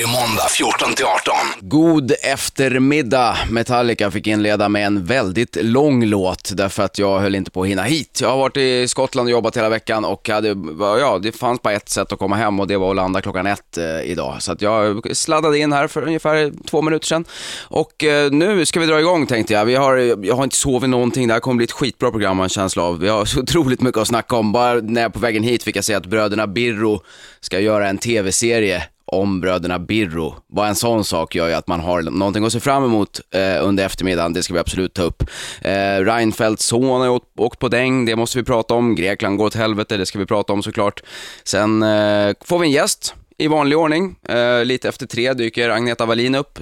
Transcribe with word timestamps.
Varje 0.00 0.12
måndag 0.12 0.48
14 0.50 0.94
till 0.94 1.04
18. 1.04 1.34
God 1.60 2.12
eftermiddag. 2.22 3.36
Metallica 3.50 4.10
fick 4.10 4.26
inleda 4.26 4.68
med 4.68 4.86
en 4.86 5.04
väldigt 5.04 5.56
lång 5.60 6.04
låt 6.04 6.50
därför 6.54 6.82
att 6.82 6.98
jag 6.98 7.20
höll 7.20 7.34
inte 7.34 7.50
på 7.50 7.62
att 7.62 7.68
hinna 7.68 7.82
hit. 7.82 8.18
Jag 8.22 8.28
har 8.28 8.36
varit 8.38 8.56
i 8.56 8.88
Skottland 8.88 9.26
och 9.26 9.30
jobbat 9.30 9.56
hela 9.56 9.68
veckan 9.68 10.04
och 10.04 10.28
hade, 10.28 10.56
ja, 10.78 11.18
det 11.22 11.32
fanns 11.32 11.62
bara 11.62 11.74
ett 11.74 11.88
sätt 11.88 12.12
att 12.12 12.18
komma 12.18 12.36
hem 12.36 12.60
och 12.60 12.66
det 12.66 12.76
var 12.76 12.90
att 12.90 12.96
landa 12.96 13.20
klockan 13.20 13.46
ett 13.46 13.78
eh, 13.78 14.00
idag. 14.00 14.36
Så 14.40 14.52
att 14.52 14.62
jag 14.62 15.16
sladdade 15.16 15.58
in 15.58 15.72
här 15.72 15.86
för 15.86 16.02
ungefär 16.02 16.52
två 16.66 16.82
minuter 16.82 17.06
sedan. 17.06 17.24
Och 17.62 18.04
eh, 18.04 18.30
nu 18.30 18.66
ska 18.66 18.80
vi 18.80 18.86
dra 18.86 19.00
igång 19.00 19.26
tänkte 19.26 19.52
jag. 19.52 19.64
Vi 19.64 19.74
har, 19.74 19.96
jag 20.24 20.36
har 20.36 20.44
inte 20.44 20.56
sovit 20.56 20.90
någonting. 20.90 21.28
Det 21.28 21.34
här 21.34 21.40
kommer 21.40 21.56
bli 21.56 21.64
ett 21.64 21.72
skitbra 21.72 22.10
program 22.10 22.38
har 22.38 22.44
en 22.44 22.48
känsla 22.48 22.82
av. 22.82 22.98
Vi 22.98 23.08
har 23.08 23.24
så 23.24 23.40
otroligt 23.40 23.80
mycket 23.80 24.00
att 24.00 24.08
snacka 24.08 24.36
om. 24.36 24.52
Bara 24.52 24.74
när 24.74 25.02
jag 25.02 25.12
på 25.12 25.18
vägen 25.18 25.42
hit 25.42 25.62
fick 25.62 25.76
jag 25.76 25.84
se 25.84 25.94
att 25.94 26.06
bröderna 26.06 26.46
Birro 26.46 27.02
ska 27.40 27.60
göra 27.60 27.88
en 27.88 27.98
tv-serie 27.98 28.82
om 29.12 29.40
bröderna 29.40 29.78
Birro. 29.78 30.34
Bara 30.48 30.68
en 30.68 30.74
sån 30.74 31.04
sak 31.04 31.34
gör 31.34 31.48
ju 31.48 31.54
att 31.54 31.66
man 31.66 31.80
har 31.80 32.02
någonting 32.02 32.44
att 32.44 32.52
se 32.52 32.60
fram 32.60 32.84
emot 32.84 33.20
eh, 33.34 33.64
under 33.64 33.86
eftermiddagen, 33.86 34.32
det 34.32 34.42
ska 34.42 34.54
vi 34.54 34.60
absolut 34.60 34.94
ta 34.94 35.02
upp. 35.02 35.22
Eh, 35.60 36.04
Reinfeldts 36.04 36.64
son 36.64 37.00
har 37.00 37.08
åkt, 37.08 37.26
åkt 37.36 37.58
på 37.58 37.68
däng, 37.68 38.04
det 38.04 38.16
måste 38.16 38.38
vi 38.38 38.44
prata 38.44 38.74
om. 38.74 38.94
Grekland 38.94 39.38
går 39.38 39.46
åt 39.46 39.54
helvete, 39.54 39.96
det 39.96 40.06
ska 40.06 40.18
vi 40.18 40.26
prata 40.26 40.52
om 40.52 40.62
såklart. 40.62 41.02
Sen 41.44 41.82
eh, 41.82 42.32
får 42.44 42.58
vi 42.58 42.66
en 42.66 42.72
gäst 42.72 43.14
i 43.40 43.48
vanlig 43.48 43.78
ordning. 43.78 44.16
Eh, 44.28 44.64
lite 44.64 44.88
efter 44.88 45.06
tre 45.06 45.32
dyker 45.32 45.70
Agneta 45.70 46.06
Wallin 46.06 46.34
upp, 46.34 46.58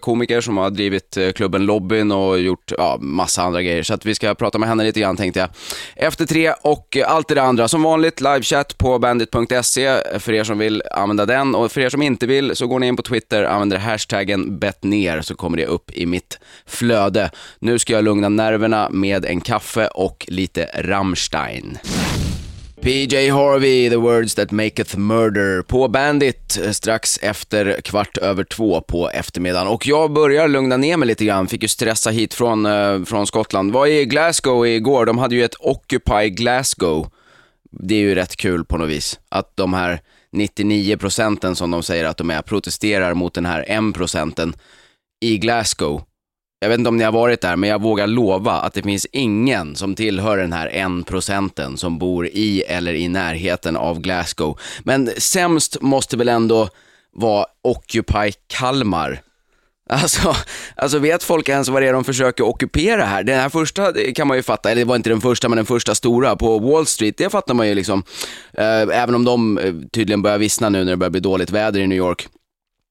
komiker 0.00 0.40
som 0.40 0.56
har 0.56 0.70
drivit 0.70 1.16
eh, 1.16 1.32
klubben 1.32 1.66
Lobbyn 1.66 2.12
och 2.12 2.40
gjort 2.40 2.72
ja, 2.78 2.98
massa 3.00 3.42
andra 3.42 3.62
grejer. 3.62 3.82
Så 3.82 3.94
att 3.94 4.06
vi 4.06 4.14
ska 4.14 4.34
prata 4.34 4.58
med 4.58 4.68
henne 4.68 4.84
lite 4.84 5.00
grann 5.00 5.16
tänkte 5.16 5.40
jag. 5.40 5.48
Efter 5.96 6.26
tre 6.26 6.52
och 6.62 6.96
allt 7.06 7.28
det 7.28 7.42
andra. 7.42 7.68
Som 7.68 7.82
vanligt, 7.82 8.20
livechatt 8.20 8.78
på 8.78 8.98
bandit.se 8.98 9.86
eh, 9.86 10.18
för 10.18 10.32
er 10.32 10.44
som 10.44 10.58
vill 10.58 10.82
använda 10.90 11.26
den. 11.26 11.54
Och 11.54 11.72
för 11.72 11.80
er 11.80 11.88
som 11.88 12.02
inte 12.02 12.26
vill 12.26 12.56
så 12.56 12.66
går 12.66 12.78
ni 12.78 12.86
in 12.86 12.96
på 12.96 13.02
Twitter, 13.02 13.44
använder 13.44 13.78
hashtaggen 13.78 14.58
bettner 14.58 15.22
så 15.22 15.34
kommer 15.34 15.56
det 15.56 15.66
upp 15.66 15.90
i 15.90 16.06
mitt 16.06 16.38
flöde. 16.66 17.30
Nu 17.58 17.78
ska 17.78 17.92
jag 17.92 18.04
lugna 18.04 18.28
nerverna 18.28 18.88
med 18.90 19.24
en 19.24 19.40
kaffe 19.40 19.86
och 19.86 20.24
lite 20.28 20.70
Rammstein. 20.74 21.78
PJ 22.86 23.30
Harvey, 23.30 23.90
The 23.90 23.96
Words 23.96 24.34
That 24.34 24.50
Maketh 24.50 24.98
Murder, 24.98 25.62
på 25.62 25.88
Bandit 25.88 26.58
eh, 26.64 26.70
strax 26.70 27.18
efter 27.22 27.80
kvart 27.80 28.16
över 28.16 28.44
två 28.44 28.80
på 28.80 29.10
eftermiddagen. 29.10 29.68
Och 29.68 29.86
jag 29.86 30.12
börjar 30.12 30.48
lugna 30.48 30.76
ner 30.76 30.96
mig 30.96 31.08
lite 31.08 31.24
grann, 31.24 31.48
fick 31.48 31.62
ju 31.62 31.68
stressa 31.68 32.10
hit 32.10 32.34
från, 32.34 32.66
eh, 32.66 33.04
från 33.04 33.26
Skottland. 33.26 33.72
Var 33.72 33.86
i 33.86 34.04
Glasgow 34.04 34.66
igår, 34.66 35.06
de 35.06 35.18
hade 35.18 35.34
ju 35.34 35.44
ett 35.44 35.54
Occupy 35.60 36.30
Glasgow. 36.30 37.10
Det 37.70 37.94
är 37.94 37.98
ju 37.98 38.14
rätt 38.14 38.36
kul 38.36 38.64
på 38.64 38.76
något 38.76 38.88
vis, 38.88 39.20
att 39.28 39.56
de 39.56 39.74
här 39.74 40.00
99 40.32 40.96
procenten 40.96 41.56
som 41.56 41.70
de 41.70 41.82
säger 41.82 42.04
att 42.04 42.16
de 42.16 42.30
är, 42.30 42.42
protesterar 42.42 43.14
mot 43.14 43.34
den 43.34 43.46
här 43.46 43.64
1 43.68 43.94
procenten 43.94 44.54
i 45.20 45.38
Glasgow 45.38 46.02
jag 46.60 46.68
vet 46.68 46.78
inte 46.78 46.88
om 46.88 46.96
ni 46.96 47.04
har 47.04 47.12
varit 47.12 47.40
där, 47.40 47.56
men 47.56 47.70
jag 47.70 47.82
vågar 47.82 48.06
lova 48.06 48.52
att 48.52 48.74
det 48.74 48.82
finns 48.82 49.06
ingen 49.12 49.76
som 49.76 49.94
tillhör 49.94 50.36
den 50.36 50.52
här 50.52 50.66
en 50.68 51.04
procenten 51.04 51.76
som 51.76 51.98
bor 51.98 52.26
i 52.26 52.62
eller 52.62 52.94
i 52.94 53.08
närheten 53.08 53.76
av 53.76 54.00
Glasgow. 54.00 54.58
Men 54.84 55.10
sämst 55.18 55.82
måste 55.82 56.16
väl 56.16 56.28
ändå 56.28 56.68
vara 57.12 57.46
Occupy 57.62 58.32
Kalmar. 58.46 59.20
Alltså, 59.88 60.36
alltså 60.76 60.98
vet 60.98 61.22
folk 61.22 61.48
ens 61.48 61.68
vad 61.68 61.82
det 61.82 61.88
är 61.88 61.92
de 61.92 62.04
försöker 62.04 62.44
ockupera 62.44 63.04
här? 63.04 63.22
Den 63.22 63.40
här 63.40 63.48
första 63.48 63.92
kan 64.14 64.28
man 64.28 64.36
ju 64.36 64.42
fatta, 64.42 64.70
eller 64.70 64.82
det 64.82 64.88
var 64.88 64.96
inte 64.96 65.10
den 65.10 65.20
första 65.20 65.48
men 65.48 65.56
den 65.56 65.66
första 65.66 65.94
stora 65.94 66.36
på 66.36 66.58
Wall 66.58 66.86
Street, 66.86 67.16
det 67.16 67.30
fattar 67.30 67.54
man 67.54 67.68
ju 67.68 67.74
liksom. 67.74 68.02
Eh, 68.52 68.80
även 68.80 69.14
om 69.14 69.24
de 69.24 69.58
eh, 69.58 69.74
tydligen 69.92 70.22
börjar 70.22 70.38
vissna 70.38 70.68
nu 70.68 70.84
när 70.84 70.90
det 70.90 70.96
börjar 70.96 71.10
bli 71.10 71.20
dåligt 71.20 71.50
väder 71.50 71.80
i 71.80 71.86
New 71.86 71.98
York. 71.98 72.28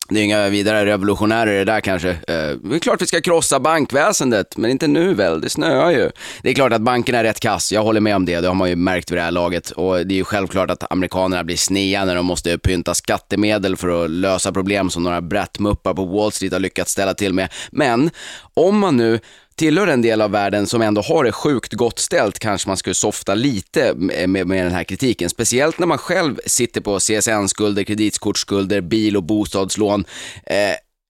Det 0.10 0.20
är 0.20 0.24
inga 0.24 0.50
vidare 0.50 0.86
revolutionärer 0.86 1.58
det 1.58 1.66
där 1.66 1.82
kanske. 1.82 2.10
Eh, 2.10 2.18
det 2.64 2.76
är 2.76 2.80
klart 2.80 3.02
vi 3.02 3.06
ska 3.06 3.22
krossa 3.22 3.60
bankväsendet, 3.60 4.58
men 4.58 4.72
inte 4.72 4.88
nu 4.88 5.14
väl, 5.14 5.42
det 5.42 5.50
snöar 5.50 5.92
ju. 5.92 6.12
Det 6.42 6.50
är 6.50 6.54
klart 6.54 6.74
att 6.74 6.82
bankerna 6.82 7.20
är 7.20 7.24
rätt 7.24 7.40
kass, 7.40 7.72
jag 7.72 7.84
håller 7.84 8.02
med 8.02 8.16
om 8.16 8.26
det, 8.26 8.42
det 8.42 8.48
har 8.48 8.56
man 8.56 8.70
ju 8.70 8.76
märkt 8.76 9.12
vid 9.12 9.18
det 9.18 9.22
här 9.22 9.32
laget. 9.32 9.72
Och 9.72 10.08
det 10.08 10.14
är 10.14 10.18
ju 10.18 10.24
självklart 10.24 10.72
att 10.72 10.92
amerikanerna 10.92 11.44
blir 11.44 11.58
snea 11.58 12.06
när 12.06 12.16
de 12.16 12.26
måste 12.26 12.58
pynta 12.58 12.94
skattemedel 12.94 13.78
för 13.78 14.06
att 14.06 14.10
lösa 14.10 14.52
problem 14.52 14.90
som 14.90 15.04
några 15.04 15.22
brättmuppar 15.22 15.94
på 15.94 16.06
Wall 16.06 16.32
Street 16.32 16.54
har 16.54 16.60
lyckats 16.60 16.92
ställa 16.92 17.14
till 17.14 17.34
med. 17.34 17.50
Men 17.72 18.10
om 18.54 18.80
man 18.80 18.98
nu 18.98 19.20
tillhör 19.56 19.88
en 19.88 20.02
del 20.02 20.22
av 20.22 20.32
världen 20.32 20.68
som 20.68 20.82
ändå 20.82 21.02
har 21.02 21.24
det 21.24 21.32
sjukt 21.32 21.74
gott 21.74 22.00
ställt 22.00 22.40
kanske 22.40 22.70
man 22.70 22.78
skulle 22.78 22.94
softa 22.94 23.36
lite 23.36 23.94
med, 23.96 24.30
med 24.30 24.66
den 24.66 24.72
här 24.72 24.84
kritiken. 24.84 25.30
Speciellt 25.30 25.80
när 25.80 25.88
man 25.88 25.98
själv 25.98 26.40
sitter 26.46 26.82
på 26.82 27.00
CSN-skulder, 27.00 27.84
kreditkortsskulder, 27.84 28.82
bil 28.82 29.18
och 29.18 29.24
bostadslån. 29.24 30.06
Eh, 30.46 30.56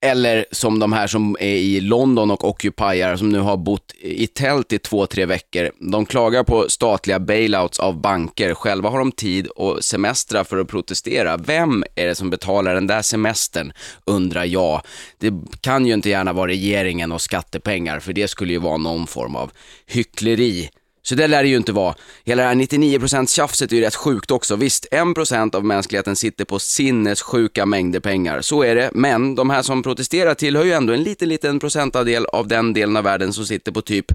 eller 0.05 0.45
som 0.51 0.79
de 0.79 0.93
här 0.93 1.07
som 1.07 1.37
är 1.39 1.55
i 1.55 1.81
London 1.81 2.31
och 2.31 2.49
ockuperar, 2.49 3.15
som 3.15 3.29
nu 3.29 3.39
har 3.39 3.57
bott 3.57 3.93
i 4.01 4.27
tält 4.27 4.73
i 4.73 4.79
två, 4.79 5.05
tre 5.05 5.25
veckor. 5.25 5.71
De 5.79 6.05
klagar 6.05 6.43
på 6.43 6.69
statliga 6.69 7.19
bailouts 7.19 7.79
av 7.79 8.01
banker. 8.01 8.53
Själva 8.53 8.89
har 8.89 8.99
de 8.99 9.11
tid 9.11 9.47
och 9.47 9.83
semestra 9.83 10.43
för 10.43 10.57
att 10.57 10.67
protestera. 10.67 11.37
Vem 11.37 11.83
är 11.95 12.07
det 12.07 12.15
som 12.15 12.29
betalar 12.29 12.75
den 12.75 12.87
där 12.87 13.01
semestern, 13.01 13.73
undrar 14.05 14.43
jag. 14.43 14.81
Det 15.19 15.33
kan 15.61 15.85
ju 15.85 15.93
inte 15.93 16.09
gärna 16.09 16.33
vara 16.33 16.47
regeringen 16.47 17.11
och 17.11 17.21
skattepengar, 17.21 17.99
för 17.99 18.13
det 18.13 18.27
skulle 18.27 18.53
ju 18.53 18.59
vara 18.59 18.77
någon 18.77 19.07
form 19.07 19.35
av 19.35 19.51
hyckleri. 19.85 20.69
Så 21.07 21.15
det 21.15 21.27
lär 21.27 21.43
det 21.43 21.49
ju 21.49 21.57
inte 21.57 21.71
vara. 21.71 21.95
Hela 22.23 22.43
det 22.43 22.49
här 22.49 22.55
99% 22.55 23.35
tjafset 23.35 23.71
är 23.71 23.75
ju 23.75 23.81
rätt 23.81 23.95
sjukt 23.95 24.31
också. 24.31 24.55
Visst, 24.55 24.87
1% 24.91 25.55
av 25.55 25.65
mänskligheten 25.65 26.15
sitter 26.15 26.45
på 26.45 26.59
sinnessjuka 26.59 27.65
mängder 27.65 27.99
pengar. 27.99 28.41
Så 28.41 28.63
är 28.63 28.75
det, 28.75 28.89
men 28.93 29.35
de 29.35 29.49
här 29.49 29.61
som 29.61 29.83
protesterar 29.83 30.33
tillhör 30.33 30.63
ju 30.63 30.71
ändå 30.71 30.93
en 30.93 31.03
liten, 31.03 31.29
liten 31.29 31.59
procentandel 31.59 32.25
av 32.25 32.47
den 32.47 32.73
delen 32.73 32.97
av 32.97 33.03
världen 33.03 33.33
som 33.33 33.45
sitter 33.45 33.71
på 33.71 33.81
typ 33.81 34.05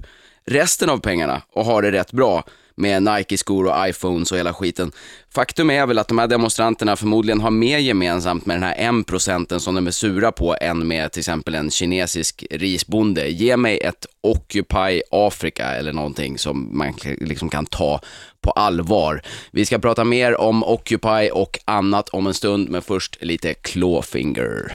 resten 0.45 0.89
av 0.89 0.97
pengarna 0.97 1.41
och 1.53 1.65
har 1.65 1.81
det 1.81 1.91
rätt 1.91 2.11
bra 2.11 2.43
med 2.81 3.03
Nike-skor 3.03 3.65
och 3.67 3.89
iPhones 3.89 4.31
och 4.31 4.37
hela 4.37 4.53
skiten. 4.53 4.91
Faktum 5.33 5.69
är 5.69 5.85
väl 5.85 5.99
att 5.99 6.07
de 6.07 6.17
här 6.17 6.27
demonstranterna 6.27 6.95
förmodligen 6.95 7.41
har 7.41 7.51
mer 7.51 7.77
gemensamt 7.77 8.45
med 8.45 8.55
den 8.55 8.63
här 8.63 8.99
1 8.99 9.07
procenten 9.07 9.59
som 9.59 9.75
de 9.75 9.87
är 9.87 9.91
sura 9.91 10.31
på 10.31 10.55
än 10.61 10.87
med 10.87 11.11
till 11.11 11.19
exempel 11.19 11.55
en 11.55 11.71
kinesisk 11.71 12.45
risbonde. 12.51 13.27
Ge 13.27 13.57
mig 13.57 13.79
ett 13.79 14.05
Occupy 14.23 15.01
Afrika 15.11 15.65
eller 15.65 15.93
någonting 15.93 16.37
som 16.37 16.77
man 16.77 16.93
liksom 17.03 17.49
kan 17.49 17.65
ta 17.65 18.01
på 18.41 18.51
allvar. 18.51 19.21
Vi 19.51 19.65
ska 19.65 19.79
prata 19.79 20.03
mer 20.03 20.41
om 20.41 20.63
Occupy 20.63 21.29
och 21.29 21.59
annat 21.65 22.09
om 22.09 22.27
en 22.27 22.33
stund, 22.33 22.69
men 22.69 22.81
först 22.81 23.17
lite 23.21 23.53
Clawfinger. 23.53 24.73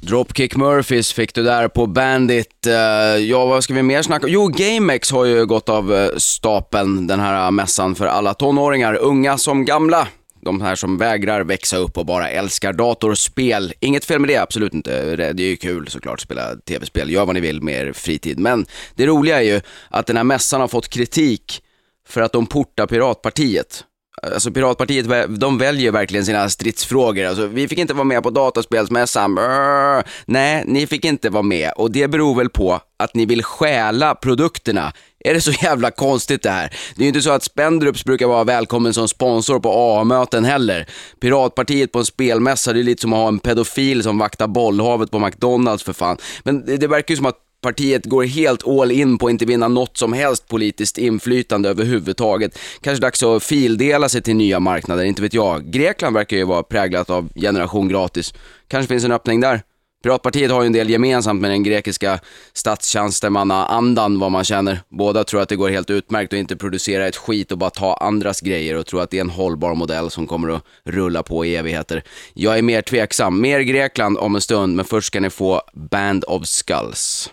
Dropkick 0.00 0.56
Murphys 0.56 1.12
fick 1.12 1.34
du 1.34 1.42
där 1.42 1.68
på 1.68 1.86
Bandit. 1.86 2.66
Eh, 2.66 2.72
ja, 3.16 3.46
vad 3.46 3.64
ska 3.64 3.74
vi 3.74 3.82
mer 3.82 4.02
snacka 4.02 4.26
om? 4.26 4.32
Jo, 4.32 4.46
GameX 4.46 5.10
har 5.12 5.24
ju 5.24 5.46
gått 5.46 5.68
av 5.68 5.94
eh, 5.94 6.16
stapeln, 6.16 7.06
den 7.06 7.20
här 7.20 7.46
eh, 7.46 7.50
mässan 7.50 7.94
för 7.94 8.06
alla 8.06 8.34
tonåringar, 8.34 8.94
unga 8.94 9.38
som 9.38 9.64
gamla. 9.64 10.08
De 10.40 10.60
här 10.60 10.74
som 10.74 10.98
vägrar 10.98 11.44
växa 11.44 11.76
upp 11.76 11.98
och 11.98 12.06
bara 12.06 12.28
älskar 12.28 12.72
datorspel. 12.72 13.72
Inget 13.80 14.04
fel 14.04 14.18
med 14.20 14.30
det, 14.30 14.36
absolut 14.36 14.74
inte. 14.74 15.16
Det 15.16 15.42
är 15.42 15.48
ju 15.48 15.56
kul 15.56 15.88
såklart 15.88 16.14
att 16.14 16.20
spela 16.20 16.56
tv-spel. 16.68 17.10
Gör 17.10 17.26
vad 17.26 17.34
ni 17.34 17.40
vill 17.40 17.62
med 17.62 17.86
er 17.86 17.92
fritid. 17.92 18.38
Men 18.38 18.66
det 18.94 19.06
roliga 19.06 19.38
är 19.38 19.44
ju 19.54 19.60
att 19.90 20.06
den 20.06 20.16
här 20.16 20.24
mässan 20.24 20.60
har 20.60 20.68
fått 20.68 20.88
kritik 20.88 21.62
för 22.08 22.20
att 22.20 22.32
de 22.32 22.46
portar 22.46 22.86
Piratpartiet. 22.86 23.84
Alltså 24.22 24.50
Piratpartiet, 24.50 25.06
de 25.40 25.58
väljer 25.58 25.92
verkligen 25.92 26.26
sina 26.26 26.48
stridsfrågor. 26.48 27.24
Alltså, 27.24 27.46
vi 27.46 27.68
fick 27.68 27.78
inte 27.78 27.94
vara 27.94 28.04
med 28.04 28.22
på 28.22 28.30
dataspelsmässan. 28.30 29.34
Brr. 29.34 30.02
Nej, 30.26 30.64
ni 30.66 30.86
fick 30.86 31.04
inte 31.04 31.30
vara 31.30 31.42
med 31.42 31.72
och 31.76 31.90
det 31.90 32.08
beror 32.08 32.34
väl 32.34 32.48
på 32.48 32.80
att 32.98 33.14
ni 33.14 33.26
vill 33.26 33.42
stjäla 33.42 34.14
produkterna. 34.14 34.92
Är 35.24 35.34
det 35.34 35.40
så 35.40 35.50
jävla 35.62 35.90
konstigt 35.90 36.42
det 36.42 36.50
här? 36.50 36.76
Det 36.96 37.00
är 37.00 37.04
ju 37.04 37.08
inte 37.08 37.22
så 37.22 37.30
att 37.30 37.42
Spendrups 37.42 38.04
brukar 38.04 38.26
vara 38.26 38.44
välkommen 38.44 38.94
som 38.94 39.08
sponsor 39.08 39.60
på 39.60 39.72
AA-möten 39.72 40.44
heller. 40.44 40.86
Piratpartiet 41.20 41.92
på 41.92 41.98
en 41.98 42.04
spelmässa, 42.04 42.72
det 42.72 42.80
är 42.80 42.82
lite 42.82 43.02
som 43.02 43.12
att 43.12 43.18
ha 43.18 43.28
en 43.28 43.38
pedofil 43.38 44.02
som 44.02 44.18
vaktar 44.18 44.46
bollhavet 44.46 45.10
på 45.10 45.18
McDonalds 45.18 45.82
för 45.82 45.92
fan. 45.92 46.16
Men 46.42 46.66
det, 46.66 46.76
det 46.76 46.86
verkar 46.86 47.12
ju 47.12 47.16
som 47.16 47.26
att 47.26 47.47
partiet 47.60 48.04
går 48.04 48.24
helt 48.24 48.66
all 48.66 48.90
in 48.90 49.18
på 49.18 49.26
att 49.26 49.30
inte 49.30 49.44
vinna 49.44 49.68
något 49.68 49.96
som 49.96 50.12
helst 50.12 50.48
politiskt 50.48 50.98
inflytande 50.98 51.68
överhuvudtaget. 51.68 52.58
Kanske 52.80 53.02
dags 53.02 53.22
att 53.22 53.42
fildela 53.42 54.08
sig 54.08 54.22
till 54.22 54.36
nya 54.36 54.60
marknader, 54.60 55.04
inte 55.04 55.22
vet 55.22 55.34
jag. 55.34 55.70
Grekland 55.70 56.14
verkar 56.14 56.36
ju 56.36 56.44
vara 56.44 56.62
präglat 56.62 57.10
av 57.10 57.28
generation 57.34 57.88
gratis. 57.88 58.34
Kanske 58.68 58.88
finns 58.88 59.04
en 59.04 59.12
öppning 59.12 59.40
där. 59.40 59.62
Piratpartiet 60.02 60.50
har 60.50 60.62
ju 60.62 60.66
en 60.66 60.72
del 60.72 60.90
gemensamt 60.90 61.40
med 61.40 61.50
den 61.50 61.62
grekiska 61.62 62.20
statstjänstemanna-andan 62.52 64.18
vad 64.18 64.32
man 64.32 64.44
känner. 64.44 64.80
Båda 64.88 65.24
tror 65.24 65.40
att 65.40 65.48
det 65.48 65.56
går 65.56 65.68
helt 65.68 65.90
utmärkt 65.90 66.32
att 66.32 66.38
inte 66.38 66.56
producera 66.56 67.06
ett 67.06 67.16
skit 67.16 67.52
och 67.52 67.58
bara 67.58 67.70
ta 67.70 67.94
andras 67.94 68.40
grejer 68.40 68.76
och 68.76 68.86
tror 68.86 69.02
att 69.02 69.10
det 69.10 69.16
är 69.16 69.20
en 69.20 69.30
hållbar 69.30 69.74
modell 69.74 70.10
som 70.10 70.26
kommer 70.26 70.48
att 70.56 70.64
rulla 70.84 71.22
på 71.22 71.44
i 71.44 71.56
evigheter. 71.56 72.02
Jag 72.34 72.58
är 72.58 72.62
mer 72.62 72.82
tveksam. 72.82 73.40
Mer 73.40 73.60
Grekland 73.60 74.18
om 74.18 74.34
en 74.34 74.40
stund, 74.40 74.76
men 74.76 74.84
först 74.84 75.06
ska 75.06 75.20
ni 75.20 75.30
få 75.30 75.62
Band 75.74 76.24
of 76.24 76.46
Skulls. 76.46 77.30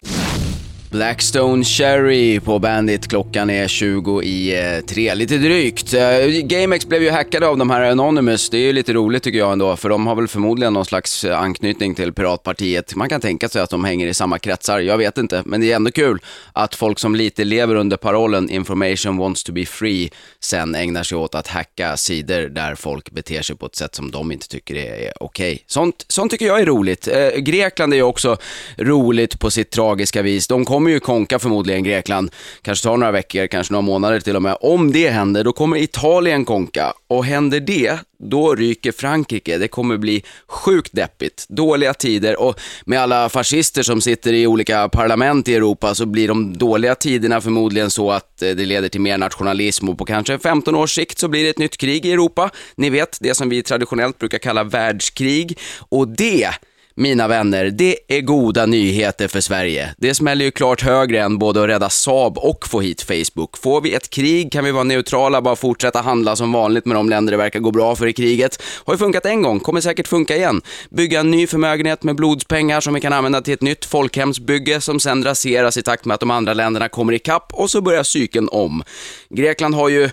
Blackstone 0.96 1.64
Cherry 1.64 2.40
på 2.40 2.60
Bandit. 2.60 3.08
Klockan 3.08 3.50
är 3.50 3.68
20 3.68 4.22
i 4.22 4.60
eh, 4.60 4.86
tre, 4.86 5.16
lite 5.16 5.38
drygt. 5.38 5.94
Eh, 5.94 6.28
GameX 6.28 6.86
blev 6.86 7.04
ju 7.04 7.10
hackade 7.10 7.48
av 7.48 7.58
de 7.58 7.70
här 7.70 7.92
Anonymous. 7.92 8.50
Det 8.50 8.58
är 8.58 8.62
ju 8.62 8.74
lite 8.74 8.94
roligt 8.94 9.24
tycker 9.24 9.40
jag 9.40 9.52
ändå, 9.52 9.76
för 9.76 9.90
de 9.90 10.08
har 10.08 10.16
väl 10.16 10.28
förmodligen 10.28 10.74
någon 10.74 10.86
slags 10.86 11.24
eh, 11.24 11.40
anknytning 11.40 11.96
till 11.96 12.14
Piratpartiet. 12.14 12.96
Man 12.96 13.10
kan 13.10 13.22
tänka 13.22 13.50
sig 13.50 13.62
att 13.62 13.70
de 13.70 13.84
hänger 13.84 14.08
i 14.08 14.14
samma 14.14 14.40
kretsar, 14.40 14.80
jag 14.80 14.98
vet 14.98 15.18
inte. 15.18 15.44
Men 15.46 15.62
det 15.62 15.72
är 15.72 15.76
ändå 15.76 15.92
kul 15.92 16.20
att 16.54 16.76
folk 16.76 17.00
som 17.00 17.16
lite 17.16 17.44
lever 17.44 17.76
under 17.76 17.98
parollen 17.98 18.50
“Information 18.50 19.18
wants 19.18 19.44
to 19.44 19.52
be 19.52 19.66
free” 19.66 20.10
sen 20.40 20.76
ägnar 20.76 21.04
sig 21.04 21.18
åt 21.18 21.36
att 21.36 21.48
hacka 21.48 21.98
sidor 21.98 22.50
där 22.50 22.76
folk 22.76 23.12
beter 23.12 23.42
sig 23.42 23.56
på 23.56 23.66
ett 23.66 23.76
sätt 23.76 23.96
som 23.96 24.12
de 24.12 24.32
inte 24.32 24.48
tycker 24.48 24.76
är 24.76 25.14
okej. 25.20 25.54
Okay. 25.54 25.60
Sånt, 25.68 26.06
sånt 26.08 26.32
tycker 26.32 26.46
jag 26.46 26.62
är 26.62 26.66
roligt. 26.66 27.08
Grekland 27.38 27.94
är 27.94 27.98
ju 27.98 28.04
också 28.04 28.38
roligt 28.78 29.40
på 29.40 29.52
sitt 29.52 29.72
tragiska 29.72 30.22
vis. 30.22 30.48
De 30.48 30.66
kommer 30.86 30.94
ju 30.94 31.00
konka 31.00 31.40
förmodligen 31.40 31.84
Grekland, 31.84 32.32
kanske 32.62 32.84
tar 32.84 32.98
några 32.98 33.12
veckor, 33.12 33.48
kanske 33.48 33.74
några 33.74 33.82
månader 33.82 34.20
till 34.20 34.36
och 34.36 34.42
med. 34.42 34.58
Om 34.62 34.92
det 34.92 35.10
händer, 35.10 35.44
då 35.44 35.54
kommer 35.54 35.78
Italien 35.78 36.46
konka. 36.46 36.94
Och 37.08 37.26
händer 37.26 37.60
det, 37.60 38.00
då 38.20 38.56
ryker 38.56 38.92
Frankrike. 38.92 39.58
Det 39.58 39.68
kommer 39.68 39.98
bli 39.98 40.24
sjukt 40.48 40.94
deppigt. 40.94 41.46
Dåliga 41.50 41.94
tider 41.94 42.42
och 42.42 42.60
med 42.86 43.00
alla 43.00 43.30
fascister 43.30 43.84
som 43.84 44.02
sitter 44.02 44.34
i 44.34 44.48
olika 44.48 44.90
parlament 44.90 45.48
i 45.48 45.56
Europa 45.56 45.96
så 45.96 46.06
blir 46.06 46.28
de 46.28 46.58
dåliga 46.58 46.96
tiderna 46.96 47.42
förmodligen 47.42 47.92
så 47.92 48.12
att 48.12 48.42
eh, 48.42 48.50
det 48.50 48.66
leder 48.66 48.90
till 48.90 49.02
mer 49.02 49.18
nationalism 49.18 49.90
och 49.90 49.98
på 49.98 50.06
kanske 50.06 50.40
15 50.40 50.76
års 50.76 50.96
sikt 50.96 51.20
så 51.20 51.28
blir 51.28 51.44
det 51.44 51.50
ett 51.50 51.60
nytt 51.60 51.78
krig 51.78 52.06
i 52.06 52.12
Europa. 52.12 52.50
Ni 52.76 52.90
vet, 52.90 53.18
det 53.22 53.36
som 53.36 53.50
vi 53.50 53.64
traditionellt 53.64 54.20
brukar 54.20 54.38
kalla 54.38 54.64
världskrig. 54.64 55.60
Och 55.90 56.08
det 56.08 56.50
mina 56.96 57.28
vänner, 57.28 57.66
det 57.66 57.98
är 58.08 58.22
goda 58.22 58.66
nyheter 58.66 59.28
för 59.28 59.42
Sverige. 59.42 59.96
Det 59.98 60.16
smäller 60.16 60.46
ju 60.46 60.52
klart 60.52 60.82
högre 60.82 61.22
än 61.22 61.38
både 61.38 61.64
att 61.64 61.70
rädda 61.70 61.90
Saab 61.90 62.38
och 62.38 62.68
få 62.68 62.82
hit 62.82 63.02
Facebook. 63.02 63.58
Får 63.58 63.82
vi 63.82 63.94
ett 63.94 64.10
krig 64.10 64.52
kan 64.52 64.66
vi 64.66 64.72
vara 64.72 64.84
neutrala, 64.84 65.42
bara 65.42 65.56
fortsätta 65.56 66.02
handla 66.02 66.36
som 66.36 66.52
vanligt 66.52 66.86
med 66.86 66.96
de 66.96 67.10
länder 67.10 67.32
det 67.32 67.38
verkar 67.38 67.60
gå 67.60 67.72
bra 67.72 67.96
för 67.96 68.08
i 68.08 68.14
kriget. 68.14 68.64
Har 68.86 68.94
ju 68.94 68.98
funkat 68.98 69.26
en 69.26 69.42
gång, 69.42 69.60
kommer 69.60 69.82
säkert 69.82 70.08
funka 70.08 70.36
igen. 70.36 70.62
Bygga 70.90 71.20
en 71.20 71.32
ny 71.32 71.48
förmögenhet 71.48 72.04
med 72.04 72.16
blodspengar 72.16 72.82
som 72.82 72.94
vi 72.94 73.02
kan 73.02 73.14
använda 73.14 73.42
till 73.42 73.54
ett 73.54 73.62
nytt 73.62 73.86
folkhemsbygge 73.86 74.82
som 74.82 75.00
sen 75.00 75.24
raseras 75.24 75.78
i 75.78 75.82
takt 75.82 76.06
med 76.06 76.16
att 76.16 76.20
de 76.20 76.32
andra 76.32 76.54
länderna 76.54 76.90
kommer 76.90 77.14
ikapp 77.14 77.54
och 77.54 77.70
så 77.70 77.82
börjar 77.82 78.04
cykeln 78.04 78.50
om. 78.52 78.84
Grekland 79.30 79.76
har 79.76 79.90
ju 79.90 80.10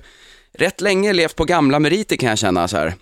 rätt 0.58 0.81
länge 0.81 1.12
levt 1.12 1.37
på 1.37 1.44
gamla 1.44 1.78
meriter 1.78 2.17
kan 2.17 2.28
jag 2.28 2.38
känna 2.38 2.69
så 2.69 2.76
här. 2.76 2.94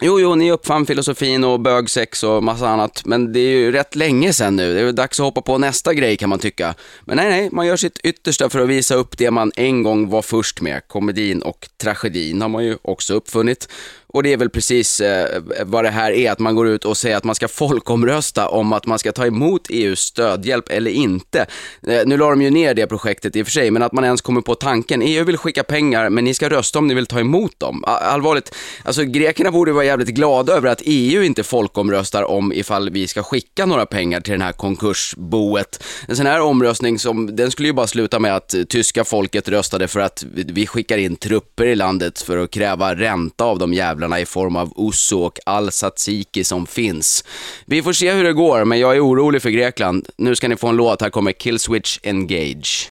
Jo, 0.00 0.20
jo, 0.20 0.34
ni 0.34 0.52
uppfann 0.52 0.86
filosofin 0.86 1.44
och 1.44 1.60
bögsex 1.60 2.22
och 2.24 2.42
massa 2.42 2.68
annat, 2.68 3.02
men 3.04 3.32
det 3.32 3.40
är 3.40 3.56
ju 3.56 3.72
rätt 3.72 3.96
länge 3.96 4.32
sedan 4.32 4.56
nu. 4.56 4.74
Det 4.74 4.80
är 4.80 4.92
dags 4.92 5.20
att 5.20 5.24
hoppa 5.24 5.42
på 5.42 5.58
nästa 5.58 5.94
grej 5.94 6.16
kan 6.16 6.28
man 6.28 6.38
tycka. 6.38 6.74
Men 7.04 7.16
nej, 7.16 7.28
nej, 7.28 7.48
man 7.52 7.66
gör 7.66 7.76
sitt 7.76 7.98
yttersta 7.98 8.50
för 8.50 8.60
att 8.60 8.68
visa 8.68 8.94
upp 8.94 9.18
det 9.18 9.30
man 9.30 9.52
en 9.56 9.82
gång 9.82 10.08
var 10.08 10.22
först 10.22 10.60
med. 10.60 10.82
Komedin 10.88 11.42
och 11.42 11.68
tragedin 11.82 12.42
har 12.42 12.48
man 12.48 12.64
ju 12.64 12.76
också 12.82 13.14
uppfunnit. 13.14 13.68
Och 14.12 14.22
det 14.22 14.32
är 14.32 14.36
väl 14.36 14.50
precis 14.50 15.00
eh, 15.00 15.42
vad 15.64 15.84
det 15.84 15.90
här 15.90 16.12
är, 16.12 16.32
att 16.32 16.38
man 16.38 16.54
går 16.54 16.68
ut 16.68 16.84
och 16.84 16.96
säger 16.96 17.16
att 17.16 17.24
man 17.24 17.34
ska 17.34 17.48
folkomrösta 17.48 18.48
om 18.48 18.72
att 18.72 18.86
man 18.86 18.98
ska 18.98 19.12
ta 19.12 19.26
emot 19.26 19.66
EUs 19.70 20.00
stödhjälp 20.00 20.68
eller 20.68 20.90
inte. 20.90 21.46
Eh, 21.86 22.00
nu 22.06 22.16
la 22.16 22.30
de 22.30 22.42
ju 22.42 22.50
ner 22.50 22.74
det 22.74 22.86
projektet 22.86 23.36
i 23.36 23.42
och 23.42 23.46
för 23.46 23.52
sig, 23.52 23.70
men 23.70 23.82
att 23.82 23.92
man 23.92 24.04
ens 24.04 24.20
kommer 24.20 24.40
på 24.40 24.54
tanken, 24.54 25.02
EU 25.02 25.24
vill 25.24 25.36
skicka 25.36 25.64
pengar, 25.64 26.10
men 26.10 26.24
ni 26.24 26.34
ska 26.34 26.48
rösta 26.48 26.78
om 26.78 26.86
ni 26.86 26.94
vill 26.94 27.06
ta 27.06 27.20
emot 27.20 27.60
dem. 27.60 27.84
Allvarligt, 27.86 28.54
alltså 28.84 29.04
grekerna 29.04 29.50
borde 29.50 29.72
vara 29.72 29.84
jävligt 29.84 30.08
glada 30.08 30.52
över 30.52 30.68
att 30.68 30.82
EU 30.84 31.22
inte 31.22 31.42
folkomröstar 31.42 32.22
om 32.22 32.52
ifall 32.52 32.90
vi 32.90 33.06
ska 33.06 33.22
skicka 33.22 33.66
några 33.66 33.86
pengar 33.86 34.20
till 34.20 34.32
den 34.32 34.42
här 34.42 34.52
konkursboet. 34.52 35.84
En 36.08 36.16
sån 36.16 36.26
här 36.26 36.40
omröstning, 36.40 36.98
som, 36.98 37.36
den 37.36 37.50
skulle 37.50 37.68
ju 37.68 37.72
bara 37.74 37.86
sluta 37.86 38.18
med 38.18 38.36
att 38.36 38.54
tyska 38.68 39.04
folket 39.04 39.48
röstade 39.48 39.88
för 39.88 40.00
att 40.00 40.24
vi 40.34 40.66
skickar 40.66 40.98
in 40.98 41.16
trupper 41.16 41.66
i 41.66 41.74
landet 41.74 42.20
för 42.20 42.38
att 42.38 42.50
kräva 42.50 42.94
ränta 42.94 43.44
av 43.44 43.58
de 43.58 43.74
jävla 43.74 43.97
jävlarna 43.98 44.20
i 44.20 44.26
form 44.26 44.56
av 44.56 44.72
Usso 44.76 45.18
och 45.20 45.38
all 45.46 45.70
tzatziki 45.70 46.44
som 46.44 46.66
finns. 46.66 47.24
Vi 47.66 47.82
får 47.82 47.92
se 47.92 48.12
hur 48.12 48.24
det 48.24 48.32
går, 48.32 48.64
men 48.64 48.78
jag 48.78 48.96
är 48.96 49.00
orolig 49.00 49.42
för 49.42 49.50
Grekland. 49.50 50.08
Nu 50.16 50.36
ska 50.36 50.48
ni 50.48 50.56
få 50.56 50.68
en 50.68 50.76
låt, 50.76 51.02
här 51.02 51.10
kommer 51.10 51.32
Killswitch 51.32 51.98
Engage. 52.02 52.90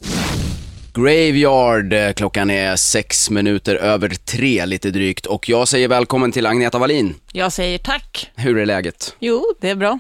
Graveyard, 0.94 2.16
klockan 2.16 2.50
är 2.50 2.76
sex 2.76 3.30
minuter 3.30 3.76
över 3.76 4.10
tre 4.10 4.66
lite 4.66 4.90
drygt 4.92 5.26
och 5.26 5.50
jag 5.50 5.68
säger 5.68 5.88
välkommen 5.88 6.32
till 6.32 6.46
Agneta 6.46 6.80
Wallin. 6.80 7.16
Jag 7.32 7.52
säger 7.52 7.78
tack. 7.78 8.32
Hur 8.36 8.58
är 8.58 8.66
läget? 8.66 9.16
Jo, 9.20 9.46
det 9.62 9.70
är 9.70 9.76
bra. 9.76 10.00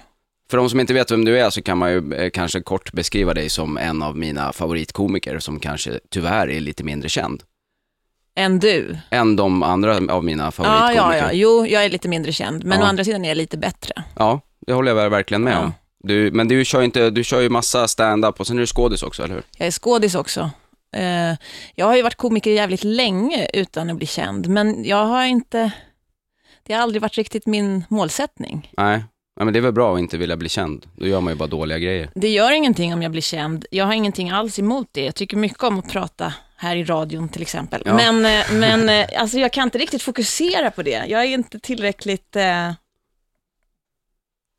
För 0.49 0.57
de 0.57 0.69
som 0.69 0.79
inte 0.79 0.93
vet 0.93 1.11
vem 1.11 1.25
du 1.25 1.39
är 1.39 1.49
så 1.49 1.61
kan 1.61 1.77
man 1.77 1.91
ju 1.91 2.13
eh, 2.13 2.29
kanske 2.29 2.61
kort 2.61 2.91
beskriva 2.93 3.33
dig 3.33 3.49
som 3.49 3.77
en 3.77 4.01
av 4.01 4.17
mina 4.17 4.53
favoritkomiker 4.53 5.39
som 5.39 5.59
kanske 5.59 5.99
tyvärr 6.09 6.49
är 6.49 6.59
lite 6.59 6.83
mindre 6.83 7.09
känd. 7.09 7.43
Än 8.37 8.59
du? 8.59 8.97
Än 9.09 9.35
de 9.35 9.63
andra 9.63 10.13
av 10.13 10.23
mina 10.23 10.51
favoritkomiker. 10.51 10.95
Ja, 10.95 11.15
ja, 11.15 11.23
ja. 11.27 11.33
Jo, 11.33 11.65
jag 11.67 11.85
är 11.85 11.89
lite 11.89 12.07
mindre 12.07 12.31
känd, 12.31 12.65
men 12.65 12.79
ja. 12.79 12.85
å 12.85 12.89
andra 12.89 13.03
sidan 13.03 13.25
är 13.25 13.29
jag 13.29 13.37
lite 13.37 13.57
bättre. 13.57 13.93
Ja, 14.15 14.41
det 14.67 14.73
håller 14.73 14.95
jag 14.95 15.09
verkligen 15.09 15.43
med 15.43 15.53
ja. 15.53 15.59
om. 15.59 15.73
Du, 16.03 16.31
men 16.31 16.47
du 16.47 16.65
kör, 16.65 16.81
inte, 16.81 17.09
du 17.09 17.23
kör 17.23 17.41
ju 17.41 17.49
massa 17.49 17.87
stand-up 17.87 18.39
och 18.39 18.47
sen 18.47 18.57
är 18.57 18.61
du 18.61 18.67
skådis 18.67 19.03
också, 19.03 19.23
eller 19.23 19.35
hur? 19.35 19.43
Jag 19.57 19.67
är 19.67 19.71
skådis 19.71 20.15
också. 20.15 20.49
Uh, 20.97 21.37
jag 21.75 21.85
har 21.85 21.95
ju 21.95 22.01
varit 22.01 22.15
komiker 22.15 22.51
jävligt 22.51 22.83
länge 22.83 23.47
utan 23.53 23.89
att 23.89 23.97
bli 23.97 24.07
känd, 24.07 24.47
men 24.47 24.85
jag 24.85 25.05
har 25.05 25.25
inte... 25.25 25.71
Det 26.63 26.73
har 26.73 26.81
aldrig 26.81 27.01
varit 27.01 27.17
riktigt 27.17 27.45
min 27.45 27.83
målsättning. 27.89 28.71
Nej, 28.77 29.03
Ja, 29.39 29.45
men 29.45 29.53
det 29.53 29.59
är 29.59 29.61
väl 29.61 29.73
bra 29.73 29.93
att 29.93 29.99
inte 29.99 30.17
vilja 30.17 30.37
bli 30.37 30.49
känd. 30.49 30.85
Då 30.95 31.07
gör 31.07 31.21
man 31.21 31.33
ju 31.33 31.37
bara 31.37 31.47
dåliga 31.47 31.79
grejer. 31.79 32.09
Det 32.15 32.29
gör 32.29 32.51
ingenting 32.51 32.93
om 32.93 33.01
jag 33.01 33.11
blir 33.11 33.21
känd. 33.21 33.65
Jag 33.71 33.85
har 33.85 33.93
ingenting 33.93 34.29
alls 34.29 34.59
emot 34.59 34.87
det. 34.91 35.05
Jag 35.05 35.15
tycker 35.15 35.37
mycket 35.37 35.63
om 35.63 35.79
att 35.79 35.89
prata 35.89 36.33
här 36.57 36.75
i 36.75 36.83
radion 36.83 37.29
till 37.29 37.41
exempel. 37.41 37.81
Ja. 37.85 37.93
Men, 37.93 38.25
eh, 38.25 38.53
men 38.53 38.89
eh, 38.89 39.21
alltså, 39.21 39.39
jag 39.39 39.53
kan 39.53 39.63
inte 39.63 39.77
riktigt 39.77 40.01
fokusera 40.01 40.71
på 40.71 40.83
det. 40.83 41.05
Jag 41.07 41.21
är 41.21 41.27
inte 41.27 41.59
tillräckligt 41.59 42.35
eh, 42.35 42.71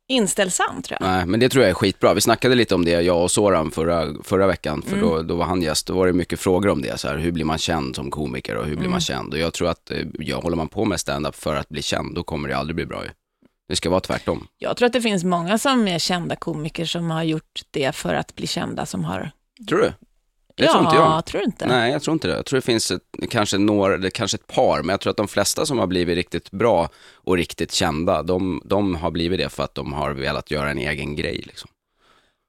inställsam 0.07 0.81
tror 0.81 0.97
jag. 1.01 1.09
Nej, 1.09 1.25
men 1.25 1.39
det 1.39 1.49
tror 1.49 1.63
jag 1.63 1.69
är 1.69 1.73
skitbra. 1.73 2.13
Vi 2.13 2.21
snackade 2.21 2.55
lite 2.55 2.75
om 2.75 2.85
det, 2.85 2.91
jag 2.91 3.23
och 3.23 3.31
Soran 3.31 3.71
förra, 3.71 4.07
förra 4.23 4.47
veckan, 4.47 4.81
för 4.81 4.97
mm. 4.97 5.09
då, 5.09 5.21
då 5.21 5.35
var 5.35 5.45
han 5.45 5.61
gäst. 5.61 5.87
Då 5.87 5.93
var 5.93 6.07
det 6.07 6.13
mycket 6.13 6.39
frågor 6.39 6.69
om 6.69 6.81
det, 6.81 6.99
så 6.99 7.07
här, 7.07 7.17
hur 7.17 7.31
blir 7.31 7.45
man 7.45 7.57
känd 7.57 7.95
som 7.95 8.11
komiker 8.11 8.55
och 8.55 8.65
hur 8.65 8.71
blir 8.71 8.79
mm. 8.79 8.91
man 8.91 9.01
känd? 9.01 9.33
Och 9.33 9.39
jag 9.39 9.53
tror 9.53 9.69
att, 9.69 9.91
eh, 9.91 9.97
ja, 10.19 10.39
håller 10.39 10.57
man 10.57 10.67
på 10.67 10.85
med 10.85 10.99
stand-up 10.99 11.35
för 11.35 11.55
att 11.55 11.69
bli 11.69 11.81
känd, 11.81 12.15
då 12.15 12.23
kommer 12.23 12.49
det 12.49 12.57
aldrig 12.57 12.75
bli 12.75 12.85
bra 12.85 13.03
ju. 13.03 13.09
Det 13.67 13.75
ska 13.75 13.89
vara 13.89 13.99
tvärtom. 13.99 14.47
Jag 14.57 14.77
tror 14.77 14.85
att 14.85 14.93
det 14.93 15.01
finns 15.01 15.23
många 15.23 15.57
som 15.57 15.87
är 15.87 15.99
kända 15.99 16.35
komiker 16.35 16.85
som 16.85 17.11
har 17.11 17.23
gjort 17.23 17.61
det 17.71 17.95
för 17.95 18.13
att 18.13 18.35
bli 18.35 18.47
kända, 18.47 18.85
som 18.85 19.05
har... 19.05 19.31
Tror 19.69 19.79
du? 19.79 19.93
Det 20.59 20.65
ja, 20.65 20.71
tror 20.71 20.83
inte 20.83 20.95
jag. 20.95 21.25
tror 21.25 21.43
inte? 21.43 21.65
Nej, 21.65 21.91
jag 21.91 22.01
tror 22.01 22.13
inte 22.13 22.27
det. 22.27 22.35
Jag 22.35 22.45
tror 22.45 22.57
det 22.57 22.65
finns 22.65 22.91
ett, 22.91 23.01
kanske 23.29 23.57
några, 23.57 24.09
kanske 24.09 24.35
ett 24.35 24.47
par, 24.47 24.81
men 24.81 24.89
jag 24.89 24.99
tror 24.99 25.11
att 25.11 25.17
de 25.17 25.27
flesta 25.27 25.65
som 25.65 25.79
har 25.79 25.87
blivit 25.87 26.15
riktigt 26.15 26.51
bra 26.51 26.89
och 27.13 27.37
riktigt 27.37 27.71
kända, 27.71 28.23
de, 28.23 28.61
de 28.65 28.95
har 28.95 29.11
blivit 29.11 29.39
det 29.39 29.49
för 29.49 29.63
att 29.63 29.75
de 29.75 29.93
har 29.93 30.11
velat 30.11 30.51
göra 30.51 30.71
en 30.71 30.77
egen 30.77 31.15
grej. 31.15 31.43
Liksom. 31.45 31.69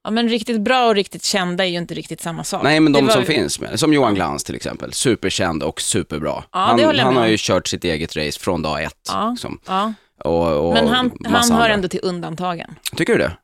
Ja, 0.04 0.10
men 0.10 0.28
riktigt 0.28 0.60
bra 0.60 0.86
och 0.86 0.94
riktigt 0.94 1.24
kända 1.24 1.64
är 1.64 1.68
ju 1.68 1.78
inte 1.78 1.94
riktigt 1.94 2.20
samma 2.20 2.44
sak. 2.44 2.62
Nej, 2.62 2.80
men 2.80 2.92
de 2.92 3.06
var... 3.06 3.12
som 3.12 3.24
finns 3.24 3.60
med, 3.60 3.80
som 3.80 3.92
Johan 3.92 4.14
Glans 4.14 4.44
till 4.44 4.54
exempel, 4.54 4.92
superkänd 4.92 5.62
och 5.62 5.80
superbra. 5.80 6.44
Ja, 6.52 6.58
han 6.58 6.98
han 6.98 7.16
har 7.16 7.26
ju 7.26 7.36
kört 7.38 7.68
sitt 7.68 7.84
eget 7.84 8.16
race 8.16 8.40
från 8.40 8.62
dag 8.62 8.82
ett. 8.82 9.08
Ja, 9.08 9.30
liksom. 9.30 9.60
ja. 9.66 9.92
Och, 10.24 10.68
och 10.68 10.74
Men 10.74 10.88
han, 10.88 11.10
han 11.24 11.52
hör 11.52 11.70
ändå 11.70 11.88
till 11.88 12.00
undantagen. 12.02 12.74
Tycker 12.96 13.12
du 13.12 13.18
det? 13.18 13.36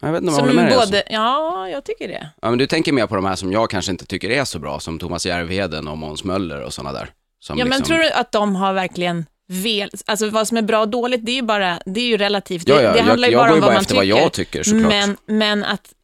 Jag 0.00 0.12
vet 0.12 0.22
inte 0.22 0.32
om 0.32 0.38
jag 0.38 0.44
håller 0.44 0.62
med 0.62 0.78
både, 0.78 0.90
dig. 0.90 1.02
Ja, 1.10 1.68
jag 1.68 1.84
tycker 1.84 2.08
det. 2.08 2.30
Ja, 2.42 2.50
men 2.50 2.58
du 2.58 2.66
tänker 2.66 2.92
mer 2.92 3.06
på 3.06 3.14
de 3.14 3.24
här 3.24 3.36
som 3.36 3.52
jag 3.52 3.70
kanske 3.70 3.92
inte 3.92 4.06
tycker 4.06 4.30
är 4.30 4.44
så 4.44 4.58
bra, 4.58 4.80
som 4.80 4.98
Thomas 4.98 5.26
Järvheden 5.26 5.88
och 5.88 5.98
Måns 5.98 6.24
Möller 6.24 6.62
och 6.62 6.72
sådana 6.72 6.92
där. 6.92 7.10
ja, 7.48 7.54
liksom... 7.54 7.68
men 7.68 7.82
tror 7.82 7.98
du 7.98 8.10
att 8.10 8.32
de 8.32 8.56
har 8.56 8.72
verkligen 8.72 9.26
vel, 9.48 9.90
alltså 10.06 10.30
vad 10.30 10.48
som 10.48 10.56
är 10.56 10.62
bra 10.62 10.80
och 10.80 10.88
dåligt, 10.88 11.26
det 11.26 11.32
är 11.32 11.36
ju 11.36 11.42
bara, 11.42 11.80
det 11.86 12.00
är 12.00 12.06
ju 12.06 12.16
relativt. 12.16 12.68
Ja, 12.68 12.82
ja, 12.82 12.92
det, 12.92 13.00
handlar 13.00 13.28
jag, 13.28 13.32
ju 13.32 13.36
bara 13.36 13.48
jag 13.48 13.54
om 13.54 13.60
vad 13.60 13.74
man 13.74 13.84
tycker. 13.84 14.02
Jag 14.02 14.02
går 14.02 14.06
ju 14.06 14.12
bara 14.12 14.24
efter 14.24 14.24
vad 14.24 14.24
jag 14.24 14.32
tycker 14.32 14.62
såklart. 14.62 15.16
Men, 15.26 15.38
men 15.38 15.64
att, 15.64 15.94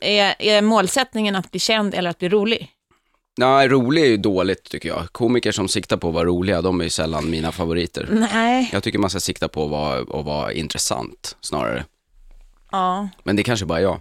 är, 0.00 0.34
är 0.38 0.62
målsättningen 0.62 1.36
att 1.36 1.50
bli 1.50 1.60
känd 1.60 1.94
eller 1.94 2.10
att 2.10 2.18
bli 2.18 2.28
rolig? 2.28 2.70
Nej, 3.36 3.68
rolig 3.68 4.02
är 4.02 4.06
ju 4.06 4.16
dåligt 4.16 4.70
tycker 4.70 4.88
jag. 4.88 5.12
Komiker 5.12 5.52
som 5.52 5.68
siktar 5.68 5.96
på 5.96 6.08
att 6.08 6.14
vara 6.14 6.24
roliga, 6.24 6.62
de 6.62 6.80
är 6.80 6.84
ju 6.84 6.90
sällan 6.90 7.30
mina 7.30 7.52
favoriter. 7.52 8.08
Nej. 8.10 8.70
Jag 8.72 8.82
tycker 8.82 8.98
man 8.98 9.10
ska 9.10 9.20
sikta 9.20 9.48
på 9.48 9.64
att 9.64 9.70
vara, 9.70 10.00
att 10.00 10.24
vara 10.24 10.52
intressant 10.52 11.36
snarare. 11.40 11.84
Ja. 12.74 13.08
Men 13.22 13.36
det 13.36 13.42
är 13.42 13.44
kanske 13.44 13.66
bara 13.66 13.80
jag. 13.80 14.00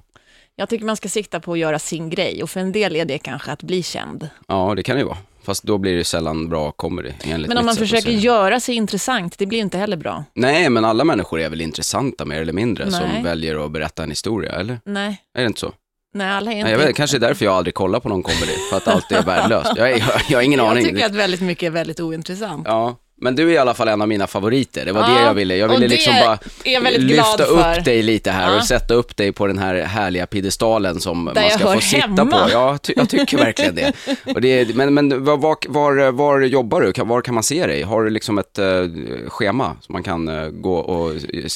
Jag 0.56 0.70
tycker 0.70 0.86
man 0.86 0.98
ska 0.98 1.10
sikta 1.10 1.40
på 1.40 1.54
att 1.54 1.60
göra 1.60 1.80
sin 1.80 2.10
grej 2.10 2.44
och 2.44 2.50
för 2.50 2.60
en 2.60 2.72
del 2.72 2.96
är 2.96 3.06
det 3.06 3.18
kanske 3.18 3.52
att 3.52 3.64
bli 3.64 3.84
känd. 3.84 4.30
Ja, 4.48 4.74
det 4.76 4.84
kan 4.84 4.96
det 4.96 5.00
ju 5.00 5.08
vara. 5.08 5.18
Fast 5.44 5.64
då 5.64 5.78
blir 5.78 5.96
det 5.96 6.04
sällan 6.04 6.50
bra 6.50 6.72
comedy. 6.72 7.12
Men 7.26 7.58
om 7.58 7.66
man 7.66 7.76
försöker 7.76 8.12
göra 8.12 8.60
sig 8.60 8.76
intressant, 8.76 9.38
det 9.38 9.46
blir 9.46 9.60
inte 9.60 9.78
heller 9.78 9.98
bra. 9.98 10.24
Nej, 10.34 10.70
men 10.70 10.86
alla 10.86 11.04
människor 11.04 11.40
är 11.40 11.50
väl 11.50 11.62
intressanta 11.62 12.26
mer 12.26 12.42
eller 12.42 12.54
mindre 12.54 12.86
Nej. 12.86 12.94
som 12.94 13.24
väljer 13.24 13.66
att 13.66 13.72
berätta 13.72 14.04
en 14.04 14.10
historia, 14.10 14.52
eller? 14.52 14.80
Nej. 14.86 15.22
Är 15.38 15.42
det 15.42 15.48
inte 15.48 15.60
så? 15.60 15.72
Nej, 16.14 16.32
alla 16.32 16.52
är 16.52 16.56
inte... 16.56 16.64
Nej, 16.64 16.80
jag 16.80 16.88
vet, 16.88 16.96
kanske 16.96 17.18
är 17.18 17.20
därför 17.20 17.46
jag 17.46 17.54
aldrig 17.54 17.74
kollar 17.74 18.00
på 18.00 18.10
någon 18.10 18.24
comedy, 18.24 18.54
för 18.70 18.78
att 18.78 18.88
allt 18.88 19.12
är 19.12 19.24
värdelöst. 19.24 19.72
Jag, 19.76 19.92
jag, 19.92 20.02
jag 20.30 20.38
har 20.38 20.44
ingen 20.44 20.60
jag 20.60 20.70
aning. 20.70 20.84
Jag 20.84 20.94
tycker 20.94 21.06
att 21.06 21.16
väldigt 21.16 21.42
mycket 21.42 21.68
är 21.68 21.72
väldigt 21.72 22.00
ointressant. 22.00 22.68
Ja, 22.68 22.96
Men 23.24 23.36
du 23.36 23.50
är 23.50 23.54
i 23.54 23.58
alla 23.58 23.74
fall 23.74 23.88
en 23.88 24.02
av 24.02 24.08
mina 24.08 24.28
favoriter. 24.28 24.86
Det 24.86 24.92
var 24.92 25.02
Ja, 25.02 25.08
det 25.08 25.22
jag 25.22 25.34
ville. 25.34 25.56
Jag 25.58 25.68
ville 25.68 25.88
liksom 25.88 26.14
bara 26.26 26.40
lyfta 26.98 27.44
upp 27.44 27.86
dig 27.86 28.04
lite 28.04 28.32
här 28.32 28.52
Ja. 28.52 28.58
och 28.58 28.64
sätta 28.66 28.94
upp 28.94 29.18
dig 29.18 29.32
på 29.32 29.48
den 29.48 29.58
här 29.58 29.76
härliga 29.76 30.26
piedestalen 30.26 31.00
som 31.00 31.24
man 31.24 31.34
jag 31.36 31.52
ska 31.52 31.74
få 31.74 31.80
sitta 31.82 32.08
hemma. 32.08 32.26
på. 32.26 32.50
Ja, 32.52 32.78
ty- 32.78 32.94
jag 32.98 33.10
tycker 33.10 33.38
verkligen 33.38 33.76
det. 33.76 33.94
Och 34.36 34.42
det 34.42 34.48
är, 34.60 34.74
men 34.74 34.94
men 34.94 35.24
var, 35.26 35.38
var, 35.38 36.12
var, 36.12 36.42
jobbar 36.42 36.82
du? 36.82 37.04
Var 37.04 37.22
kan 37.22 37.34
man 37.34 37.44
se 37.44 37.68
dig? 37.68 37.82
Har 37.84 38.04
du 38.04 38.10
liksom 38.10 38.38
ett 38.38 38.60
eh, 38.60 38.66
schema 39.28 39.76
som 39.82 39.94
man 39.94 40.04
kan 40.04 40.28
eh, 40.28 40.48
gå 40.50 40.76
och 40.76 41.12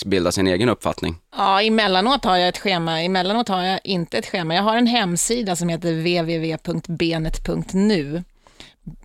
bilda 0.05 0.31
sin 0.31 0.47
egen 0.47 0.69
uppfattning? 0.69 1.15
Ja, 1.37 1.61
emellanåt 1.61 2.25
har 2.25 2.37
jag 2.37 2.49
ett 2.49 2.57
schema, 2.57 3.01
emellanåt 3.01 3.47
har 3.49 3.63
jag 3.63 3.79
inte 3.83 4.17
ett 4.17 4.25
schema. 4.25 4.55
Jag 4.55 4.63
har 4.63 4.77
en 4.77 4.87
hemsida 4.87 5.55
som 5.55 5.69
heter 5.69 5.91
www.benet.nu. 6.97 8.23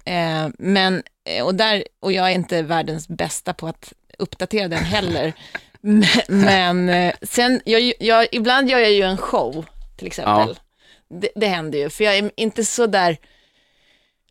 Eh, 0.04 0.48
men, 0.58 1.02
och, 1.44 1.54
där, 1.54 1.84
och 2.00 2.12
jag 2.12 2.30
är 2.30 2.34
inte 2.34 2.62
världens 2.62 3.08
bästa 3.08 3.54
på 3.54 3.66
att 3.66 3.92
uppdatera 4.18 4.68
den 4.68 4.84
heller. 4.84 5.32
men 5.80 6.04
men 6.28 6.88
eh, 6.88 7.14
sen, 7.22 7.60
jag, 7.64 7.92
jag, 7.98 8.28
ibland 8.32 8.70
gör 8.70 8.78
jag 8.78 8.92
ju 8.92 9.02
en 9.02 9.16
show, 9.16 9.64
till 9.96 10.06
exempel. 10.06 10.58
Det, 11.08 11.28
det 11.34 11.46
händer 11.46 11.78
ju, 11.78 11.90
för 11.90 12.04
jag 12.04 12.18
är 12.18 12.30
inte 12.36 12.64
så 12.64 12.86
där 12.86 13.16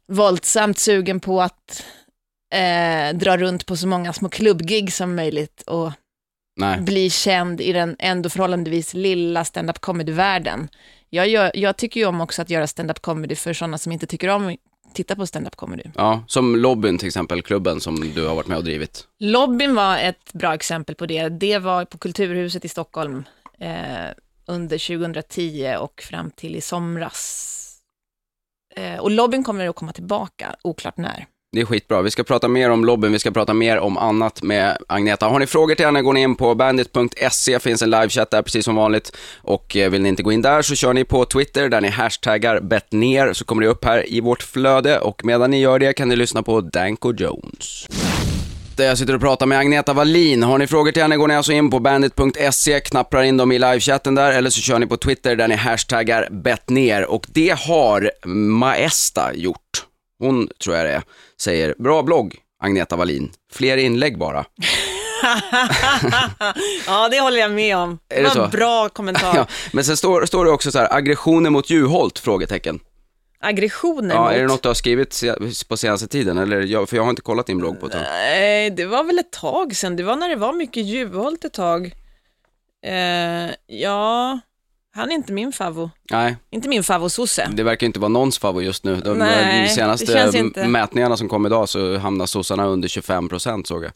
våldsamt 0.07 0.79
sugen 0.79 1.19
på 1.19 1.41
att 1.41 1.85
eh, 2.53 3.17
dra 3.17 3.37
runt 3.37 3.65
på 3.65 3.77
så 3.77 3.87
många 3.87 4.13
små 4.13 4.29
klubbgig 4.29 4.93
som 4.93 5.15
möjligt 5.15 5.61
och 5.61 5.91
Nej. 6.55 6.81
bli 6.81 7.09
känd 7.09 7.61
i 7.61 7.73
den 7.73 7.95
ändå 7.99 8.29
förhållandevis 8.29 8.93
lilla 8.93 9.45
stand-up 9.45 9.79
comedy-världen. 9.79 10.69
Jag, 11.09 11.27
gör, 11.27 11.51
jag 11.53 11.77
tycker 11.77 11.99
ju 11.99 12.05
om 12.05 12.21
också 12.21 12.41
att 12.41 12.49
göra 12.49 12.67
stand-up 12.67 13.01
comedy 13.01 13.35
för 13.35 13.53
sådana 13.53 13.77
som 13.77 13.91
inte 13.91 14.07
tycker 14.07 14.27
om 14.27 14.57
titta 14.93 15.15
på 15.15 15.27
stand-up 15.27 15.55
comedy. 15.55 15.83
Ja, 15.95 16.23
som 16.27 16.55
Lobbyn 16.55 16.97
till 16.97 17.07
exempel, 17.07 17.41
klubben 17.41 17.79
som 17.79 18.13
du 18.15 18.27
har 18.27 18.35
varit 18.35 18.47
med 18.47 18.57
och 18.57 18.63
drivit. 18.63 19.07
Lobbyn 19.19 19.75
var 19.75 19.97
ett 19.97 20.33
bra 20.33 20.53
exempel 20.53 20.95
på 20.95 21.05
det. 21.05 21.29
Det 21.29 21.57
var 21.57 21.85
på 21.85 21.97
Kulturhuset 21.97 22.65
i 22.65 22.67
Stockholm 22.67 23.23
eh, 23.59 24.09
under 24.45 24.97
2010 24.97 25.75
och 25.79 26.01
fram 26.01 26.31
till 26.31 26.55
i 26.55 26.61
somras. 26.61 27.47
Eh, 28.75 28.99
och 28.99 29.11
Lobbyn 29.11 29.43
kommer 29.43 29.69
att 29.69 29.75
komma 29.75 29.93
tillbaka, 29.93 30.55
oklart 30.61 30.97
när. 30.97 31.25
Det 31.53 31.61
är 31.61 31.65
skitbra. 31.65 32.01
Vi 32.01 32.11
ska 32.11 32.23
prata 32.23 32.47
mer 32.47 32.69
om 32.69 32.85
lobbyn, 32.85 33.11
vi 33.11 33.19
ska 33.19 33.31
prata 33.31 33.53
mer 33.53 33.79
om 33.79 33.97
annat 33.97 34.41
med 34.41 34.77
Agneta. 34.87 35.25
Har 35.25 35.39
ni 35.39 35.45
frågor 35.45 35.75
till 35.75 35.85
henne 35.85 36.01
går 36.01 36.13
ni 36.13 36.21
in 36.21 36.35
på 36.35 36.55
bandit.se, 36.55 37.59
finns 37.59 37.81
en 37.81 37.89
livechatt 37.89 38.31
där 38.31 38.41
precis 38.41 38.65
som 38.65 38.75
vanligt. 38.75 39.17
Och 39.41 39.75
eh, 39.75 39.89
vill 39.89 40.01
ni 40.01 40.09
inte 40.09 40.23
gå 40.23 40.31
in 40.31 40.41
där 40.41 40.61
så 40.61 40.75
kör 40.75 40.93
ni 40.93 41.03
på 41.03 41.25
Twitter 41.25 41.69
där 41.69 41.81
ni 41.81 41.89
hashtaggar 41.89 42.59
bettner 42.59 43.33
så 43.33 43.45
kommer 43.45 43.61
det 43.61 43.67
upp 43.67 43.85
här 43.85 44.13
i 44.13 44.21
vårt 44.21 44.43
flöde. 44.43 44.99
Och 44.99 45.25
medan 45.25 45.51
ni 45.51 45.59
gör 45.59 45.79
det 45.79 45.93
kan 45.93 46.09
ni 46.09 46.15
lyssna 46.15 46.43
på 46.43 46.61
Danko 46.61 47.13
Jones. 47.13 47.87
Jag 48.77 48.97
sitter 48.97 49.15
och 49.15 49.21
pratar 49.21 49.45
med 49.45 49.59
Agneta 49.59 49.93
Wallin. 49.93 50.43
Har 50.43 50.57
ni 50.57 50.67
frågor 50.67 50.91
till 50.91 51.01
henne 51.01 51.17
går 51.17 51.27
ni 51.27 51.35
alltså 51.35 51.51
in 51.51 51.69
på 51.69 51.79
bandit.se, 51.79 52.79
knapprar 52.79 53.23
in 53.23 53.37
dem 53.37 53.51
i 53.51 53.59
livechatten 53.59 54.15
där 54.15 54.31
eller 54.31 54.49
så 54.49 54.61
kör 54.61 54.79
ni 54.79 54.85
på 54.85 54.97
Twitter 54.97 55.35
där 55.35 55.47
ni 55.47 55.55
hashtaggar 55.55 56.27
bettner. 56.31 57.05
Och 57.05 57.25
det 57.29 57.57
har 57.59 58.11
Maesta 58.27 59.33
gjort. 59.33 59.90
Hon, 60.21 60.49
tror 60.63 60.75
jag 60.75 60.85
det 60.85 60.91
är, 60.91 61.03
säger 61.41 61.75
bra 61.77 62.03
blogg, 62.03 62.35
Agneta 62.63 62.95
Wallin. 62.95 63.31
Fler 63.51 63.77
inlägg 63.77 64.17
bara. 64.17 64.45
ja, 66.87 67.09
det 67.09 67.19
håller 67.19 67.39
jag 67.39 67.51
med 67.51 67.77
om. 67.77 67.99
Är 68.09 68.23
det 68.23 68.29
så? 68.29 68.47
bra 68.47 68.89
kommentar. 68.89 69.35
Ja, 69.35 69.47
men 69.73 69.83
sen 69.83 69.97
står, 69.97 70.25
står 70.25 70.45
det 70.45 70.51
också 70.51 70.71
så 70.71 70.79
här, 70.79 70.93
aggressioner 70.93 71.49
mot 71.49 71.69
Juholt? 71.69 72.19
Frågetecken. 72.19 72.79
Aggressioner 73.39 74.15
Ja, 74.15 74.21
mot... 74.23 74.31
är 74.31 74.39
det 74.39 74.47
något 74.47 74.63
du 74.63 74.69
har 74.69 74.73
skrivit 74.73 75.23
på 75.67 75.77
senaste 75.77 76.07
tiden? 76.07 76.37
Eller, 76.37 76.61
jag, 76.61 76.89
för 76.89 76.95
jag 76.97 77.03
har 77.03 77.09
inte 77.09 77.21
kollat 77.21 77.45
din 77.45 77.57
blogg 77.57 77.79
på 77.79 77.85
ett 77.85 77.91
tag. 77.91 78.01
Nej, 78.01 78.69
det 78.69 78.85
var 78.85 79.03
väl 79.03 79.19
ett 79.19 79.31
tag 79.31 79.75
sedan. 79.75 79.95
Det 79.95 80.03
var 80.03 80.15
när 80.15 80.29
det 80.29 80.35
var 80.35 80.53
mycket 80.53 80.85
Juholt 80.85 81.45
ett 81.45 81.53
tag. 81.53 81.91
Eh, 82.85 83.51
ja, 83.67 84.39
han 84.95 85.11
är 85.11 85.15
inte 85.15 85.33
min 85.33 85.51
favo. 85.51 85.89
Nej, 86.11 86.35
Inte 86.51 86.69
min 86.69 86.83
favososse. 86.83 87.49
det 87.53 87.63
verkar 87.63 87.87
inte 87.87 87.99
vara 87.99 88.09
någons 88.09 88.37
favorit 88.39 88.65
just 88.65 88.83
nu. 88.83 88.95
De, 88.95 89.17
Nej, 89.17 89.69
senaste 89.69 90.51
det 90.55 90.67
mätningarna 90.67 91.17
som 91.17 91.29
kom 91.29 91.45
idag 91.45 91.69
så 91.69 91.97
hamnar 91.97 92.25
sossarna 92.25 92.65
under 92.65 92.87
25 92.87 93.29
procent 93.29 93.67
såg 93.67 93.83
jag. 93.83 93.91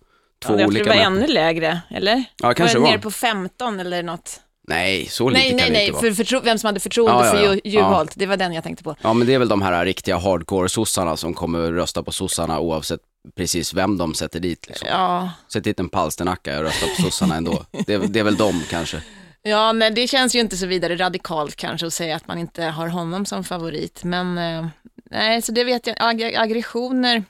Två 0.46 0.54
Ja, 0.54 0.58
det 0.58 0.66
olika 0.66 0.84
var 0.90 0.96
mätningar. 0.96 1.12
ännu 1.24 1.28
lägre, 1.34 1.80
eller? 1.90 2.24
Ja, 2.42 2.54
kanske 2.54 2.78
var 2.78 2.84
var. 2.84 2.92
nere 2.92 3.02
på 3.02 3.12
15 3.12 3.80
eller 3.80 4.04
något. 4.04 4.40
Nej, 4.68 5.08
så 5.10 5.30
lite 5.30 5.42
Nej, 5.42 5.50
kan 5.50 5.58
nej, 5.58 5.66
det 5.68 5.74
nej, 5.74 5.82
inte 5.88 5.94
vara. 5.94 6.02
för 6.14 6.24
förtro- 6.24 6.42
vem 6.44 6.58
som 6.58 6.68
hade 6.68 6.80
förtroende 6.80 7.14
Ja, 7.14 7.26
ja, 7.26 7.32
för 7.32 7.44
ja. 7.46 7.54
Ju- 7.54 7.62
Juholt. 7.72 8.12
Det 8.16 8.26
var 8.26 8.38
den 8.38 8.54
jag 8.54 8.64
tänkte 8.64 8.84
på. 8.84 8.96
Ja, 9.02 9.14
men 9.14 9.28
det 9.28 9.34
är 9.34 9.40
väl 9.40 9.48
de 9.48 9.62
här 9.62 9.86
riktiga 9.86 10.18
hardcore-sossarna 10.18 11.16
som 11.16 11.34
kommer 11.34 11.72
rösta 11.72 12.04
på 12.04 12.12
sossarna 12.12 12.60
oavsett 12.60 13.00
precis 13.38 13.74
vem 13.74 13.98
de 13.98 14.14
sätter 14.14 14.40
dit. 14.40 14.68
Liksom. 14.68 14.88
Ja, 14.92 15.30
Sätt 15.54 15.64
dit 15.64 15.80
en 15.80 15.90
palsternacka 15.90 16.58
och 16.58 16.64
rösta 16.64 16.86
på 16.96 17.02
sossarna 17.02 17.36
ändå. 17.36 17.66
Det, 17.86 17.98
det 17.98 18.20
är 18.20 18.24
väl 18.24 18.36
de 18.36 18.62
kanske. 18.70 19.02
Ja 19.50 19.72
nej, 19.72 19.92
det 19.92 20.08
känns 20.08 20.36
ju 20.36 20.40
inte 20.40 20.58
så 20.58 20.66
vidare 20.66 20.96
radikalt 20.96 21.56
kanske 21.56 21.88
att 21.88 21.94
säga 21.94 22.16
att 22.16 22.28
man 22.28 22.38
inte 22.38 22.64
har 22.64 22.88
honom 22.88 23.26
som 23.26 23.44
favorit. 23.44 24.04
Men 24.04 24.38
eh, 24.38 24.68
nej, 25.12 25.42
så 25.42 25.52
det 25.52 25.64
vet 25.64 25.88
jag. 25.88 25.96
Ag- 26.00 26.36
aggressioner. 26.38 27.24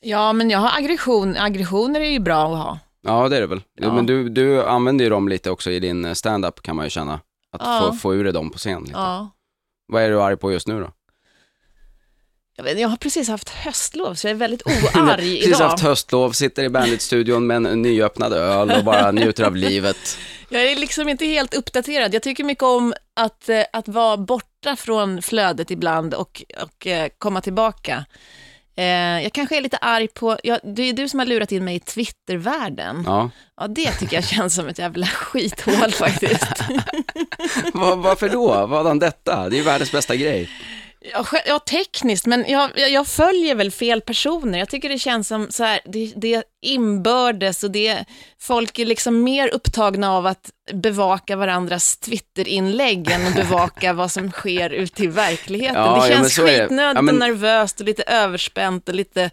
Ja, 0.00 0.32
men 0.32 0.50
jag 0.50 0.58
har 0.58 0.78
aggression. 0.78 1.36
Aggressioner 1.36 2.00
är 2.00 2.10
ju 2.10 2.18
bra 2.18 2.42
att 2.52 2.58
ha. 2.64 2.78
Ja, 3.02 3.28
det 3.28 3.36
är 3.36 3.40
det 3.40 3.46
väl. 3.46 3.62
Ja. 3.74 3.92
Men 3.92 4.06
du, 4.06 4.28
du 4.28 4.62
använder 4.64 5.04
ju 5.04 5.10
dem 5.10 5.28
lite 5.28 5.50
också 5.50 5.70
i 5.70 5.80
din 5.80 6.14
stand-up 6.14 6.62
kan 6.62 6.76
man 6.76 6.84
ju 6.86 6.90
känna. 6.90 7.14
Att 7.52 7.60
Ja. 7.64 7.88
få, 7.92 7.96
få 7.96 8.14
ur 8.14 8.24
dig 8.24 8.32
dem 8.32 8.50
på 8.50 8.58
scen. 8.58 8.80
Lite. 8.82 8.92
Ja. 8.98 9.30
Vad 9.88 10.02
är 10.02 10.10
du 10.10 10.22
arg 10.22 10.36
på 10.36 10.52
just 10.52 10.68
nu 10.68 10.80
då? 10.80 10.90
Jag, 12.56 12.64
vet, 12.64 12.80
jag 12.80 12.88
har 12.88 12.96
precis 12.96 13.28
haft 13.28 13.48
höstlov, 13.48 14.14
så 14.14 14.26
jag 14.26 14.30
är 14.30 14.34
väldigt 14.34 14.62
oarg 14.66 15.16
Precis 15.16 15.46
idag. 15.46 15.68
haft 15.68 15.82
höstlov, 15.82 16.32
sitter 16.32 16.62
i 16.64 16.68
Bandit-studion 16.68 17.46
med 17.46 17.56
en 17.56 17.82
nyöppnad 17.82 18.32
öl 18.32 18.70
och 18.70 18.84
bara 18.84 19.10
njuter 19.12 19.44
av 19.44 19.56
livet. 19.56 20.18
Jag 20.48 20.62
är 20.72 20.76
liksom 20.76 21.08
inte 21.08 21.26
helt 21.26 21.54
uppdaterad. 21.54 22.14
Jag 22.14 22.22
tycker 22.22 22.44
mycket 22.44 22.64
om 22.64 22.94
att, 23.16 23.48
eh, 23.48 23.62
att 23.72 23.88
vara 23.88 24.16
borta 24.16 24.76
från 24.76 25.22
flödet 25.22 25.70
ibland 25.70 26.14
och, 26.14 26.42
och 26.62 26.86
eh, 26.86 27.08
komma 27.18 27.40
tillbaka. 27.40 28.04
Eh, 28.76 28.84
jag 29.22 29.32
kanske 29.32 29.56
är 29.56 29.60
lite 29.60 29.76
arg 29.76 30.08
på, 30.08 30.38
ja, 30.42 30.58
det 30.64 30.82
är 30.82 30.92
du 30.92 31.08
som 31.08 31.18
har 31.18 31.26
lurat 31.26 31.52
in 31.52 31.64
mig 31.64 31.76
i 31.76 31.80
Twittervärlden. 31.80 33.02
Ja. 33.06 33.30
Ja. 33.56 33.66
det 33.68 33.92
tycker 33.92 34.16
jag 34.16 34.24
känns 34.28 34.54
som 34.54 34.68
ett 34.68 34.78
jävla 34.78 35.06
skithål 35.06 35.92
faktiskt. 35.92 36.48
Var, 37.74 37.96
varför 37.96 38.28
då? 38.28 38.46
Vad 38.46 38.70
hade 38.70 38.88
han 38.90 38.98
detta? 38.98 39.48
Det 39.48 39.56
är 39.56 39.58
ju 39.58 39.64
världens 39.64 39.92
bästa 39.92 40.16
grej. 40.16 40.50
Ja, 41.12 41.26
ja 41.46 41.58
tekniskt, 41.58 42.26
men 42.26 42.44
jag, 42.48 42.70
jag, 42.76 43.06
följer 43.06 43.54
väl 43.54 43.70
fel 43.70 44.00
personer. 44.00 44.58
Jag 44.58 44.68
tycker 44.68 44.88
det 44.88 44.98
känns 44.98 45.28
som 45.28 45.46
så 45.50 45.64
här, 45.64 45.80
det, 45.84 46.12
det 46.16 46.42
inbördes 46.62 47.64
och 47.64 47.70
det, 47.70 48.04
folk 48.40 48.78
är 48.78 48.86
liksom 48.86 49.22
mer 49.22 49.48
upptagna 49.48 50.12
av 50.12 50.26
att 50.26 50.50
bevaka 50.72 51.36
varandras 51.36 51.96
Twitterinlägg 51.96 53.10
än 53.10 53.26
att 53.26 53.34
bevaka 53.34 53.92
vad 53.92 54.10
som 54.10 54.30
sker 54.30 54.70
ute 54.70 55.04
i 55.04 55.06
verkligheten. 55.06 55.82
Ja, 55.82 56.00
det 56.00 56.08
ja, 56.08 56.14
känns 56.14 56.36
det. 56.36 56.42
skitnödigt 56.42 56.96
Ja, 56.96 57.02
men- 57.02 57.14
och 57.14 57.20
nervöst 57.20 57.80
och 57.80 57.86
lite 57.86 58.02
överspänt 58.02 58.88
och 58.88 58.94
lite 58.94 59.30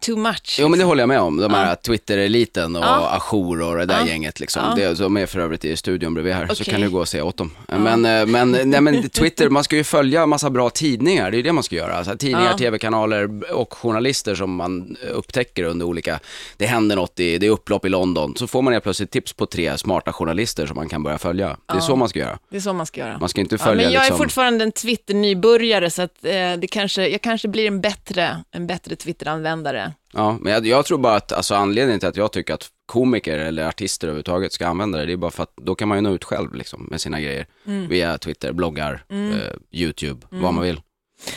too 0.00 0.16
much. 0.16 0.56
Jo 0.60 0.68
men 0.68 0.78
det 0.78 0.84
håller 0.84 1.02
jag 1.02 1.08
med 1.08 1.20
om, 1.20 1.36
de 1.36 1.54
här 1.54 1.74
Twitter-eliten 1.74 2.76
och 2.76 2.82
Ja. 2.84 3.20
Ajour 3.32 3.62
och 3.62 3.76
det 3.76 3.84
där 3.86 4.00
Ja. 4.00 4.06
gänget 4.06 4.40
liksom. 4.40 4.62
Ja. 4.68 4.74
Det, 4.88 4.98
de 4.98 5.16
är 5.16 5.26
för 5.26 5.40
övrigt 5.40 5.64
i 5.64 5.76
studion 5.76 6.14
bredvid 6.14 6.34
här, 6.34 6.46
så 6.46 6.52
Okej. 6.52 6.64
kan 6.72 6.80
du 6.80 6.90
gå 6.90 7.00
och 7.00 7.08
se 7.08 7.20
åt 7.22 7.36
dem. 7.36 7.50
Men, 7.66 8.04
eh, 8.04 8.26
men, 8.26 8.50
nej, 8.64 8.80
men 8.80 9.08
Twitter, 9.08 9.48
man 9.48 9.64
ska 9.64 9.76
ju 9.76 9.84
följa 9.84 10.26
massa 10.26 10.50
bra 10.50 10.70
tidningar, 10.70 11.30
det 11.30 11.38
är 11.38 11.42
det 11.42 11.52
man 11.52 11.64
ska 11.64 11.76
göra. 11.76 11.94
Alltså, 11.96 12.16
tidningar, 12.16 12.50
Ja. 12.50 12.58
tv-kanaler 12.58 13.52
och 13.52 13.74
journalister 13.74 14.34
som 14.34 14.54
man 14.56 14.96
upptäcker 15.12 15.64
under 15.64 15.86
olika, 15.86 16.20
det 16.56 16.66
händer 16.66 16.96
något, 16.96 17.20
i, 17.20 17.38
det 17.38 17.46
är 17.46 17.50
upplopp 17.50 17.84
i 17.84 17.88
London, 17.88 18.34
så 18.36 18.46
får 18.46 18.62
man 18.62 18.72
helt 18.72 18.84
plötsligt 18.84 19.10
tips 19.10 19.32
på 19.32 19.46
tre 19.46 19.78
smarta 19.78 20.12
journalister 20.12 20.66
som 20.66 20.76
man 20.76 20.88
kan 20.88 21.02
börja 21.02 21.18
följa. 21.18 21.46
Det 21.48 21.72
är 21.72 21.76
Ja. 21.76 21.80
så 21.80 21.96
man 21.96 22.08
ska 22.08 22.18
göra. 22.18 22.38
Det 22.50 22.56
är 22.56 22.60
så 22.60 22.72
man 22.72 22.86
ska 22.86 23.00
göra. 23.00 23.18
Man 23.18 23.28
ska 23.28 23.40
inte 23.40 23.54
Ja, 23.54 23.64
följa 23.64 23.84
men 23.84 23.92
jag 23.92 24.00
är 24.02 24.04
liksom... 24.06 24.18
fortfarande 24.18 24.64
en 24.64 24.72
Twitter-nybörjare, 24.72 25.90
så 25.90 26.02
att, 26.02 26.24
eh, 26.24 26.30
det 26.58 26.66
kanske, 26.70 27.08
jag 27.08 27.22
kanske 27.22 27.48
blir 27.48 27.66
en 27.66 27.80
bättre, 27.80 28.42
en 28.50 28.66
bättre 28.66 28.96
Twitter-användare. 28.96 29.87
Ja, 30.12 30.38
men 30.40 30.52
jag, 30.52 30.66
jag 30.66 30.86
tror 30.86 30.98
bara 30.98 31.16
att 31.16 31.32
alltså, 31.32 31.54
anledningen 31.54 32.00
till 32.00 32.08
att 32.08 32.16
jag 32.16 32.32
tycker 32.32 32.54
att 32.54 32.68
komiker 32.86 33.38
eller 33.38 33.68
artister 33.68 34.06
överhuvudtaget 34.06 34.52
ska 34.52 34.66
använda 34.66 34.98
det, 34.98 35.06
det 35.06 35.12
är 35.12 35.16
bara 35.16 35.30
för 35.30 35.42
att 35.42 35.52
då 35.56 35.74
kan 35.74 35.88
man 35.88 35.98
ju 35.98 36.02
nå 36.02 36.14
ut 36.14 36.24
själv 36.24 36.54
liksom, 36.54 36.86
med 36.90 37.00
sina 37.00 37.20
grejer. 37.20 37.46
Mm. 37.66 37.88
Via 37.88 38.18
Twitter, 38.18 38.52
bloggar, 38.52 39.04
eh, 39.08 39.54
YouTube, 39.70 40.26
vad 40.30 40.54
man 40.54 40.64
vill. 40.64 40.80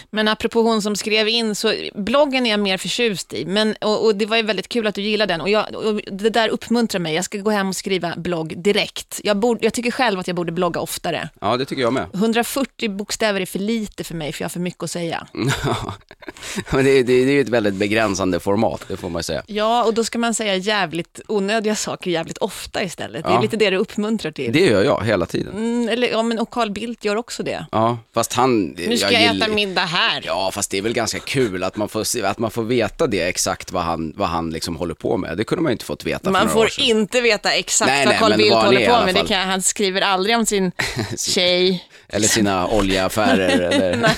Men 0.09 0.27
apropå 0.27 0.61
hon 0.61 0.81
som 0.81 0.95
skrev 0.95 1.27
in, 1.27 1.55
så 1.55 1.73
bloggen 1.95 2.45
är 2.45 2.49
jag 2.49 2.59
mer 2.59 2.77
förtjust 2.77 3.33
i. 3.33 3.45
Men, 3.45 3.75
och, 3.81 4.05
och 4.05 4.15
det 4.15 4.25
var 4.25 4.37
ju 4.37 4.43
väldigt 4.43 4.67
kul 4.69 4.87
att 4.87 4.95
du 4.95 5.01
gillade 5.01 5.33
den. 5.33 5.41
Och, 5.41 5.49
jag, 5.49 5.75
och 5.75 6.01
det 6.11 6.29
där 6.29 6.49
uppmuntrar 6.49 6.99
mig. 6.99 7.15
Jag 7.15 7.25
ska 7.25 7.37
gå 7.37 7.51
hem 7.51 7.69
och 7.69 7.75
skriva 7.75 8.13
blogg 8.17 8.53
direkt. 8.63 9.21
Jag, 9.23 9.37
borde, 9.37 9.65
jag 9.65 9.73
tycker 9.73 9.91
själv 9.91 10.19
att 10.19 10.27
jag 10.27 10.35
borde 10.35 10.51
blogga 10.51 10.79
oftare. 10.79 11.29
Ja, 11.41 11.57
det 11.57 11.65
tycker 11.65 11.81
jag 11.81 11.93
med. 11.93 12.05
140 12.13 12.89
bokstäver 12.89 13.41
är 13.41 13.45
för 13.45 13.59
lite 13.59 14.03
för 14.03 14.15
mig, 14.15 14.33
för 14.33 14.41
jag 14.41 14.45
har 14.45 14.49
för 14.49 14.59
mycket 14.59 14.83
att 14.83 14.91
säga. 14.91 15.27
det, 16.71 16.77
är- 16.79 16.83
det, 16.83 17.03
det 17.03 17.13
är 17.13 17.25
ju 17.31 17.41
ett 17.41 17.49
väldigt 17.49 17.73
begränsande 17.73 18.39
format, 18.39 18.81
det 18.87 18.97
får 18.97 19.09
man 19.09 19.23
säga. 19.23 19.43
Ja, 19.47 19.83
och 19.83 19.93
då 19.93 20.03
ska 20.03 20.19
man 20.19 20.33
säga 20.33 20.55
jävligt 20.55 21.21
onödiga 21.27 21.75
saker 21.75 22.11
jävligt 22.11 22.37
ofta 22.37 22.83
istället. 22.83 23.23
Det 23.25 23.31
är 23.31 23.41
lite 23.41 23.57
det 23.57 23.69
du 23.69 23.77
uppmuntrar 23.77 24.31
till. 24.31 24.53
Det 24.53 24.65
gör 24.65 24.83
jag 24.83 25.03
hela 25.05 25.25
tiden. 25.25 25.53
Mm, 25.53 25.89
eller, 25.89 26.07
ja, 26.07 26.23
men, 26.23 26.39
och 26.39 26.49
Carl 26.49 26.71
Bildt 26.71 27.05
gör 27.05 27.15
också 27.15 27.43
det. 27.43 27.65
Ja, 27.71 27.97
fast 28.13 28.33
han... 28.33 28.65
Nu 28.65 28.97
ska 28.97 29.11
jag, 29.11 29.35
äta 29.35 29.47
middag 29.47 29.70
det 29.75 29.81
här. 29.81 30.21
Ja, 30.25 30.51
fast 30.53 30.71
det 30.71 30.77
är 30.77 30.81
väl 30.81 30.93
ganska 30.93 31.19
kul 31.19 31.63
att 31.63 31.77
man 31.77 31.89
får, 31.89 32.23
att 32.25 32.39
man 32.39 32.51
får 32.51 32.63
veta 32.63 33.07
det 33.07 33.21
exakt 33.21 33.71
vad 33.71 33.83
han, 33.83 34.13
vad 34.15 34.27
han 34.29 34.49
liksom 34.49 34.75
håller 34.75 34.93
på 34.93 35.17
med. 35.17 35.37
Det 35.37 35.43
kunde 35.43 35.61
man 35.61 35.69
ju 35.69 35.73
inte 35.73 35.85
fått 35.85 36.05
veta 36.05 36.23
för 36.23 36.31
Man 36.31 36.47
år 36.47 36.51
får 36.51 36.67
sedan. 36.67 36.85
inte 36.85 37.21
veta 37.21 37.51
exakt 37.53 37.87
Nej, 37.91 38.05
vad 38.05 38.15
Carl 38.17 38.37
Bildt 38.37 38.55
håller 38.55 38.89
på 38.99 39.05
med. 39.05 39.15
Det 39.15 39.27
kan, 39.27 39.47
han 39.49 39.61
skriver 39.61 40.01
aldrig 40.01 40.37
om 40.37 40.45
sin 40.45 40.71
tjej. 41.17 41.83
Eller 42.07 42.27
sina 42.27 42.67
oljeaffärer. 42.67 43.49
eller... 43.59 44.09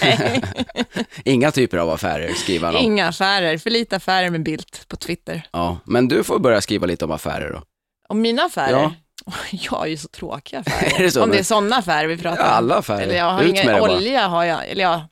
Inga 1.26 1.52
typer 1.52 1.78
av 1.78 1.90
affärer 1.90 2.34
skriver 2.34 2.66
han 2.68 2.76
om. 2.76 2.84
inga 2.84 3.08
affärer. 3.08 3.58
För 3.58 3.70
lite 3.70 3.96
affärer 3.96 4.30
med 4.30 4.44
Bildt 4.44 4.88
på 4.88 4.96
Twitter. 4.96 5.48
Ja, 5.52 5.78
men 5.86 6.08
du 6.08 6.24
får 6.24 6.40
börja 6.40 6.62
skriva 6.62 6.86
lite 6.88 7.06
om 7.06 7.12
affärer 7.12 7.52
då. 7.54 7.62
Om 8.10 8.22
mina 8.22 8.44
affärer? 8.44 8.72
Ja. 8.72 8.94
Jag 9.52 9.72
har 9.72 9.86
ju 9.86 9.98
så 9.98 10.08
tråkiga. 10.08 10.64
Är 10.98 11.04
det 11.04 11.12
så? 11.12 11.24
om 11.24 11.30
det 11.32 11.40
är 11.40 11.44
sådana 11.44 11.76
affärer 11.76 12.08
vi 12.08 12.18
pratar 12.18 12.44
Ja, 12.44 12.50
om. 12.50 12.56
alla 12.58 12.76
affärer. 12.76 13.02
Eller 13.02 13.16
jag 13.16 13.32
har 13.32 13.42
Ut 13.44 13.50
ingen 13.50 13.66
med 13.66 13.76
det 13.76 13.82
bara. 13.82 13.96
olja 13.98 14.28
har 14.28 14.44
jag. 14.44 14.68
Eller 14.68 14.84
ja. 14.84 15.08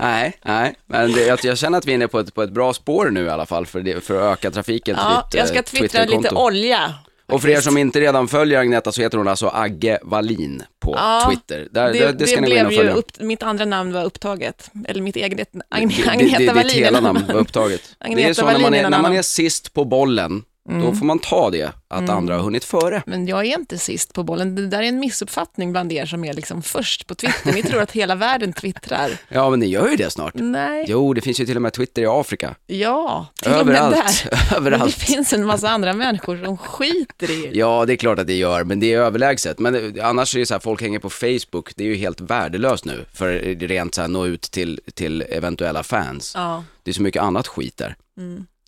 Nej, 0.00 0.38
nej, 0.44 0.74
men 0.86 1.12
det, 1.12 1.26
jag, 1.26 1.38
jag 1.42 1.58
känner 1.58 1.78
att 1.78 1.86
vi 1.86 1.90
är 1.90 1.94
inne 1.94 2.08
på 2.08 2.18
ett, 2.20 2.34
på 2.34 2.42
ett 2.42 2.50
bra 2.50 2.74
spår 2.74 3.10
nu 3.10 3.24
i 3.24 3.28
alla 3.30 3.46
fall 3.46 3.66
för, 3.66 3.80
det, 3.80 4.04
för 4.04 4.16
att 4.16 4.38
öka 4.38 4.50
trafiken 4.50 4.94
till 4.96 5.04
ja, 5.08 5.28
ditt 5.30 5.38
jag 5.38 5.48
ska 5.48 5.56
eh, 5.58 5.62
twittra 5.62 6.04
lite 6.04 6.34
olja. 6.34 6.94
Och 7.28 7.42
för 7.42 7.48
er 7.48 7.60
som 7.60 7.76
inte 7.78 8.00
redan 8.00 8.28
följer 8.28 8.60
Agneta 8.60 8.92
så 8.92 9.02
heter 9.02 9.18
hon 9.18 9.28
alltså 9.28 9.48
Agge 9.48 9.98
Wallin 10.02 10.62
på 10.80 10.94
Ja, 10.96 11.30
Twitter. 11.30 11.68
Där, 11.70 11.92
Det, 11.92 11.98
det, 11.98 12.12
det 12.12 12.26
ska 12.26 12.36
det 12.36 12.40
ni 12.40 12.48
blev 12.48 12.72
ju 12.72 12.90
upp, 12.90 13.20
mitt 13.20 13.42
andra 13.42 13.64
namn 13.64 13.92
var 13.92 14.04
upptaget. 14.04 14.70
Eller 14.88 15.02
mitt 15.02 15.16
eget, 15.16 15.48
Agne, 15.68 15.94
Agneta 16.06 16.54
Wallin. 16.54 16.68
Ditt 16.68 16.72
hela 16.72 17.00
namn 17.00 17.24
var 17.28 17.34
upptaget. 17.34 17.80
det 17.98 18.04
är 18.04 18.10
Agneta 18.10 18.34
så 18.34 18.46
när 18.46 18.58
man 18.58 18.74
är 18.74 18.90
när 18.90 19.02
man 19.02 19.12
är 19.12 19.22
sist 19.22 19.72
på 19.72 19.84
bollen, 19.84 20.42
då 20.68 20.94
får 20.94 21.04
man 21.06 21.18
ta 21.18 21.50
det, 21.50 21.72
att 21.88 22.08
andra 22.08 22.34
har 22.34 22.42
hunnit 22.42 22.64
före. 22.64 23.02
Men 23.06 23.26
jag 23.26 23.46
är 23.46 23.58
inte 23.58 23.78
sist 23.78 24.12
på 24.12 24.22
bollen. 24.22 24.54
Det 24.54 24.66
där 24.66 24.78
är 24.78 24.82
en 24.88 24.98
missuppfattning 24.98 25.72
bland 25.72 25.92
er 25.92 26.06
som 26.06 26.24
är 26.24 26.32
liksom 26.34 26.62
först 26.62 27.06
på 27.06 27.14
Twitter. 27.14 27.52
Ni 27.52 27.62
tror 27.62 27.82
att 27.82 27.92
hela 27.92 28.14
världen 28.14 28.52
twittrar. 28.52 29.10
Ja, 29.28 29.50
men 29.50 29.60
ni 29.60 29.66
gör 29.66 29.88
ju 29.88 29.96
det 29.96 30.10
snart. 30.10 30.32
Nej, 30.34 30.84
Jo, 30.88 31.12
det 31.14 31.20
finns 31.20 31.40
ju 31.40 31.46
till 31.46 31.56
och 31.56 31.62
med 31.62 31.72
Twitter 31.72 32.02
i 32.02 32.06
Afrika. 32.06 32.54
ja, 32.66 33.26
till 33.42 33.52
och 33.52 33.66
med 33.66 33.76
Överallt. 33.76 33.94
där. 33.94 34.30
Men 34.60 34.64
det 34.64 34.70
Överallt. 34.70 34.94
finns 34.94 35.32
en 35.32 35.46
massa 35.46 35.68
andra 35.68 35.92
människor 35.92 36.44
som 36.44 36.56
skiter 36.58 37.30
i. 37.30 37.50
Ja, 37.58 37.84
det 37.86 37.92
är 37.92 37.96
klart 37.96 38.18
att 38.18 38.26
det 38.26 38.34
gör, 38.36 38.64
men 38.64 38.80
det 38.80 38.92
är 38.92 38.98
överlägset. 39.00 39.58
Men 39.58 40.00
annars 40.02 40.34
är 40.34 40.38
det 40.40 40.46
så 40.46 40.54
här, 40.54 40.60
folk 40.60 40.80
hänger 40.82 40.98
på 40.98 41.10
Facebook, 41.10 41.72
det 41.76 41.84
är 41.84 41.88
ju 41.88 41.94
helt 41.96 42.20
värdelöst 42.20 42.84
nu, 42.84 43.04
för 43.12 43.28
rent 43.68 43.94
så 43.94 44.00
här 44.00 44.08
nå 44.08 44.26
ut 44.26 44.42
till, 44.42 44.80
till 44.94 45.24
eventuella 45.30 45.82
fans. 45.82 46.32
Ja, 46.34 46.64
Det 46.82 46.90
är 46.90 46.94
så 46.94 47.02
mycket 47.02 47.22
annat 47.22 47.46
skit 47.46 47.76
där. 47.76 47.96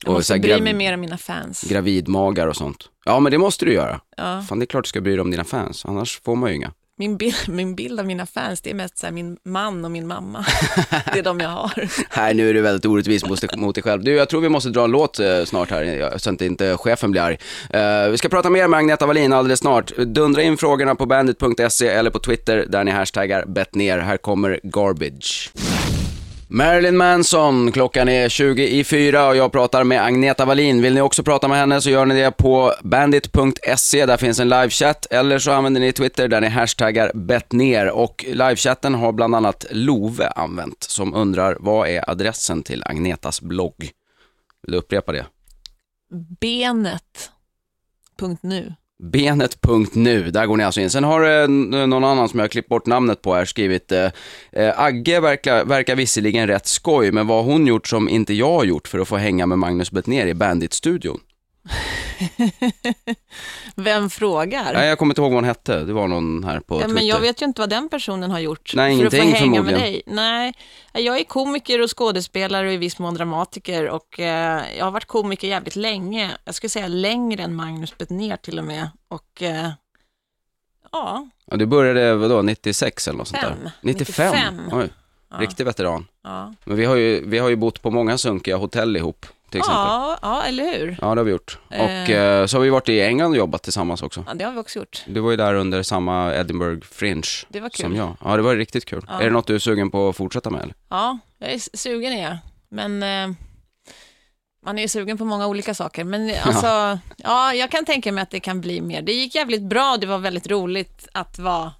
Jag 0.04 0.12
måste 0.14 0.34
här 0.34 0.40
bry 0.40 0.60
mig 0.60 0.74
mer 0.74 0.94
om 0.94 1.00
mina 1.00 1.18
fans. 1.18 1.62
Gravidmagar 1.62 2.46
och 2.46 2.56
sånt. 2.56 2.88
Ja, 3.04 3.20
men 3.20 3.32
det 3.32 3.38
måste 3.38 3.64
du 3.64 3.72
göra. 3.72 4.00
Ja. 4.16 4.44
Fan, 4.48 4.58
det 4.58 4.64
är 4.64 4.66
klart 4.66 4.84
du 4.84 4.88
ska 4.88 5.00
bry 5.00 5.12
dig 5.12 5.20
om 5.20 5.30
dina 5.30 5.44
fans, 5.44 5.84
annars 5.84 6.20
får 6.20 6.36
man 6.36 6.50
ju 6.50 6.56
inga. 6.56 6.72
Min, 6.98 7.16
bild, 7.16 7.48
min 7.48 7.74
bild 7.74 8.00
av 8.00 8.06
mina 8.06 8.26
fans, 8.26 8.60
det 8.60 8.70
är 8.70 8.74
mest 8.74 8.98
så 8.98 9.10
min 9.10 9.36
man 9.44 9.84
och 9.84 9.90
min 9.90 10.06
mamma. 10.06 10.46
Det 11.12 11.18
är 11.18 11.22
de 11.22 11.40
jag 11.40 11.48
har. 11.48 11.88
Här, 12.10 12.34
nu 12.34 12.50
är 12.50 12.54
du 12.54 12.60
väldigt 12.60 12.86
orättvis 12.86 13.24
mot, 13.24 13.56
mot 13.56 13.74
dig 13.74 13.84
själv. 13.84 14.04
Du, 14.04 14.12
jag 14.12 14.28
tror 14.28 14.40
vi 14.40 14.48
måste 14.48 14.70
dra 14.70 14.84
en 14.84 14.90
låt 14.90 15.18
eh, 15.18 15.44
snart 15.44 15.70
här, 15.70 15.82
ja, 15.82 16.18
så 16.18 16.30
att 16.30 16.42
inte 16.42 16.76
chefen 16.76 17.10
blir 17.10 17.22
arg. 17.22 17.38
Eh, 17.70 18.10
vi 18.10 18.18
ska 18.18 18.28
prata 18.28 18.50
mer 18.50 18.68
med 18.68 18.78
Agneta 18.78 19.06
Wallin 19.06 19.32
alldeles 19.32 19.60
snart. 19.60 19.96
Dundra 19.96 20.42
in 20.42 20.56
frågorna 20.56 20.94
på 20.94 21.06
bandit.se 21.06 21.88
eller 21.88 22.10
på 22.10 22.18
Twitter 22.18 22.66
där 22.68 22.84
ni 22.84 22.90
hashtaggar 22.90 23.44
bett 23.46 23.74
ner. 23.74 23.98
Här 23.98 24.16
kommer 24.16 24.60
Garbage. 24.62 25.50
Marilyn 26.50 26.96
Manson, 26.96 27.72
klockan 27.72 28.08
är 28.08 28.28
20 28.28 28.68
i 28.68 28.84
fyra 28.84 29.28
och 29.28 29.36
jag 29.36 29.52
pratar 29.52 29.84
med 29.84 30.04
Agneta 30.04 30.44
Wallin. 30.44 30.82
Vill 30.82 30.94
ni 30.94 31.00
också 31.00 31.22
prata 31.22 31.48
med 31.48 31.58
henne 31.58 31.80
så 31.80 31.90
gör 31.90 32.06
ni 32.06 32.14
det 32.14 32.30
på 32.30 32.74
bandit.se, 32.82 34.06
där 34.06 34.16
finns 34.16 34.40
en 34.40 34.48
livechatt, 34.48 35.06
eller 35.10 35.38
så 35.38 35.50
använder 35.50 35.80
ni 35.80 35.92
Twitter 35.92 36.28
där 36.28 36.40
ni 36.40 36.48
hashtaggar 36.48 37.12
bett 37.14 37.52
ner 37.52 37.90
och 37.90 38.24
livechatten 38.28 38.94
har 38.94 39.12
bland 39.12 39.34
annat 39.34 39.66
Love 39.70 40.28
använt 40.28 40.82
som 40.82 41.14
undrar 41.14 41.56
vad 41.60 41.88
är 41.88 42.10
adressen 42.10 42.62
till 42.62 42.82
Agnetas 42.86 43.40
blogg? 43.40 43.90
Vill 44.62 44.72
du 44.72 44.78
upprepa 44.78 45.12
det? 45.12 45.26
Benet.nu. 46.40 47.14
Benet.nu, 49.02 50.30
där 50.30 50.46
går 50.46 50.56
ni 50.56 50.64
alltså 50.64 50.80
in. 50.80 50.90
Sen 50.90 51.04
har 51.04 51.42
eh, 51.42 51.48
någon 51.48 52.04
annan 52.04 52.28
som 52.28 52.38
jag 52.38 52.44
har 52.44 52.48
klippt 52.48 52.68
bort 52.68 52.86
namnet 52.86 53.22
på 53.22 53.34
här 53.34 53.44
skrivit 53.44 53.92
eh, 53.92 54.10
eh 54.52 54.80
Agge 54.80 55.20
verkar, 55.20 55.64
verkar 55.64 55.96
visserligen 55.96 56.46
rätt 56.46 56.66
skoj, 56.66 57.12
men 57.12 57.26
vad 57.26 57.44
har 57.44 57.52
hon 57.52 57.66
gjort 57.66 57.86
som 57.86 58.08
inte 58.08 58.34
jag 58.34 58.52
har 58.52 58.64
gjort 58.64 58.88
för 58.88 58.98
att 58.98 59.08
få 59.08 59.16
hänga 59.16 59.46
med 59.46 59.58
Magnus 59.58 59.90
Bettner 59.90 60.26
i 60.26 60.34
Bandit-studion? 60.34 61.20
Vem 63.80 64.10
frågar? 64.10 64.72
Nej, 64.72 64.88
jag 64.88 64.98
kommer 64.98 65.12
inte 65.12 65.20
ihåg 65.20 65.30
vad 65.30 65.36
hon 65.36 65.44
hette. 65.44 65.84
Det 65.84 65.92
var 65.92 66.08
någon 66.08 66.44
här 66.44 66.60
på 66.60 66.74
Ja, 66.74 66.78
Twitter. 66.78 66.94
men 66.94 67.06
jag 67.06 67.20
vet 67.20 67.42
ju 67.42 67.46
inte 67.46 67.60
vad 67.60 67.70
den 67.70 67.88
personen 67.88 68.30
har 68.30 68.38
gjort 68.38 68.72
Nej, 68.74 68.98
för 68.98 69.06
att 69.06 69.12
få 69.12 69.16
hänga 69.18 69.30
med 69.32 69.38
förmodligen. 69.40 69.80
dig. 69.80 70.02
Nej, 70.06 70.54
jag 70.92 71.18
är 71.20 71.24
komiker 71.24 71.82
och 71.82 71.98
skådespelare 71.98 72.66
och 72.66 72.72
i 72.72 72.76
viss 72.76 72.98
mån 72.98 73.14
dramatiker 73.14 73.88
och 73.88 74.20
eh, 74.20 74.62
jag 74.78 74.84
har 74.84 74.90
varit 74.90 75.04
komiker 75.04 75.48
jävligt 75.48 75.76
länge. 75.76 76.30
Jag 76.44 76.54
skulle 76.54 76.70
säga 76.70 76.88
längre 76.88 77.42
än 77.42 77.54
Magnus 77.54 77.98
Bettner 77.98 78.36
till 78.36 78.58
och 78.58 78.64
med. 78.64 78.88
Och 79.08 79.42
eh, 79.42 79.70
ja, 80.92 81.28
Ja, 81.50 81.56
du 81.56 81.66
började, 81.66 82.14
vadå, 82.14 82.42
96 82.42 83.08
eller 83.08 83.18
något 83.18 83.28
sånt 83.28 83.42
där? 83.42 83.48
Fem. 83.48 83.70
95? 83.80 84.32
95. 84.34 84.78
Oj, 84.80 84.88
Ja. 85.30 85.36
riktig 85.40 85.64
veteran. 85.66 86.06
ja. 86.24 86.54
Men 86.64 86.76
vi 86.76 86.84
har, 86.84 86.96
ju, 86.96 87.24
vi 87.28 87.38
har 87.38 87.48
ju 87.48 87.56
bott 87.56 87.82
på 87.82 87.90
många 87.90 88.18
sunkiga 88.18 88.56
hotell 88.56 88.96
ihop, 88.96 89.26
till 89.50 89.58
exempel. 89.58 89.82
Ja, 89.84 90.18
ja, 90.22 90.42
eller 90.42 90.78
hur? 90.78 90.98
Ja, 91.00 91.14
det 91.14 91.20
har 91.20 91.24
vi 91.24 91.30
gjort. 91.30 91.58
Eh. 91.70 91.84
Och 91.84 92.10
eh, 92.10 92.46
så 92.46 92.56
har 92.56 92.62
vi 92.62 92.70
varit 92.70 92.88
i 92.88 93.00
England 93.00 93.30
och 93.30 93.36
jobbat 93.36 93.62
tillsammans 93.62 94.02
också. 94.02 94.24
Ja, 94.26 94.34
det 94.34 94.44
har 94.44 94.52
vi 94.52 94.58
också 94.58 94.78
gjort. 94.78 95.04
Du 95.06 95.20
var 95.20 95.30
ju 95.30 95.36
där 95.36 95.54
under 95.54 95.82
samma 95.82 96.34
Edinburgh 96.34 96.86
Fringe 96.86 97.28
Det 97.48 97.60
var 97.60 97.68
kul. 97.68 97.84
som 97.84 97.96
jag. 97.96 98.16
Ja, 98.24 98.36
det 98.36 98.42
var 98.42 98.56
riktigt 98.56 98.84
kul. 98.84 99.04
Ja. 99.08 99.20
Är 99.20 99.24
det 99.24 99.30
något 99.30 99.46
du 99.46 99.54
är 99.54 99.58
sugen 99.58 99.90
på 99.90 100.08
att 100.08 100.16
fortsätta 100.16 100.50
med? 100.50 100.62
Eller? 100.62 100.74
Ja, 100.88 101.18
jag 101.38 101.52
är 101.52 101.76
sugen 101.76 102.12
är 102.12 102.22
jag. 102.22 102.36
Men 102.68 103.02
eh, 103.02 103.36
man 104.64 104.78
är 104.78 104.82
ju 104.82 104.88
sugen 104.88 105.18
på 105.18 105.24
många 105.24 105.46
olika 105.46 105.74
saker. 105.74 106.04
Men 106.04 106.32
alltså, 106.42 106.98
ja. 107.16 107.54
jag 107.54 107.70
kan 107.70 107.84
tänka 107.84 108.12
mig 108.12 108.22
att 108.22 108.30
det 108.30 108.40
kan 108.40 108.60
bli 108.60 108.80
mer. 108.80 109.02
Det 109.02 109.12
gick 109.12 109.34
jävligt 109.34 109.62
bra, 109.62 109.96
det 110.00 110.06
var 110.06 110.18
väldigt 110.18 110.50
roligt 110.50 111.08
att 111.12 111.38
vara, 111.38 111.72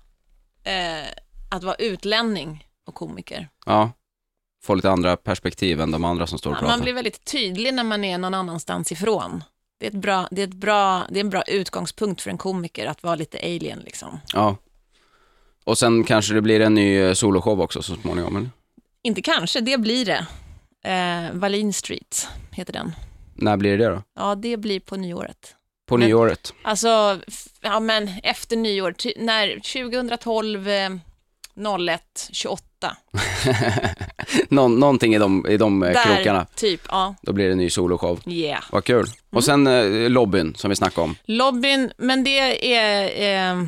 eh, 0.64 1.08
att 1.50 1.64
vara 1.64 1.74
utlänning 1.74 2.64
och 2.86 2.94
komiker. 2.94 3.48
Ja. 3.66 3.90
Få 4.62 4.74
lite 4.74 4.90
andra 4.90 5.16
perspektiv 5.16 5.80
än 5.80 5.90
de 5.90 6.04
andra 6.04 6.26
som 6.26 6.38
står 6.38 6.50
och 6.50 6.56
Ja, 6.56 6.60
pratar. 6.60 6.76
man 6.76 6.82
blir 6.84 6.92
väldigt 6.92 7.24
tydlig 7.24 7.74
när 7.74 7.84
man 7.84 8.04
är 8.04 8.18
någon 8.18 8.34
annanstans 8.34 8.92
ifrån. 8.92 9.44
Det 9.80 9.86
är, 9.86 9.90
ett 9.90 9.96
bra, 9.96 10.28
det, 10.30 10.42
är 10.42 10.46
ett 10.46 10.54
bra, 10.54 11.02
det 11.10 11.18
är 11.18 11.24
en 11.24 11.30
bra 11.30 11.42
utgångspunkt 11.42 12.22
för 12.22 12.30
en 12.30 12.38
komiker 12.38 12.86
att 12.86 13.02
vara 13.02 13.14
lite 13.14 13.38
alien 13.38 13.78
liksom. 13.84 14.20
Ja. 14.32 14.56
Och 15.64 15.78
sen 15.78 16.04
kanske 16.04 16.34
det 16.34 16.40
blir 16.42 16.60
en 16.60 16.74
ny 16.74 16.98
eh, 16.98 17.12
soloshow 17.14 17.60
också 17.60 17.82
så 17.82 17.96
småningom, 17.96 18.36
eller? 18.36 18.50
Inte 19.02 19.22
kanske, 19.22 19.60
det 19.60 19.78
blir 19.78 20.04
det. 20.04 20.26
Eh, 20.90 21.32
Wallin 21.38 21.72
Street 21.72 22.28
heter 22.52 22.72
den. 22.72 22.92
När 23.34 23.56
blir 23.56 23.78
det 23.78 23.88
då? 23.88 24.02
Ja, 24.14 24.34
det 24.34 24.56
blir 24.56 24.80
på 24.80 24.96
nyåret. 24.96 25.54
På 25.86 25.96
Men- 25.96 26.08
nyåret? 26.08 26.54
Alltså, 26.62 27.20
ja 27.60 27.80
men 27.80 28.08
efter 28.22 28.56
nyår, 28.56 28.94
när 29.24 29.60
2012, 29.60 30.68
eh, 30.68 30.90
01, 31.54 32.28
28. 32.32 32.67
Nå- 34.48 34.68
någonting 34.68 35.14
i 35.14 35.18
de, 35.18 35.46
i 35.48 35.56
de 35.56 35.82
eh, 35.82 35.92
Där, 35.92 36.04
krokarna. 36.16 36.46
typ, 36.54 36.80
ja. 36.88 37.14
Då 37.22 37.32
blir 37.32 37.46
det 37.46 37.52
en 37.52 37.58
ny 37.58 37.70
soloshow. 37.70 38.20
Yeah. 38.26 38.64
Vad 38.72 38.84
kul. 38.84 38.96
Mm. 39.04 39.10
Och 39.30 39.44
sen 39.44 39.66
eh, 39.66 40.10
lobbyn 40.10 40.54
som 40.54 40.70
vi 40.70 40.76
snackade 40.76 41.04
om. 41.04 41.16
Lobbyn, 41.24 41.92
men 41.96 42.24
det 42.24 42.74
är 42.76 43.52
eh, 43.52 43.64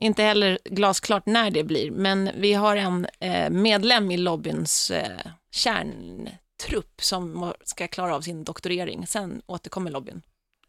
inte 0.00 0.22
heller 0.22 0.58
glasklart 0.64 1.26
när 1.26 1.50
det 1.50 1.64
blir, 1.64 1.90
men 1.90 2.30
vi 2.36 2.52
har 2.52 2.76
en 2.76 3.06
eh, 3.20 3.50
medlem 3.50 4.10
i 4.10 4.16
lobbyns 4.16 4.90
eh, 4.90 5.08
kärntrupp 5.54 7.02
som 7.02 7.52
ska 7.64 7.88
klara 7.88 8.14
av 8.14 8.20
sin 8.20 8.44
doktorering. 8.44 9.06
Sen 9.06 9.42
återkommer 9.46 9.90
lobbyn. 9.90 10.22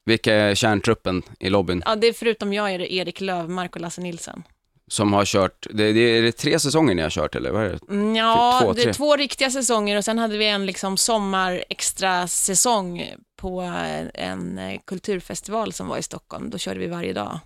Vilka 0.06 0.34
är 0.36 0.56
kärntruppen 0.56 1.24
i 1.40 1.50
lobbyn 1.50 1.84
Ja, 1.86 1.96
det 1.96 2.08
är 2.08 2.14
förutom 2.14 2.54
jag 2.54 2.72
är 2.74 2.80
det 2.80 2.94
Erik 2.94 3.22
Lövmark 3.22 3.76
och 3.76 3.82
Lasse 3.82 4.02
Nilsson. 4.02 4.44
Som 4.90 5.14
har 5.14 5.26
kört, 5.26 5.68
det, 5.70 5.94
det, 5.94 6.00
är 6.00 6.22
det 6.22 6.32
tre 6.32 6.60
säsonger 6.60 6.96
ni 6.96 7.02
har 7.02 7.10
kört 7.10 7.36
eller 7.36 7.52
vad 7.52 7.64
är 7.64 7.70
det? 7.70 7.94
Mm, 7.94 8.16
Ja, 8.16 8.60
Typ 8.60 8.66
två, 8.66 8.74
det 8.74 8.84
är 8.90 8.94
två 8.94 9.16
riktiga 9.16 9.52
säsonger 9.52 9.98
och 9.98 10.06
sen 10.06 10.20
hade 10.20 10.38
vi 10.38 10.48
en 10.48 10.66
liksom 10.66 10.98
sommar 10.98 11.64
extra 11.70 12.28
säsong 12.28 13.14
på 13.36 13.62
eh, 13.62 14.08
en 14.14 14.58
eh, 14.58 14.80
kulturfestival 14.86 15.74
som 15.74 15.88
var 15.88 15.98
i 15.98 16.04
Stockholm. 16.04 16.50
Då 16.50 16.58
körde 16.58 16.80
vi 16.80 16.88
varje 16.88 17.14
dag 17.14 17.40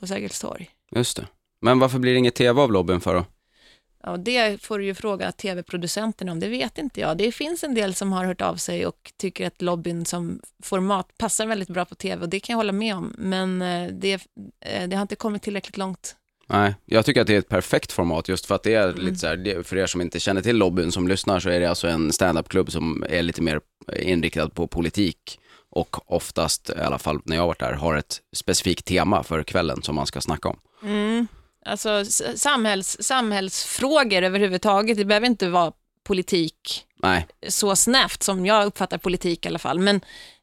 på 0.00 0.06
Sergels 0.06 0.40
torg. 0.40 0.70
Just 0.96 1.16
det. 1.16 1.26
Men 1.60 1.78
varför 1.78 1.98
blir 1.98 2.12
det 2.12 2.18
inget 2.18 2.34
tv 2.34 2.60
av 2.62 2.72
lobbyn 2.72 3.00
för 3.00 3.14
då? 3.14 3.24
Ja, 4.02 4.16
det 4.16 4.62
får 4.62 4.78
du 4.78 4.84
ju 4.84 4.94
fråga 4.94 5.32
tv-producenterna 5.32 6.32
om, 6.32 6.40
det 6.40 6.48
vet 6.48 6.78
inte 6.78 7.00
jag. 7.00 7.16
Det 7.16 7.32
finns 7.32 7.64
en 7.64 7.74
del 7.74 7.94
som 7.94 8.12
har 8.12 8.24
hört 8.24 8.40
av 8.40 8.56
sig 8.56 8.86
och 8.86 9.12
tycker 9.16 9.46
att 9.46 9.62
lobbyn 9.62 10.04
som 10.04 10.40
format 10.62 11.18
passar 11.18 11.46
väldigt 11.46 11.68
bra 11.68 11.84
på 11.84 11.94
tv 11.94 12.22
och 12.22 12.28
det 12.28 12.40
kan 12.40 12.52
jag 12.52 12.58
hålla 12.58 12.72
med 12.72 12.94
om, 12.94 13.14
men 13.18 13.62
eh, 13.62 13.88
det, 13.92 14.20
det 14.86 14.96
har 14.96 15.02
inte 15.02 15.16
kommit 15.16 15.42
tillräckligt 15.42 15.76
långt. 15.76 16.16
Nej, 16.46 16.74
jag 16.84 17.04
tycker 17.04 17.20
att 17.20 17.26
det 17.26 17.34
är 17.34 17.38
ett 17.38 17.48
perfekt 17.48 17.92
format 17.92 18.28
just 18.28 18.46
för 18.46 18.54
att 18.54 18.62
det 18.62 18.74
är 18.74 18.88
Mm. 18.88 19.04
lite 19.04 19.18
så 19.18 19.26
här, 19.26 19.62
för 19.62 19.76
er 19.76 19.86
som 19.86 20.00
inte 20.00 20.20
känner 20.20 20.42
till 20.42 20.56
lobbyn 20.56 20.92
som 20.92 21.08
lyssnar 21.08 21.40
så 21.40 21.48
är 21.48 21.60
det 21.60 21.66
alltså 21.66 21.88
en 21.88 22.12
standup-klubb 22.12 22.72
som 22.72 23.04
är 23.08 23.22
lite 23.22 23.42
mer 23.42 23.60
inriktad 23.98 24.48
på 24.48 24.66
politik 24.66 25.38
och 25.70 26.12
oftast, 26.12 26.70
i 26.70 26.80
alla 26.80 26.98
fall 26.98 27.20
när 27.24 27.36
jag 27.36 27.42
har 27.42 27.46
varit 27.46 27.60
där, 27.60 27.72
har 27.72 27.96
ett 27.96 28.20
specifikt 28.36 28.84
tema 28.84 29.22
för 29.22 29.42
kvällen 29.42 29.82
som 29.82 29.94
man 29.94 30.06
ska 30.06 30.20
snacka 30.20 30.48
om. 30.48 30.58
Mm. 30.82 31.26
Alltså 31.66 32.04
samhälls, 32.36 32.96
samhällsfrågor 33.00 34.22
överhuvudtaget. 34.22 34.96
Det 34.96 35.04
behöver 35.04 35.26
inte 35.26 35.48
vara 35.48 35.72
politik 36.04 36.84
Nej, 37.02 37.26
så 37.48 37.76
snävt 37.76 38.22
som 38.22 38.46
jag 38.46 38.66
uppfattar 38.66 38.98
politik 38.98 39.44
i 39.44 39.48
alla 39.48 39.58
fall. 39.58 39.78
Men, 39.78 40.00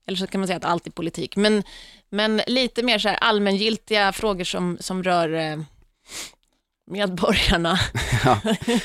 eller 0.08 0.18
så 0.18 0.28
kan 0.28 0.42
man 0.42 0.48
säga 0.48 0.58
att 0.58 0.66
allt 0.66 0.88
är 0.88 0.92
politik. 0.92 1.36
Men, 1.36 1.64
men 2.10 2.42
lite 2.48 2.84
mer 2.84 3.00
så 3.00 3.10
här 3.10 3.16
allmängiltiga 3.16 4.12
frågor 4.12 4.44
som, 4.44 4.78
som 4.80 5.04
rör 5.04 5.34
eh, 5.34 5.60
medborgarna. 6.91 7.80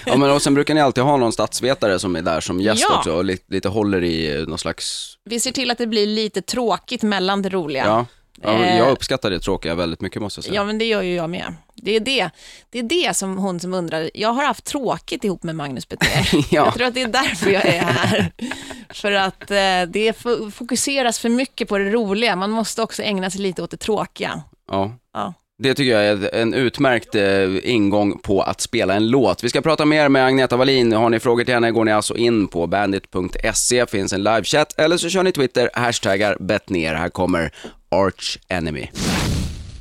ja, 0.07 0.17
men 0.17 0.31
och 0.31 0.43
sen 0.43 0.55
brukar 0.55 0.75
ni 0.75 0.81
alltid 0.81 1.05
ha 1.05 1.17
någon 1.17 1.33
statsvetare 1.33 1.99
som 1.99 2.17
är 2.17 2.23
där 2.23 2.41
som 2.41 2.61
gäst 2.61 2.85
Ja. 2.89 2.99
också 2.99 3.13
och 3.13 3.25
lite, 3.25 3.45
lite 3.55 3.69
håller 3.69 4.05
i 4.05 4.37
eh, 4.41 4.47
någon 4.47 4.59
slags, 4.59 5.15
Vi 5.25 5.41
ser 5.41 5.53
till 5.53 5.71
att 5.71 5.79
det 5.79 5.87
blir 5.87 6.07
lite 6.07 6.43
tråkigt 6.43 7.03
mellan 7.03 7.43
det 7.43 7.49
roliga. 7.49 7.85
ja. 7.85 8.07
ja 8.43 8.65
Eh. 8.65 8.79
jag 8.79 8.91
uppskattar 8.91 9.31
det 9.31 9.41
tråkiga 9.41 9.75
väldigt 9.75 10.01
mycket 10.01 10.23
måste 10.23 10.39
jag 10.39 10.45
säga. 10.45 10.55
Ja, 10.55 10.65
men 10.65 10.79
det 10.79 10.85
gör 10.85 11.03
ju 11.03 11.15
jag 11.15 11.31
med. 11.31 11.55
Det 11.75 11.97
är 11.97 12.01
det, 12.01 12.31
det, 12.71 12.79
är 12.79 12.83
det 12.83 13.17
som 13.17 13.39
hon 13.39 13.61
som 13.61 13.75
undrar. 13.75 14.11
Jag 14.15 14.29
har 14.33 14.45
haft 14.45 14.65
tråkigt 14.65 15.25
ihop 15.25 15.43
med 15.43 15.57
Magnus 15.57 15.89
Beter. 15.89 16.29
Ja. 16.35 16.65
Jag 16.65 16.75
tror 16.75 16.87
att 16.87 16.95
det 16.95 17.03
är 17.03 17.09
därför 17.09 17.51
jag 17.51 17.65
är 17.67 17.81
här. 17.83 18.33
för 18.95 19.13
att 19.13 19.51
eh, 19.51 19.57
det 19.93 20.13
fo- 20.13 20.51
fokuseras 20.51 21.19
för 21.19 21.29
mycket 21.29 21.69
på 21.69 21.79
det 21.79 21.91
roliga. 21.91 22.37
Man 22.37 22.51
måste 22.51 22.83
också 22.83 23.03
ägna 23.03 23.31
sig 23.31 23.41
lite 23.41 23.63
åt 23.63 23.71
det 23.71 23.77
tråkiga. 23.77 24.43
Ja. 24.71 24.93
Ja. 25.15 25.35
Det 25.59 25.75
tycker 25.75 25.93
jag 25.93 26.05
är 26.05 26.35
en 26.35 26.55
utmärkt 26.55 27.15
eh, 27.15 27.71
ingång 27.71 28.19
på 28.19 28.43
att 28.43 28.61
spela 28.61 28.95
en 28.95 29.09
låt. 29.09 29.45
Vi 29.45 29.49
ska 29.49 29.61
prata 29.61 29.85
mer 29.85 30.09
med 30.09 30.27
Agneta 30.27 30.57
Wallin. 30.57 30.93
Har 30.93 31.11
ni 31.11 31.21
frågor 31.21 31.45
till 31.45 31.55
henne 31.55 31.71
går 31.71 31.85
ni 31.85 31.93
alltså 31.93 32.17
in 32.17 32.49
på 32.49 32.67
bandit.se, 32.67 33.87
finns 33.87 34.13
en 34.13 34.23
livechatt, 34.23 34.79
eller 34.79 34.97
så 34.97 35.09
kör 35.09 35.23
ni 35.23 35.33
Twitter, 35.33 35.71
hashtaggar 35.75 36.37
bettner. 36.41 36.95
Här 36.95 37.09
kommer 37.09 37.53
Arch 37.89 38.39
Enemy. 38.49 38.87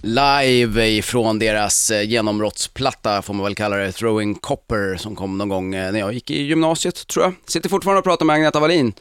Live 0.01 0.89
ifrån 0.89 1.39
deras 1.39 1.91
eh, 1.91 2.09
genombrottsplatta, 2.09 3.21
får 3.21 3.33
man 3.33 3.43
väl 3.43 3.55
kalla 3.55 3.75
det, 3.75 3.91
Throwing 3.91 4.35
Copper, 4.35 4.97
som 4.97 5.15
kom 5.15 5.37
någon 5.37 5.49
gång 5.49 5.75
eh, 5.75 5.91
när 5.91 5.99
jag 5.99 6.13
gick 6.13 6.31
i 6.31 6.41
gymnasiet, 6.41 7.07
tror 7.07 7.25
jag. 7.25 7.33
Sitter 7.47 7.69
fortfarande 7.69 7.99
och 7.99 8.05
pratar 8.05 8.25
med 8.25 8.33
Agneta 8.33 8.59
Wallin. 8.59 8.93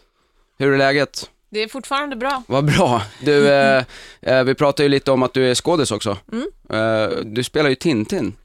Hur 0.58 0.72
är 0.72 0.78
läget? 0.78 1.30
Det 1.54 1.62
är 1.62 1.68
fortfarande 1.68 2.16
bra. 2.16 2.42
Vad 2.46 2.64
bra. 2.64 3.02
Du, 3.20 3.48
eh, 3.52 3.84
eh, 4.20 4.44
vi 4.44 4.54
pratade 4.54 4.82
ju 4.82 4.88
lite 4.88 5.10
om 5.10 5.22
att 5.22 5.34
du 5.34 5.50
är 5.50 5.54
skådis 5.54 5.90
också. 5.90 6.18
Mm. 6.32 6.46
Eh, 6.70 7.18
du 7.24 7.44
spelar 7.44 7.70
ju 7.70 7.74
Tintin, 7.74 8.36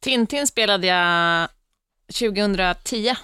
Tintin 0.00 0.46
spelade 0.46 0.86
jag 0.86 1.48
2010. 2.18 3.14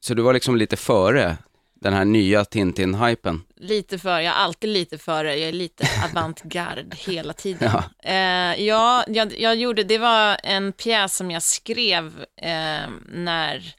så 0.00 0.14
du 0.14 0.22
var 0.22 0.32
liksom 0.32 0.56
lite 0.56 0.76
före 0.76 1.36
den 1.74 1.92
här 1.92 2.04
nya 2.04 2.44
Tintin-hypen. 2.44 3.40
Lite 3.56 3.98
före, 3.98 4.22
jag 4.22 4.34
är 4.34 4.38
alltid 4.38 4.70
lite 4.70 4.98
före, 4.98 5.36
jag 5.36 5.48
är 5.48 5.52
lite 5.52 5.88
avantgarde 6.10 6.84
hela 6.96 7.32
tiden. 7.32 7.70
Ja. 7.72 8.10
Eh, 8.10 8.64
ja, 8.64 9.04
jag, 9.08 9.40
jag 9.40 9.56
gjorde, 9.56 9.84
det 9.84 9.98
var 9.98 10.36
en 10.42 10.72
pjäs 10.72 11.16
som 11.16 11.30
jag 11.30 11.42
skrev 11.42 12.24
eh, 12.36 12.90
när 13.08 13.74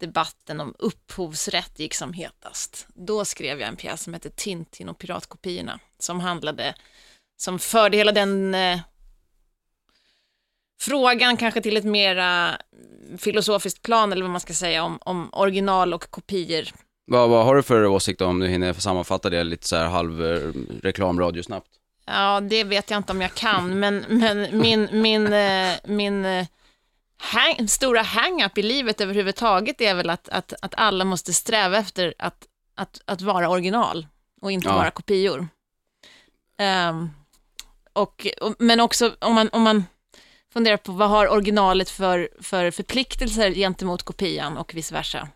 debatten 0.00 0.60
om 0.60 0.74
upphovsrätt 0.78 1.78
gick 1.78 1.94
som 1.94 2.12
hetast. 2.12 2.86
Då 2.94 3.24
skrev 3.24 3.60
jag 3.60 3.68
en 3.68 3.76
pjäs 3.76 4.02
som 4.02 4.14
hette 4.14 4.30
Tintin 4.30 4.88
och 4.88 4.98
piratkopiorna, 4.98 5.78
som 5.98 6.20
handlade, 6.20 6.74
som 7.36 7.58
förde 7.58 7.96
hela 7.96 8.12
den 8.12 8.54
eh, 8.54 8.80
frågan 10.80 11.36
kanske 11.36 11.60
till 11.60 11.76
ett 11.76 11.84
mera 11.84 12.58
filosofiskt 13.18 13.82
plan, 13.82 14.12
eller 14.12 14.22
vad 14.22 14.30
man 14.30 14.40
ska 14.40 14.52
säga, 14.52 14.84
om, 14.84 14.98
om 15.02 15.28
original 15.32 15.94
och 15.94 16.10
kopior. 16.10 16.68
Vad, 17.06 17.30
vad 17.30 17.44
har 17.44 17.56
du 17.56 17.62
för 17.62 17.86
åsikt 17.86 18.20
om 18.20 18.40
du 18.40 18.46
hinner 18.46 18.72
sammanfatta 18.72 19.30
det 19.30 19.44
lite 19.44 19.66
så 19.66 19.76
här 19.76 19.86
halv 19.86 20.24
eh, 20.24 20.52
reklamradio 20.82 21.42
snabbt? 21.42 21.68
Ja, 22.06 22.40
det 22.40 22.64
vet 22.64 22.90
jag 22.90 22.98
inte 22.98 23.12
om 23.12 23.20
jag 23.20 23.34
kan, 23.34 23.78
men, 23.78 24.04
men 24.08 24.58
min, 24.58 24.88
min, 24.92 25.32
eh, 25.32 25.72
min 25.84 26.24
eh, 26.24 26.46
hang, 27.20 27.68
stora 27.68 28.02
hang-up 28.02 28.58
i 28.58 28.62
livet 28.62 29.00
överhuvudtaget 29.00 29.80
är 29.80 29.94
väl 29.94 30.10
att, 30.10 30.28
att, 30.28 30.52
att 30.62 30.74
alla 30.76 31.04
måste 31.04 31.32
sträva 31.32 31.78
efter 31.78 32.14
att, 32.18 32.46
att, 32.74 33.00
att 33.04 33.20
vara 33.20 33.48
original 33.48 34.06
och 34.42 34.52
inte 34.52 34.68
Ja. 34.68 34.74
vara 34.74 34.90
kopior. 34.90 35.48
Ehm, 36.58 37.10
och, 37.92 38.26
och, 38.40 38.54
men 38.58 38.80
också 38.80 39.14
om 39.18 39.34
man, 39.34 39.48
om 39.52 39.62
man 39.62 39.84
funderar 40.52 40.76
på 40.76 40.92
vad 40.92 41.08
har 41.08 41.28
originalet 41.28 41.90
för, 41.90 42.28
för 42.40 42.70
förpliktelser 42.70 43.50
gentemot 43.54 44.02
kopian 44.02 44.56
och 44.56 44.74
vice 44.74 44.94
versa. 44.94 45.28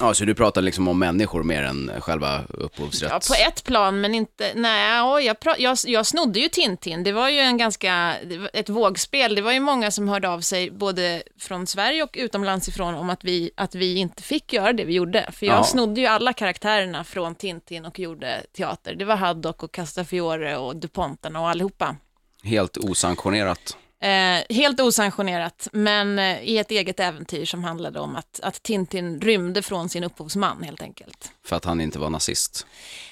Ja, 0.00 0.14
så 0.14 0.24
du 0.24 0.34
pratar 0.34 0.62
liksom 0.62 0.88
om 0.88 0.98
människor 0.98 1.42
mer 1.42 1.62
än 1.62 1.90
själva 2.00 2.42
upphovsrätts... 2.48 3.30
Ja, 3.30 3.34
på 3.36 3.50
ett 3.50 3.64
plan, 3.64 4.00
men 4.00 4.14
inte... 4.14 4.52
Nej, 4.54 5.24
jag, 5.26 5.36
pra- 5.36 5.54
jag, 5.58 5.78
jag 5.86 6.06
snodde 6.06 6.40
ju 6.40 6.48
Tintin. 6.48 7.04
Det 7.04 7.12
var 7.12 7.28
ju 7.28 7.38
en 7.38 7.56
ganska... 7.58 8.14
Ett 8.52 8.68
vågspel. 8.68 9.34
Det 9.34 9.42
var 9.42 9.52
ju 9.52 9.60
många 9.60 9.90
som 9.90 10.08
hörde 10.08 10.28
av 10.28 10.40
sig, 10.40 10.70
både 10.70 11.22
från 11.38 11.66
Sverige 11.66 12.02
och 12.02 12.10
utomlands 12.14 12.68
ifrån, 12.68 12.94
om 12.94 13.10
att 13.10 13.24
vi, 13.24 13.50
att 13.56 13.74
vi 13.74 13.96
inte 13.96 14.22
fick 14.22 14.52
göra 14.52 14.72
det 14.72 14.84
vi 14.84 14.92
gjorde. 14.94 15.30
För 15.32 15.46
jag 15.46 15.56
Ja. 15.58 15.64
snodde 15.64 16.00
ju 16.00 16.06
alla 16.06 16.32
karaktärerna 16.32 17.04
från 17.04 17.34
Tintin 17.34 17.84
och 17.84 17.98
gjorde 17.98 18.42
teater. 18.56 18.94
Det 18.94 19.04
var 19.04 19.16
Haddock 19.16 19.62
och 19.62 19.72
Castafiore 19.72 20.56
och 20.56 20.76
DuPontarna 20.76 21.40
och 21.40 21.48
allihopa. 21.48 21.96
Helt 22.42 22.76
osanktionerat. 22.76 23.76
Eh, 24.02 24.56
helt 24.56 24.80
osanktionerat, 24.80 25.68
men 25.72 26.18
eh, 26.18 26.42
i 26.42 26.58
ett 26.58 26.70
eget 26.70 27.00
äventyr 27.00 27.44
som 27.44 27.64
handlade 27.64 28.00
om 28.00 28.16
att, 28.16 28.40
att 28.42 28.62
Tintin 28.62 29.20
rymde 29.20 29.62
från 29.62 29.88
sin 29.88 30.04
upphovsman, 30.04 30.62
helt 30.62 30.82
enkelt. 30.82 31.32
För 31.44 31.56
att 31.56 31.64
han 31.64 31.80
inte 31.80 31.98
var 31.98 32.10
nazist. 32.10 32.66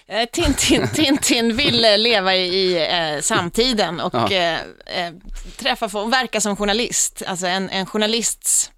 Eh, 0.07 0.29
Tintin, 0.33 0.88
Tintin 0.94 1.57
ville 1.57 1.96
leva 1.96 2.35
i, 2.37 2.88
eh, 2.90 3.20
samtiden 3.20 4.00
och 4.00 4.33
eh, 4.33 4.61
eh, 4.87 5.12
träffa 5.57 5.88
folk, 5.88 6.12
verka 6.12 6.40
som 6.40 6.57
journalist. 6.57 7.22
Alltså 7.26 7.46
en, 7.46 7.70
en 7.70 7.87
journalists 7.87 8.70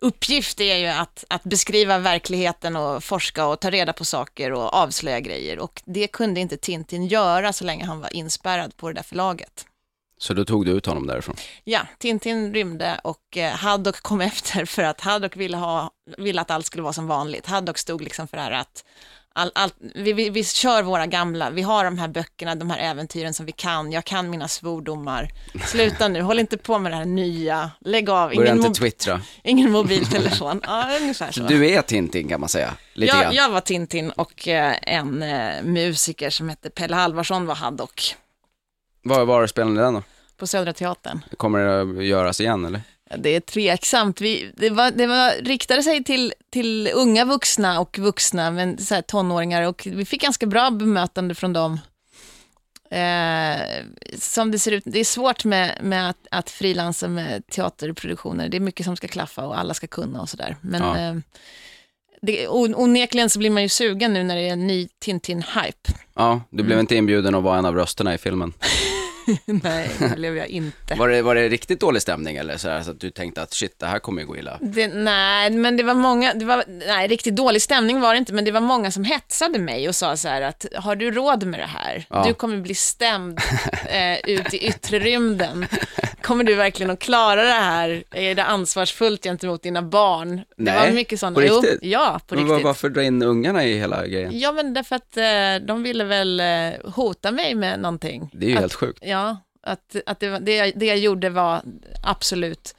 uppgift 0.00 0.60
är 0.60 0.76
ju 0.76 0.86
att, 0.86 1.24
att 1.28 1.42
beskriva 1.42 1.98
verkligheten 1.98 2.76
och 2.76 3.04
forska 3.04 3.46
och 3.46 3.60
ta 3.60 3.70
reda 3.70 3.92
på 3.92 4.04
saker 4.04 4.52
och 4.52 4.74
avslöja 4.74 5.20
grejer. 5.20 5.58
Och 5.58 5.82
det 5.84 6.06
kunde 6.06 6.40
inte 6.40 6.56
Tintin 6.56 7.06
göra 7.06 7.52
så 7.52 7.64
länge 7.64 7.84
han 7.84 8.00
var 8.00 8.16
inspärrad 8.16 8.76
på 8.76 8.88
det 8.88 8.94
där 8.94 9.02
förlaget. 9.02 9.64
Så 10.18 10.34
då 10.34 10.44
tog 10.44 10.64
du 10.64 10.72
ut 10.72 10.86
honom 10.86 11.06
därifrån. 11.06 11.36
Ja, 11.64 11.80
Tintin 11.98 12.54
rymde 12.54 13.00
och 13.04 13.36
eh, 13.36 13.52
Haddock 13.52 14.00
kom 14.00 14.20
efter 14.30 14.64
för 14.64 14.82
att 14.82 15.00
Haddock 15.00 15.36
ville, 15.36 15.56
ha, 15.56 15.90
ville 16.18 16.40
att 16.40 16.50
allt 16.50 16.66
skulle 16.66 16.82
vara 16.82 16.92
som 16.92 17.06
vanligt. 17.06 17.46
Haddock 17.46 17.78
stod 17.78 18.02
liksom 18.02 18.28
för 18.28 18.36
det 18.36 18.42
här 18.42 18.52
att 18.52 18.84
all, 19.38 19.50
all, 19.54 19.70
vi, 19.94 20.12
vi, 20.12 20.30
vi 20.30 20.44
kör 20.44 20.82
våra 20.82 21.06
gamla, 21.06 21.50
vi 21.50 21.62
har 21.62 21.84
de 21.84 21.98
här 21.98 22.08
böckerna, 22.08 22.54
de 22.54 22.70
här 22.70 22.78
äventyren 22.78 23.34
som 23.34 23.46
vi 23.46 23.52
kan, 23.52 23.92
jag 23.92 24.04
kan 24.04 24.30
mina 24.30 24.48
svordomar. 24.48 25.30
Sluta 25.66 26.08
nu, 26.08 26.20
håll 26.20 26.38
inte 26.38 26.56
på 26.56 26.78
med 26.78 26.92
det 26.92 26.96
här 26.96 27.04
nya, 27.04 27.70
lägg 27.80 28.10
av, 28.10 28.34
Börja 28.34 28.52
inte 28.52 28.70
twittra. 28.70 29.20
ingen 29.44 29.70
mobiltelefon. 29.70 30.60
Ja, 30.66 30.98
ungefär 31.00 31.32
så. 31.32 31.40
Så 31.40 31.46
du 31.46 31.70
är 31.70 31.82
Tintin 31.82 32.28
kan 32.28 32.40
man 32.40 32.48
säga. 32.48 32.74
Lite 32.94 33.16
jag, 33.16 33.22
grann. 33.22 33.34
jag 33.34 33.50
var 33.50 33.60
Tintin 33.60 34.10
och 34.10 34.48
eh, 34.48 34.76
en 34.82 35.22
eh, 35.22 35.62
musiker 35.62 36.30
som 36.30 36.48
hette 36.48 36.70
Pelle 36.70 36.96
Halvarsson 36.96 37.46
var 37.46 37.54
Haddock 37.54 38.16
Var, 39.02 39.24
var 39.24 39.46
spelar 39.46 39.70
ni 39.70 39.80
den 39.80 39.94
då? 39.94 40.02
på 40.36 40.46
Södra 40.46 40.72
Teatern. 40.72 41.20
Kommer 41.36 41.58
det 41.58 41.80
att 42.00 42.04
göras 42.04 42.40
igen 42.40 42.64
eller? 42.64 42.80
Det 43.18 43.28
är 43.36 43.40
tveksamt. 43.40 44.20
Vi, 44.20 44.52
det 44.56 44.70
var, 44.70 44.90
det 44.90 45.06
var, 45.06 45.44
riktade 45.44 45.82
sig 45.82 46.04
till, 46.04 46.34
till 46.50 46.90
unga 46.94 47.24
vuxna 47.24 47.80
och 47.80 47.98
vuxna, 47.98 48.50
men 48.50 48.78
så 48.78 49.02
tonåringar, 49.02 49.62
och 49.62 49.88
vi 49.92 50.04
fick 50.04 50.22
ganska 50.22 50.46
bra 50.46 50.70
bemötande 50.70 51.34
från 51.34 51.52
dem. 51.52 51.80
Eh, 52.90 53.84
som 54.18 54.50
det 54.50 54.58
ser 54.58 54.72
ut, 54.72 54.82
det 54.86 55.00
är 55.00 55.04
svårt 55.04 55.44
med, 55.44 55.78
med 55.82 56.10
att, 56.10 56.26
att 56.30 56.50
frilansa 56.50 57.08
med 57.08 57.46
teaterproduktioner. 57.46 58.48
Det 58.48 58.56
är 58.56 58.60
mycket 58.60 58.86
som 58.86 58.96
ska 58.96 59.08
klaffa 59.08 59.46
och 59.46 59.58
alla 59.58 59.74
ska 59.74 59.86
kunna 59.86 60.20
och 60.20 60.28
sådär. 60.28 60.56
Men 60.60 60.82
Ja. 60.82 60.98
eh, 60.98 61.16
det, 62.22 62.48
on- 62.48 62.74
onekligen 62.74 63.30
så 63.30 63.38
blir 63.38 63.50
man 63.50 63.62
ju 63.62 63.68
sugen 63.68 64.12
nu 64.12 64.22
när 64.22 64.36
det 64.36 64.42
är 64.48 64.52
en 64.52 64.66
ny 64.66 64.88
Tintin-hype. 65.04 65.94
Ja, 66.14 66.40
du 66.50 66.62
blev 66.62 66.80
inte 66.80 66.96
inbjuden 66.96 67.34
att 67.34 67.42
vara 67.42 67.58
en 67.58 67.64
av 67.66 67.74
rösterna 67.74 68.14
i 68.14 68.18
filmen. 68.18 68.52
Nej, 69.46 69.90
det 69.98 70.16
blev 70.16 70.36
jag 70.36 70.46
inte. 70.48 70.94
Var 70.94 71.08
det, 71.08 71.22
var 71.22 71.34
det 71.34 71.48
riktigt 71.48 71.80
dålig 71.80 72.02
stämning 72.02 72.36
eller 72.36 72.56
så, 72.56 72.68
här, 72.68 72.82
så 72.82 72.90
att 72.90 73.00
du 73.00 73.10
tänkte 73.10 73.42
att 73.42 73.52
shit, 73.52 73.78
det 73.78 73.86
här 73.86 73.98
kommer 73.98 74.22
ju 74.22 74.26
gå 74.28 74.36
illa? 74.36 74.58
Det, 74.60 74.88
nej, 74.88 75.50
men 75.50 75.76
det 75.76 75.82
var 75.82 75.94
många, 75.94 76.34
det 76.34 76.44
var, 76.44 76.64
nej, 76.86 77.08
riktigt 77.08 77.36
dålig 77.36 77.62
stämning 77.62 78.00
var 78.00 78.12
det 78.14 78.18
inte, 78.18 78.32
men 78.32 78.44
det 78.44 78.50
var 78.50 78.60
många 78.60 78.90
som 78.90 79.04
hetsade 79.04 79.58
mig 79.58 79.88
och 79.88 79.94
sa 79.94 80.16
så 80.16 80.28
här 80.28 80.42
att, 80.42 80.66
har 80.74 80.96
du 80.96 81.10
råd 81.10 81.44
med 81.46 81.60
det 81.60 81.66
här? 81.66 82.04
Ja. 82.10 82.24
Du 82.28 82.34
kommer 82.34 82.56
bli 82.56 82.74
stämd 82.74 83.40
eh, 83.88 84.30
ut 84.30 84.54
i 84.54 84.58
yttre 84.66 84.98
rymden. 84.98 85.66
Kommer 86.22 86.44
du 86.44 86.54
verkligen 86.54 86.90
att 86.90 86.98
klara 86.98 87.42
det 87.42 87.50
här? 87.50 88.04
Är 88.10 88.34
det 88.34 88.44
ansvarsfullt 88.44 89.22
gentemot 89.24 89.62
dina 89.62 89.82
barn? 89.82 90.36
Det 90.36 90.44
Nej, 90.56 90.88
var 90.88 90.94
mycket 90.94 91.20
sådana. 91.20 91.34
på 91.34 91.40
riktigt? 91.40 91.78
Jo, 91.82 91.90
ja, 91.90 92.20
på 92.26 92.34
Men 92.34 92.44
riktigt. 92.44 92.56
var, 92.64 92.68
varför 92.68 92.88
dra 92.88 93.02
in 93.02 93.22
ungarna 93.22 93.64
i 93.64 93.78
hela 93.78 94.06
grejen? 94.06 94.38
Ja, 94.38 94.52
men 94.52 94.74
därför 94.74 94.96
att 94.96 95.16
eh, 95.16 95.66
de 95.66 95.82
ville 95.82 96.04
väl 96.04 96.40
eh, 96.40 96.90
hota 96.92 97.30
mig 97.30 97.54
med 97.54 97.80
någonting. 97.80 98.30
Det 98.32 98.46
är 98.46 98.50
ju 98.50 98.54
att, 98.54 98.60
helt 98.60 98.74
sjukt. 98.74 98.98
Ja, 99.02 99.36
att, 99.62 99.96
att 100.06 100.20
det, 100.20 100.38
det, 100.38 100.54
jag- 100.56 100.72
det 100.76 100.86
jag 100.86 100.98
gjorde 100.98 101.30
var 101.30 101.62
absolut... 102.02 102.74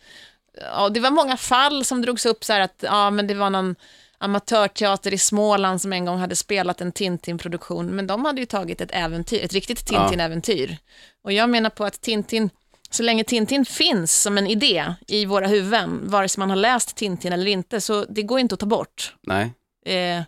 Ja, 0.74 0.90
det 0.90 1.00
var 1.00 1.12
många 1.12 1.38
fall 1.38 1.86
som 1.86 2.02
drogs 2.02 2.26
upp 2.26 2.44
så 2.44 2.54
här 2.54 2.60
att 2.62 2.76
ja, 2.80 3.10
men 3.12 3.28
det 3.28 3.34
var 3.34 3.50
någon 3.50 3.76
amatörteater 4.18 5.14
i 5.14 5.18
Småland 5.18 5.82
som 5.82 5.94
en 5.94 6.06
gång 6.06 6.18
hade 6.18 6.36
spelat 6.36 6.82
en 6.82 6.92
Tintin-produktion, 6.92 7.88
men 7.96 8.08
de 8.08 8.26
hade 8.26 8.40
ju 8.40 8.46
tagit 8.46 8.82
ett 8.82 8.90
äventyr, 8.94 9.44
ett 9.46 9.54
riktigt 9.54 9.86
Tintin-äventyr. 9.86 10.78
Och 11.24 11.32
jag 11.34 11.50
menar 11.50 11.70
på 11.70 11.86
att 11.86 12.02
Tintin, 12.02 12.50
så 12.90 13.04
länge 13.04 13.24
Tintin 13.24 13.66
finns 13.66 14.22
som 14.22 14.38
en 14.38 14.48
idé 14.48 14.94
i 15.08 15.26
våra 15.26 15.48
huvuden, 15.48 16.10
vare 16.10 16.30
sig 16.30 16.40
man 16.40 16.50
har 16.50 16.58
läst 16.58 16.96
Tintin 16.96 17.34
eller 17.34 17.48
inte, 17.48 17.82
så 17.82 18.06
det 18.06 18.24
går 18.24 18.40
inte 18.40 18.54
att 18.54 18.60
ta 18.60 18.66
bort. 18.66 19.16
Nej. 19.22 19.54
Eh, 19.86 20.24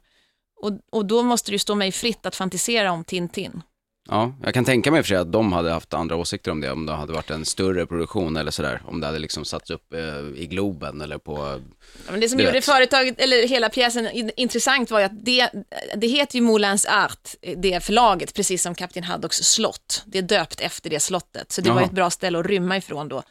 och, 0.62 0.72
och 0.92 1.06
då 1.06 1.24
måste 1.24 1.52
det 1.52 1.56
ju 1.56 1.60
stå 1.60 1.76
mig 1.76 1.92
fritt 1.92 2.26
att 2.26 2.36
fantisera 2.36 2.92
om 2.92 3.04
Tintin. 3.04 3.62
Ja, 4.10 4.34
jag 4.44 4.54
kan 4.54 4.66
tänka 4.66 4.92
mig 4.92 5.04
för 5.04 5.08
sig 5.08 5.18
att 5.18 5.32
de 5.32 5.54
hade 5.54 5.72
haft 5.72 5.94
andra 5.94 6.16
åsikter 6.16 6.52
om 6.52 6.62
det, 6.62 6.72
om 6.72 6.86
det 6.86 6.94
hade 6.94 7.14
varit 7.14 7.30
en 7.30 7.46
större 7.46 7.86
produktion 7.86 8.38
eller 8.38 8.52
sådär. 8.52 8.82
Om 8.86 9.00
det 9.02 9.08
hade 9.08 9.20
liksom 9.20 9.46
satts 9.46 9.70
upp 9.70 9.94
eh, 9.94 10.42
i 10.42 10.48
Globen 10.48 11.02
eller 11.02 11.18
på... 11.18 11.62
Ja, 12.06 12.12
men 12.12 12.20
det 12.22 12.30
som 12.30 12.40
gjorde 12.40 12.52
vet. 12.52 12.66
företaget, 12.66 13.20
eller 13.20 13.48
hela 13.48 13.70
pjäsen 13.70 14.12
in, 14.12 14.32
intressant 14.36 14.92
var 14.92 15.00
ju 15.00 15.06
att 15.06 15.26
det, 15.26 15.50
det 15.96 16.08
heter 16.08 16.36
ju 16.36 16.42
Moulins 16.42 16.86
Art, 16.86 17.30
det 17.58 17.84
förlaget, 17.84 18.34
precis 18.34 18.64
som 18.64 18.76
Kapten 18.76 19.04
Haddocks 19.04 19.38
slott. 19.38 20.04
Det 20.06 20.18
är 20.18 20.22
döpt 20.22 20.62
efter 20.62 20.90
det 20.90 21.00
slottet, 21.00 21.52
så 21.52 21.62
det 21.62 21.70
var 21.70 21.76
Jaha. 21.76 21.84
ju 21.84 21.86
ett 21.86 21.96
bra 21.96 22.10
ställe 22.10 22.40
att 22.40 22.46
rymma 22.46 22.78
ifrån 22.78 23.10
då. 23.10 23.24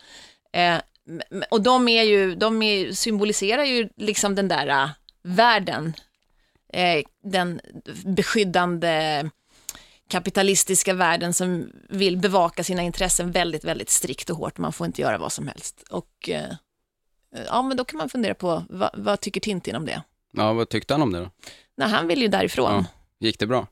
Eh, 0.53 0.77
och 1.51 1.61
de, 1.61 1.89
är 1.89 2.03
ju, 2.03 2.35
de 2.35 2.63
är, 2.63 2.93
symboliserar 2.93 3.65
ju 3.65 3.89
liksom 3.97 4.35
den 4.35 4.49
där 4.49 4.67
äh, 4.67 4.89
världen, 5.23 5.95
eh, 6.73 7.05
den 7.25 7.61
beskyddande 8.05 9.25
kapitalistiska 10.11 10.95
världen 10.95 11.35
som 11.35 11.71
vill 11.89 12.17
bevaka 12.17 12.65
sina 12.65 12.83
intressen 12.83 13.31
väldigt, 13.33 13.65
väldigt 13.65 13.91
strikt 13.91 14.31
och 14.31 14.37
hårt. 14.37 14.59
Man 14.59 14.73
får 14.73 14.87
inte 14.87 15.03
göra 15.03 15.19
vad 15.19 15.33
som 15.33 15.47
helst. 15.49 15.85
Och 15.91 16.29
eh, 16.29 16.55
ja, 17.47 17.63
men 17.63 17.77
då 17.77 17.85
kan 17.85 17.99
man 17.99 18.09
fundera 18.09 18.35
på 18.35 18.65
vad, 18.69 18.91
vad 18.95 19.21
tycker 19.21 19.41
Tintin 19.41 19.77
om 19.77 19.87
det? 19.87 20.03
Ja, 20.33 20.53
vad 20.53 20.69
tyckte 20.69 20.95
han 20.95 21.03
om 21.03 21.13
det 21.13 21.19
då? 21.21 21.31
Nej, 21.77 21.89
han 21.89 22.07
vill 22.07 22.23
ju 22.23 22.29
därifrån. 22.29 22.73
Ja. 22.73 22.85
Gick 23.27 23.39
det 23.39 23.47
bra? 23.47 23.67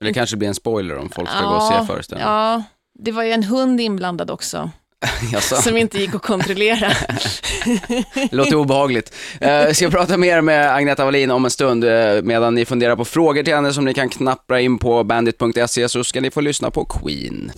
Eller 0.00 0.12
kanske 0.12 0.36
blir 0.36 0.48
en 0.48 0.54
spoiler 0.54 0.96
om 0.96 1.10
folk 1.10 1.28
ska 1.28 1.40
gå 1.40 1.54
och 1.54 1.62
se 1.62 1.86
föreställningen. 1.86 2.32
ja, 2.32 2.62
det 2.94 3.12
var 3.12 3.22
ju 3.22 3.32
en 3.32 3.42
hund 3.42 3.80
inblandad 3.80 4.30
också? 4.30 4.70
som 5.62 5.76
inte 5.76 5.98
gick 5.98 6.14
att 6.14 6.22
kontrollera. 6.22 6.92
Det 8.14 8.28
låter 8.32 8.54
obehagligt. 8.54 9.14
Eh, 9.40 9.72
ska 9.72 9.90
prata 9.90 10.16
mer 10.16 10.40
med 10.40 10.74
Agneta 10.74 11.04
Wallin 11.04 11.30
om 11.30 11.44
en 11.44 11.50
stund 11.50 11.84
eh, 11.84 12.22
medan 12.22 12.54
ni 12.54 12.64
funderar 12.64 12.96
på 12.96 13.04
frågor 13.04 13.42
till 13.42 13.54
henne 13.54 13.72
som 13.72 13.84
ni 13.84 13.94
kan 13.94 14.08
knappra 14.08 14.60
in 14.60 14.78
på 14.78 15.04
bandit.se 15.04 15.88
så 15.88 16.04
ska 16.04 16.20
ni 16.20 16.30
få 16.30 16.40
lyssna 16.40 16.70
på 16.70 16.84
Queen. 16.84 17.52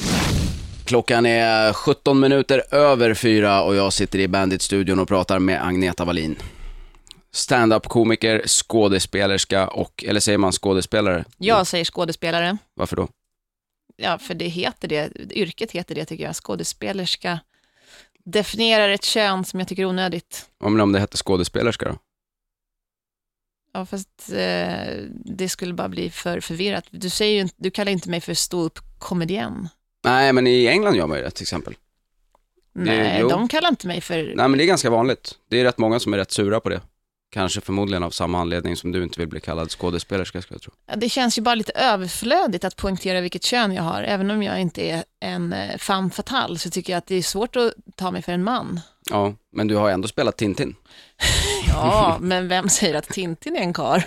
Klockan 0.85 1.27
är 1.27 1.73
17 1.73 2.21
minuter 2.21 2.63
över 2.75 3.15
fyra 3.15 3.63
och 3.63 3.75
jag 3.75 3.93
sitter 3.93 4.19
i 4.19 4.29
Bandit-studion 4.29 4.99
och 4.99 5.09
pratar 5.09 5.39
med 5.39 5.67
Agneta 5.67 6.05
Wallin. 6.05 6.37
Stand-up-komiker, 7.33 8.43
skådespelerska 8.47 9.67
och, 9.69 10.05
eller 10.09 10.21
säger 10.21 10.39
man 10.39 10.53
skådespelare? 10.53 11.25
Jag 11.39 11.67
säger 11.67 11.85
skådespelare. 11.85 12.59
Varför 12.75 12.97
då? 12.97 13.09
Ja, 14.03 14.19
för 14.19 14.35
det 14.35 14.49
heter 14.49 14.89
det. 14.89 15.11
Yrket 15.33 15.71
heter 15.73 15.95
det, 15.95 16.05
tycker 16.05 16.25
jag. 16.25 16.37
Skådespelerska 16.37 17.41
definierar 18.25 18.89
ett 18.89 19.05
kön 19.05 19.45
som 19.45 19.59
jag 19.61 19.69
tycker 19.69 19.83
är 19.83 19.87
onödigt. 19.87 20.49
Om, 20.61 20.81
om 20.81 20.93
det 20.93 21.01
hette 21.01 21.17
skådespelerska 21.17 21.89
då? 21.89 21.99
Ja, 23.73 23.87
fast 23.87 24.09
eh, 24.33 24.95
det 25.25 25.49
skulle 25.49 25.75
bara 25.75 25.89
bli 25.89 26.11
för 26.11 26.41
förvirrat. 26.41 26.85
Du, 26.91 27.11
säger 27.11 27.35
ju, 27.35 27.41
inte- 27.41 27.55
du 27.59 27.71
kallar 27.71 27.93
inte 27.93 28.11
mig 28.11 28.21
för 28.21 28.35
ståupp-komedien. 28.35 29.69
Nej, 30.05 30.33
men 30.33 30.47
i 30.47 30.67
England 30.67 30.95
gör 30.97 31.07
man 31.07 31.19
ju 31.19 31.25
det 31.25 31.31
till 31.31 31.45
exempel. 31.45 31.75
Nej, 32.73 33.19
jo. 33.21 33.29
de 33.29 33.49
kallar 33.49 33.69
inte 33.69 33.87
mig 33.87 34.01
för... 34.01 34.17
Nej, 34.37 34.49
men 34.49 34.53
det 34.59 34.65
är 34.65 34.67
ganska 34.67 34.91
vanligt. 34.91 35.39
Det 35.49 35.61
är 35.61 35.65
rätt 35.65 35.79
många 35.79 36.01
som 36.01 36.15
är 36.15 36.19
rätt 36.19 36.31
sura 36.31 36.61
på 36.61 36.69
det. 36.69 36.81
Kanske 37.31 37.61
förmodligen 37.61 38.03
av 38.03 38.11
samma 38.11 38.41
anledning 38.41 38.77
som 38.77 38.93
du 38.93 39.03
inte 39.03 39.21
vill 39.21 39.29
bli 39.29 39.41
kallad 39.41 39.71
skådespelerska, 39.71 40.43
ska 40.43 40.55
jag 40.55 40.63
tro. 40.63 40.73
Det 40.97 41.09
känns 41.09 41.39
ju 41.39 41.43
bara 41.43 41.55
lite 41.55 41.73
överflödigt 41.73 42.65
att 42.65 42.77
poängtera 42.77 43.21
vilket 43.21 43.45
kön 43.45 43.73
jag 43.73 43.83
har. 43.83 44.03
Även 44.03 44.31
om 44.31 44.43
jag 44.43 44.61
inte 44.61 44.83
är 44.83 45.05
en 45.21 45.53
eh, 45.53 45.77
femme 45.79 46.11
fatale 46.11 46.59
så 46.59 46.71
tycker 46.71 46.93
jag 46.93 46.99
att 46.99 47.07
det 47.07 47.15
är 47.15 47.23
svårt 47.23 47.57
att 47.57 47.73
ta 47.97 48.11
mig 48.11 48.23
för 48.23 48.33
en 48.33 48.45
man. 48.45 48.81
Ja, 49.11 49.35
men 49.53 49.69
du 49.69 49.77
har 49.77 49.91
ändå 49.91 50.09
spelat 50.09 50.37
Tintin. 50.37 50.77
Ja, 51.73 52.19
men 52.21 52.49
vem 52.49 52.69
säger 52.69 52.95
att 52.95 53.09
Tintin 53.09 53.57
är 53.57 53.61
en 53.61 53.73
karl? 53.73 54.01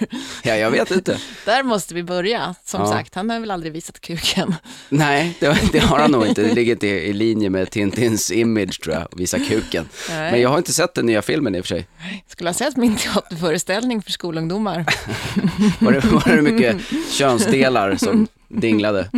Ja, 0.44 0.56
jag 0.56 0.72
vet 0.72 0.92
inte. 0.92 1.18
Där 1.46 1.64
måste 1.64 1.94
vi 1.96 2.04
börja. 2.04 2.56
Som 2.66 2.82
Ja. 2.82 2.88
sagt, 2.88 3.16
han 3.16 3.30
har 3.30 3.40
väl 3.40 3.52
aldrig 3.52 3.74
visat 3.74 4.00
kuken. 4.00 4.56
Nej, 4.90 5.38
det, 5.40 5.58
det 5.72 5.80
har 5.80 6.00
han 6.00 6.12
nog 6.12 6.28
inte. 6.28 6.42
Det 6.44 6.54
ligger 6.56 6.72
inte 6.74 6.88
i 6.88 7.14
linje 7.14 7.50
med 7.50 7.72
Tintins 7.72 8.32
image, 8.32 8.82
tror 8.84 8.96
jag, 8.96 9.04
att 9.04 9.20
visa 9.20 9.40
kuken. 9.40 9.90
Nej. 10.10 10.32
Men 10.32 10.42
jag 10.42 10.50
har 10.50 10.58
inte 10.58 10.74
sett 10.74 10.94
den 10.94 11.06
nya 11.06 11.22
filmen 11.22 11.56
i 11.56 11.62
och 11.62 11.66
för 11.66 11.76
sig. 11.76 11.88
Skulle 12.28 12.50
ha 12.50 12.54
sett 12.54 12.78
min 12.78 12.96
teaterföreställning 12.96 14.02
för 14.02 14.12
skolungdomar. 14.12 14.86
Var 15.80 15.92
det, 15.92 16.00
var 16.00 16.36
det 16.36 16.42
mycket 16.42 16.78
könsdelar 17.12 17.96
som 17.96 18.28
dinglade? 18.48 19.10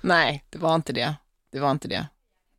Nej, 0.00 0.44
det 0.50 0.58
var 0.58 0.74
inte 0.74 0.92
det. 0.92 1.14
Det 1.52 1.60
var 1.60 1.70
inte 1.70 1.88
det. 1.88 2.06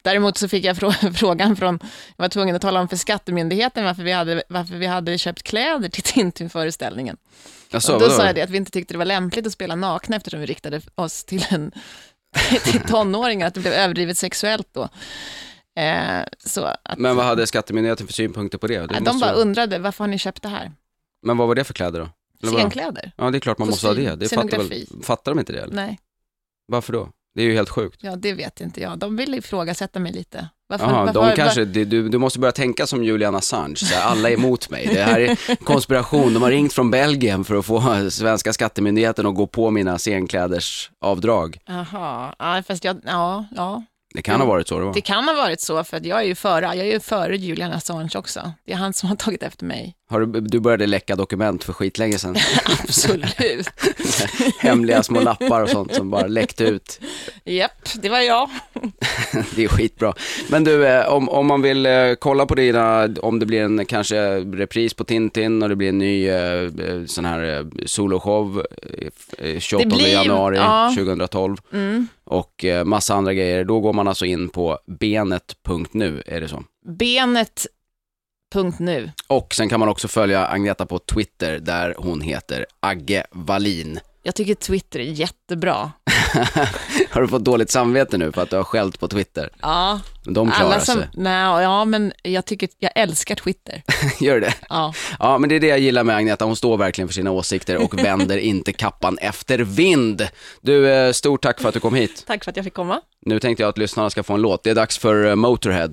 Däremot 0.03 0.37
så 0.37 0.47
fick 0.47 0.65
jag 0.65 0.75
frå- 0.77 1.13
frågan 1.17 1.55
från, 1.55 1.79
jag 2.17 2.23
var 2.23 2.29
tvungen 2.29 2.55
att 2.55 2.61
tala 2.61 2.81
om 2.81 2.87
för 2.87 2.95
skattemyndigheten 2.97 3.83
varför 3.85 4.03
vi 4.03 4.11
hade, 4.11 4.43
varför 4.49 4.75
vi 4.75 4.85
hade 4.85 5.17
köpt 5.17 5.43
kläder 5.43 5.89
till 5.89 6.03
Tintin-föreställningen. 6.13 7.17
Och 7.73 7.81
då 7.87 7.93
vadå? 7.93 8.09
sa 8.09 8.25
jag 8.25 8.35
det 8.35 8.41
att 8.41 8.49
vi 8.49 8.57
inte 8.57 8.71
tyckte 8.71 8.93
det 8.93 8.97
var 8.97 9.05
lämpligt 9.05 9.47
att 9.47 9.53
spela 9.53 9.75
nakna 9.75 10.15
eftersom 10.15 10.39
vi 10.39 10.45
riktade 10.45 10.81
oss 10.95 11.23
till, 11.23 11.45
en, 11.49 11.71
till 12.63 12.79
tonåringar, 12.81 13.47
att 13.47 13.53
det 13.53 13.59
blev 13.59 13.73
överdrivet 13.73 14.17
sexuellt 14.17 14.67
då. 14.71 14.89
Eh, 15.81 16.21
så 16.45 16.63
att, 16.63 16.97
Men 16.97 17.15
vad 17.15 17.25
hade 17.25 17.47
Skattemyndigheten 17.47 18.07
för 18.07 18.13
synpunkter 18.13 18.57
på 18.57 18.67
det? 18.67 18.79
det 18.79 18.87
de 18.87 19.03
bara 19.19 19.19
vara- 19.19 19.31
undrade, 19.41 19.79
varför 19.79 20.03
har 20.03 20.09
ni 20.09 20.17
köpt 20.17 20.41
det 20.41 20.49
här? 20.49 20.71
Men 21.25 21.37
vad 21.37 21.47
var 21.47 21.55
det 21.55 21.63
för 21.63 21.73
kläder 21.73 21.99
då? 21.99 22.09
Eller? 22.47 22.57
Scenkläder? 22.59 23.11
Ja, 23.17 23.31
det 23.31 23.37
är 23.37 23.39
klart 23.39 23.57
man 23.57 23.67
måste 23.67 23.87
ha 23.87 23.93
Kostym, 23.93 24.05
det. 24.05 24.15
det 24.15 24.29
fattar, 24.35 24.57
väl, 24.57 24.87
fattar 25.03 25.31
de 25.31 25.39
inte 25.39 25.53
det? 25.53 25.61
Eller? 25.61 25.75
Nej, 25.75 25.99
Varför 26.67 26.93
då? 26.93 27.09
Det 27.35 27.41
är 27.41 27.45
ju 27.45 27.53
helt 27.53 27.69
sjukt. 27.69 27.99
ja 28.03 28.15
det 28.15 28.33
vet 28.33 28.61
inte 28.61 28.81
jag. 28.81 28.97
De 28.99 29.15
ville 29.15 29.37
ifrågasätta 29.37 29.99
mig 29.99 30.11
lite. 30.13 30.49
Varför, 30.69 30.85
Jaha, 30.85 31.05
varför, 31.05 31.29
de 31.29 31.35
kanske, 31.35 31.65
det- 31.65 31.85
du, 31.85 32.09
du 32.09 32.17
måste 32.17 32.39
börja 32.39 32.51
tänka 32.51 32.87
som 32.87 33.03
Julian 33.03 33.35
Assange, 33.35 33.75
så 33.75 33.95
här, 33.95 34.01
alla 34.11 34.29
är 34.29 34.33
emot 34.33 34.69
mig. 34.69 34.89
Det 34.93 35.03
här 35.03 35.19
är 35.19 35.55
konspiration, 35.55 36.33
de 36.33 36.41
har 36.43 36.49
ringt 36.51 36.73
från 36.73 36.91
Belgien 36.91 37.43
för 37.43 37.55
att 37.55 37.65
få 37.65 38.09
svenska 38.11 38.53
skattemyndigheten 38.53 39.25
att 39.25 39.35
gå 39.35 39.47
på 39.47 39.71
mina 39.71 39.97
scenklädersavdrag. 39.97 41.57
Jaha, 41.65 42.35
ja, 42.39 42.63
fast 42.67 42.83
jag, 42.83 42.97
ja, 43.05 43.45
ja, 43.55 43.83
Det 44.13 44.21
kan 44.21 44.39
ha 44.39 44.47
varit 44.47 44.67
så 44.67 44.79
det 44.79 44.85
var. 44.85 44.93
det 44.93 45.01
kan 45.01 45.23
ha 45.27 45.33
varit 45.33 45.61
så, 45.61 45.83
för 45.83 45.97
att 45.97 46.05
jag 46.05 46.19
är 46.19 46.23
ju 46.23 46.35
före, 46.35 46.65
jag 46.65 46.77
är 46.77 46.91
ju 46.91 46.99
före 46.99 47.37
Julian 47.37 47.71
Assange 47.71 48.09
också. 48.15 48.51
Det 48.65 48.73
är 48.73 48.75
han 48.77 48.93
som 48.93 49.09
har 49.09 49.15
tagit 49.15 49.43
efter 49.43 49.65
mig. 49.65 49.95
Har 50.09 50.19
du, 50.19 50.41
du 50.41 50.59
började 50.59 50.85
läcka 50.87 51.15
dokument 51.15 51.63
för 51.63 51.73
skitlänge 51.73 52.17
sedan. 52.17 52.35
Absolut. 52.83 53.35
Hemliga 54.59 55.03
små 55.03 55.19
lappar 55.21 55.61
och 55.61 55.69
sånt 55.69 55.93
som 55.95 56.09
bara 56.09 56.27
läckte 56.27 56.63
ut. 56.63 56.99
Japp, 57.45 57.89
det 57.95 58.09
var 58.09 58.19
jag. 58.19 58.49
Det 59.55 59.63
är 59.63 59.67
skitbra. 59.67 60.13
Men 60.49 60.63
du, 60.63 60.87
eh, 60.87 61.05
om, 61.13 61.29
om 61.29 61.47
man 61.47 61.61
vill 61.61 61.85
eh, 61.85 62.13
kolla 62.19 62.45
på 62.45 62.55
dina, 62.55 63.09
om 63.21 63.39
det 63.39 63.45
blir 63.45 63.61
en 63.61 63.85
kanske 63.85 64.39
repris 64.39 64.93
på 64.93 65.03
Tintin 65.03 65.63
och 65.63 65.69
det 65.69 65.75
blir 65.75 65.89
en 65.89 65.97
ny 65.97 66.27
eh, 66.29 66.69
sån 67.05 67.25
här 67.25 67.65
soloshow 67.85 68.65
eh, 69.37 69.59
28 69.59 69.89
Det 69.89 69.95
blir- 69.95 70.13
januari 70.13 70.57
ja. 70.57 70.91
2012 70.97 71.57
Mm. 71.73 72.07
och 72.23 72.65
massa 72.85 73.13
andra 73.15 73.33
grejer, 73.33 73.63
då 73.63 73.79
går 73.79 73.93
man 73.93 74.07
alltså 74.07 74.25
in 74.25 74.49
på 74.49 74.79
benet.nu, 74.87 76.23
är 76.25 76.41
det 76.41 76.47
så? 76.47 76.63
Benet.nu. 78.53 79.11
Och 79.27 79.53
sen 79.53 79.69
kan 79.69 79.79
man 79.79 79.89
också 79.89 80.07
följa 80.07 80.47
Agneta 80.47 80.85
på 80.85 80.99
Twitter 80.99 81.59
där 81.59 81.95
hon 81.97 82.21
heter 82.21 82.65
Agge 82.79 83.23
Wallin. 83.31 83.99
Jag 84.23 84.35
tycker 84.35 84.55
Twitter 84.55 84.99
är 84.99 85.03
jättebra. 85.03 85.91
har 87.09 87.21
du 87.21 87.27
fått 87.27 87.43
dåligt 87.43 87.71
samvete 87.71 88.17
nu 88.17 88.31
för 88.31 88.41
att 88.41 88.49
du 88.49 88.55
har 88.55 88.63
skällt 88.63 88.99
på 88.99 89.07
Twitter? 89.07 89.49
Ja, 89.61 89.99
De 90.23 90.51
klarar 90.51 90.71
alla 90.71 90.79
som, 90.79 90.95
sig. 90.95 91.07
nej, 91.13 91.63
ja, 91.63 91.85
men 91.85 92.13
jag 92.23 92.45
tycker, 92.45 92.69
jag 92.79 92.91
älskar 92.95 93.35
Twitter. 93.35 93.83
Gör 94.19 94.39
det? 94.39 94.53
Ja. 94.69 94.93
Ja, 95.19 95.37
men 95.37 95.49
det 95.49 95.55
är 95.55 95.59
det 95.59 95.67
jag 95.67 95.79
gillar 95.79 96.03
med 96.03 96.15
Agneta. 96.15 96.45
Hon 96.45 96.55
står 96.55 96.77
verkligen 96.77 97.07
för 97.07 97.13
sina 97.13 97.31
åsikter 97.31 97.77
och 97.77 97.99
vänder 98.03 98.37
inte 98.37 98.73
kappan 98.73 99.17
efter 99.17 99.59
vind. 99.59 100.27
Du, 100.61 100.89
eh, 100.89 101.11
stort 101.11 101.41
tack 101.41 101.61
för 101.61 101.67
att 101.67 101.73
du 101.73 101.79
kom 101.79 101.95
hit. 101.95 102.23
Tack 102.27 102.43
för 102.43 102.51
att 102.51 102.57
jag 102.57 102.63
fick 102.65 102.73
komma. 102.73 103.01
Nu 103.25 103.39
tänkte 103.39 103.63
jag 103.63 103.69
att 103.69 103.77
lyssnarna 103.77 104.09
ska 104.09 104.23
få 104.23 104.33
en 104.33 104.41
låt. 104.41 104.63
Det 104.63 104.69
är 104.69 104.75
dags 104.75 104.97
för 104.97 105.25
eh, 105.25 105.35
Motorhead. 105.35 105.89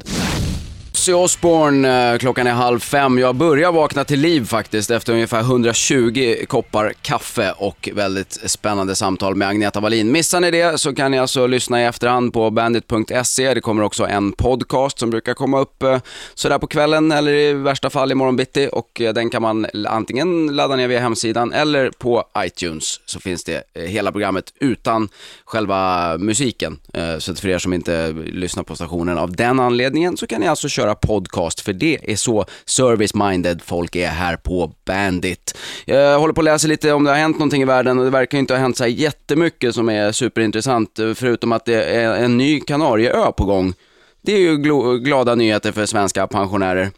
Ozzy 1.01 1.13
Osbourne, 1.13 2.13
eh, 2.13 2.19
klockan 2.19 2.47
är 2.47 2.53
halv 2.53 2.81
fem. 2.81 3.19
Jag 3.19 3.35
börjar 3.35 3.73
vakna 3.73 4.05
till 4.05 4.21
liv 4.21 4.47
faktiskt 4.47 4.91
efter 4.91 5.13
ungefär 5.13 5.41
120 5.41 6.35
koppar 6.49 6.93
kaffe 7.03 7.53
och 7.57 7.89
väldigt 7.95 8.33
spännande 8.51 8.95
samtal 8.95 9.35
med 9.35 9.49
Agneta 9.49 9.81
Wallin. 9.81 10.13
Missar 10.13 10.41
ni 10.41 10.51
det 10.51 10.81
så 10.81 10.95
kan 10.95 11.11
ni 11.11 11.19
alltså 11.19 11.47
lyssna 11.47 11.83
i 11.83 11.85
efterhand 11.85 12.33
på 12.33 12.51
bandit.se. 12.51 13.55
Det 13.55 13.61
kommer 13.61 13.83
också 13.83 14.07
en 14.07 14.33
podcast 14.33 14.99
som 14.99 15.11
brukar 15.11 15.35
komma 15.35 15.61
upp 15.61 15.83
eh, 15.83 15.99
sådär 16.35 16.59
på 16.59 16.67
kvällen 16.67 17.13
eller 17.13 17.33
i 17.33 17.53
värsta 17.53 17.91
fall 17.91 18.13
imorgon 18.13 18.37
bitti 18.37 18.69
och 18.73 19.01
eh, 19.01 19.15
den 19.15 19.31
kan 19.31 19.43
man 19.43 19.67
antingen 19.87 20.47
ladda 20.57 20.77
ner 20.77 20.89
via 20.89 21.01
hemsidan 21.01 21.53
eller 21.53 21.91
på 21.91 22.25
iTunes 22.39 23.01
så 23.05 23.21
finns 23.21 23.45
det 23.45 23.63
hela 23.75 24.13
programmet 24.13 24.53
utan 24.61 25.09
själva 25.45 26.17
musiken. 26.19 26.79
Så 27.19 27.35
för 27.35 27.49
er 27.49 27.59
som 27.59 27.73
inte 27.73 28.13
lyssnar 28.13 28.63
på 28.63 28.75
stationen 28.75 29.19
av 29.19 29.37
den 29.37 29.61
anledningen 29.61 30.17
så 30.17 30.27
kan 30.27 30.41
ni 30.41 30.49
alltså 30.49 30.69
köra 30.69 30.90
podcast 30.95 31.61
för 31.61 31.73
det 31.73 31.99
är 32.03 32.17
så 32.17 32.45
service-minded 32.67 33.61
folk 33.65 33.97
är 33.97 34.09
här 34.09 34.37
på 34.37 34.73
Bandit. 34.85 35.59
Jag 35.85 36.19
håller 36.19 36.35
på 36.35 36.41
att 36.41 36.45
läsa 36.45 36.69
lite 36.69 36.93
om 36.93 37.05
det 37.05 37.11
har 37.11 37.19
hänt 37.19 37.39
någonting 37.39 37.63
i 37.63 37.65
världen 37.65 37.99
och 37.99 38.05
det 38.05 38.11
verkar 38.11 38.39
ju 38.39 38.41
inte 38.41 38.55
ha 38.55 38.61
hänt 38.61 38.77
så 38.77 38.85
här 38.85 38.91
jättemycket 38.91 39.75
som 39.75 39.89
är 39.89 40.13
superintressant 40.13 40.91
förutom 41.15 41.53
att 41.53 41.65
det 41.65 41.85
är 41.85 42.25
en 42.25 42.39
ny 42.39 42.61
Kanarieö 42.61 43.33
på 43.33 43.45
gång 43.45 43.75
det 44.23 44.33
är 44.33 44.39
ju 44.39 44.57
glada 44.99 45.35
nyheter 45.35 45.73
för 45.73 45.87
svenska 45.87 46.27
pensionärer. 46.27 46.91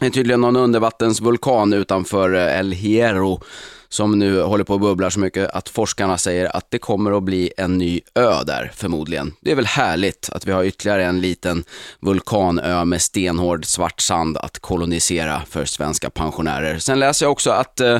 Det 0.00 0.06
är 0.06 0.10
tydligen 0.10 0.40
någon 0.40 0.56
undervattensvulkan 0.56 1.72
utanför 1.72 2.34
El 2.34 2.72
Hierro 2.72 3.42
som 3.92 4.18
nu 4.18 4.42
håller 4.42 4.64
på 4.64 4.74
att 4.74 4.80
bubbla 4.80 5.10
så 5.10 5.20
mycket 5.20 5.50
att 5.50 5.68
forskarna 5.68 6.18
säger 6.18 6.56
att 6.56 6.70
det 6.70 6.78
kommer 6.78 7.16
att 7.16 7.22
bli 7.22 7.52
en 7.56 7.78
ny 7.78 8.00
ö 8.14 8.44
där 8.46 8.70
förmodligen. 8.74 9.32
Det 9.40 9.50
är 9.50 9.54
väl 9.54 9.66
härligt 9.66 10.30
att 10.32 10.46
vi 10.46 10.52
har 10.52 10.64
ytterligare 10.64 11.04
en 11.04 11.20
liten 11.20 11.64
vulkanö 12.00 12.84
med 12.84 13.02
stenhård 13.02 13.64
svart 13.64 14.00
sand 14.00 14.36
att 14.36 14.58
kolonisera 14.58 15.42
för 15.48 15.64
svenska 15.64 16.10
pensionärer. 16.10 16.78
Sen 16.78 16.98
läser 16.98 17.26
jag 17.26 17.32
också 17.32 17.50
att 17.50 17.80
eh, 17.80 17.98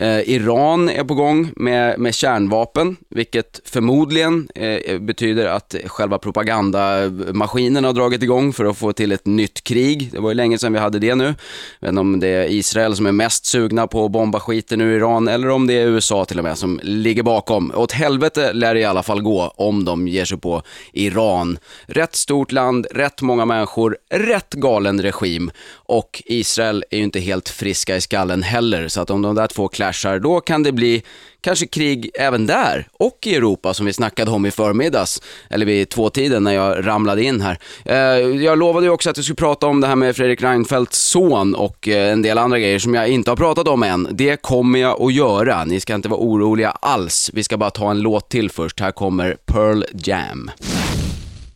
Eh, 0.00 0.30
Iran 0.30 0.88
är 0.88 1.04
på 1.04 1.14
gång 1.14 1.52
med, 1.56 1.98
med 1.98 2.14
kärnvapen, 2.14 2.96
vilket 3.10 3.60
förmodligen 3.64 4.48
eh, 4.54 4.98
betyder 4.98 5.46
att 5.46 5.74
själva 5.86 6.18
propagandamaskinen 6.18 7.84
har 7.84 7.92
dragit 7.92 8.22
igång 8.22 8.52
för 8.52 8.64
att 8.64 8.78
få 8.78 8.92
till 8.92 9.12
ett 9.12 9.26
nytt 9.26 9.64
krig. 9.64 10.08
Det 10.12 10.20
var 10.20 10.30
ju 10.30 10.34
länge 10.34 10.58
sedan 10.58 10.72
vi 10.72 10.78
hade 10.78 10.98
det 10.98 11.14
nu. 11.14 11.24
Jag 11.24 11.86
vet 11.86 11.88
inte 11.88 12.00
om 12.00 12.20
det 12.20 12.28
är 12.28 12.50
Israel 12.50 12.96
som 12.96 13.06
är 13.06 13.12
mest 13.12 13.46
sugna 13.46 13.86
på 13.86 14.04
att 14.04 14.10
bomba 14.10 14.40
skiten 14.40 14.80
ur 14.80 14.96
Iran 14.96 15.28
eller 15.28 15.48
om 15.48 15.66
det 15.66 15.74
är 15.74 15.86
USA 15.86 16.24
till 16.24 16.38
och 16.38 16.44
med 16.44 16.58
som 16.58 16.80
ligger 16.82 17.22
bakom. 17.22 17.72
Åt 17.74 17.92
helvete 17.92 18.52
lär 18.52 18.74
det 18.74 18.80
i 18.80 18.84
alla 18.84 19.02
fall 19.02 19.22
gå 19.22 19.52
om 19.56 19.84
de 19.84 20.08
ger 20.08 20.24
sig 20.24 20.38
på 20.38 20.62
Iran. 20.92 21.58
Rätt 21.86 22.16
stort 22.16 22.52
land, 22.52 22.86
rätt 22.90 23.22
många 23.22 23.44
människor, 23.44 23.96
rätt 24.10 24.54
galen 24.54 25.02
regim 25.02 25.50
och 25.88 26.22
Israel 26.26 26.84
är 26.90 26.98
ju 26.98 27.04
inte 27.04 27.20
helt 27.20 27.48
friska 27.48 27.96
i 27.96 28.00
skallen 28.00 28.42
heller, 28.42 28.88
så 28.88 29.00
att 29.00 29.10
om 29.10 29.22
de 29.22 29.34
där 29.34 29.46
två 29.46 29.68
clashar, 29.68 30.18
då 30.18 30.40
kan 30.40 30.62
det 30.62 30.72
bli 30.72 31.02
kanske 31.40 31.66
krig 31.66 32.10
även 32.14 32.46
där 32.46 32.88
och 32.92 33.18
i 33.26 33.34
Europa 33.34 33.74
som 33.74 33.86
vi 33.86 33.92
snackade 33.92 34.30
om 34.30 34.46
i 34.46 34.50
förmiddags, 34.50 35.22
eller 35.50 35.66
vid 35.66 35.88
tvåtiden 35.88 36.44
när 36.44 36.52
jag 36.52 36.86
ramlade 36.86 37.22
in 37.22 37.40
här. 37.40 37.58
Eh, 37.84 37.96
jag 38.44 38.58
lovade 38.58 38.86
ju 38.86 38.92
också 38.92 39.10
att 39.10 39.16
jag 39.16 39.24
skulle 39.24 39.36
prata 39.36 39.66
om 39.66 39.80
det 39.80 39.86
här 39.86 39.96
med 39.96 40.16
Fredrik 40.16 40.42
Reinfeldts 40.42 40.98
son 40.98 41.54
och 41.54 41.88
eh, 41.88 42.12
en 42.12 42.22
del 42.22 42.38
andra 42.38 42.58
grejer 42.58 42.78
som 42.78 42.94
jag 42.94 43.08
inte 43.08 43.30
har 43.30 43.36
pratat 43.36 43.68
om 43.68 43.82
än. 43.82 44.08
Det 44.10 44.42
kommer 44.42 44.78
jag 44.78 45.02
att 45.02 45.14
göra, 45.14 45.64
ni 45.64 45.80
ska 45.80 45.94
inte 45.94 46.08
vara 46.08 46.20
oroliga 46.20 46.70
alls. 46.70 47.30
Vi 47.32 47.44
ska 47.44 47.56
bara 47.56 47.70
ta 47.70 47.90
en 47.90 48.00
låt 48.00 48.28
till 48.28 48.50
först, 48.50 48.80
här 48.80 48.92
kommer 48.92 49.36
Pearl 49.46 49.84
Jam. 49.92 50.50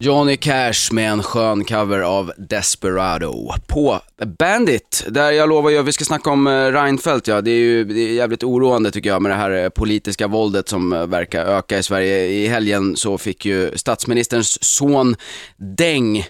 Johnny 0.04 0.36
Cash 0.36 0.92
med 0.92 1.10
en 1.10 1.22
skön 1.22 1.64
cover 1.64 1.98
av 2.00 2.32
Desperado 2.36 3.52
på 3.66 4.00
Bandit, 4.38 5.04
där 5.08 5.30
jag 5.30 5.48
lovar 5.48 5.70
ju 5.70 5.78
att 5.78 5.86
vi 5.86 5.92
ska 5.92 6.04
snacka 6.04 6.30
om 6.30 6.46
eh, 6.46 6.50
Reinfeldt. 6.50 7.28
Ja. 7.28 7.40
Det 7.40 7.50
är 7.50 7.58
ju 7.58 7.84
det 7.84 8.00
är 8.00 8.12
jävligt 8.12 8.44
oroande 8.44 8.90
tycker 8.90 9.10
jag 9.10 9.22
med 9.22 9.30
det 9.30 9.36
här 9.36 9.50
eh, 9.50 9.68
politiska 9.68 10.26
våldet 10.26 10.68
som 10.68 10.92
eh, 10.92 11.06
verkar 11.06 11.44
öka 11.44 11.78
i 11.78 11.82
Sverige. 11.82 12.26
I 12.26 12.46
helgen 12.46 12.96
så 12.96 13.18
fick 13.18 13.44
ju 13.44 13.70
statsministerns 13.78 14.64
son 14.64 15.16
Deng 15.76 16.24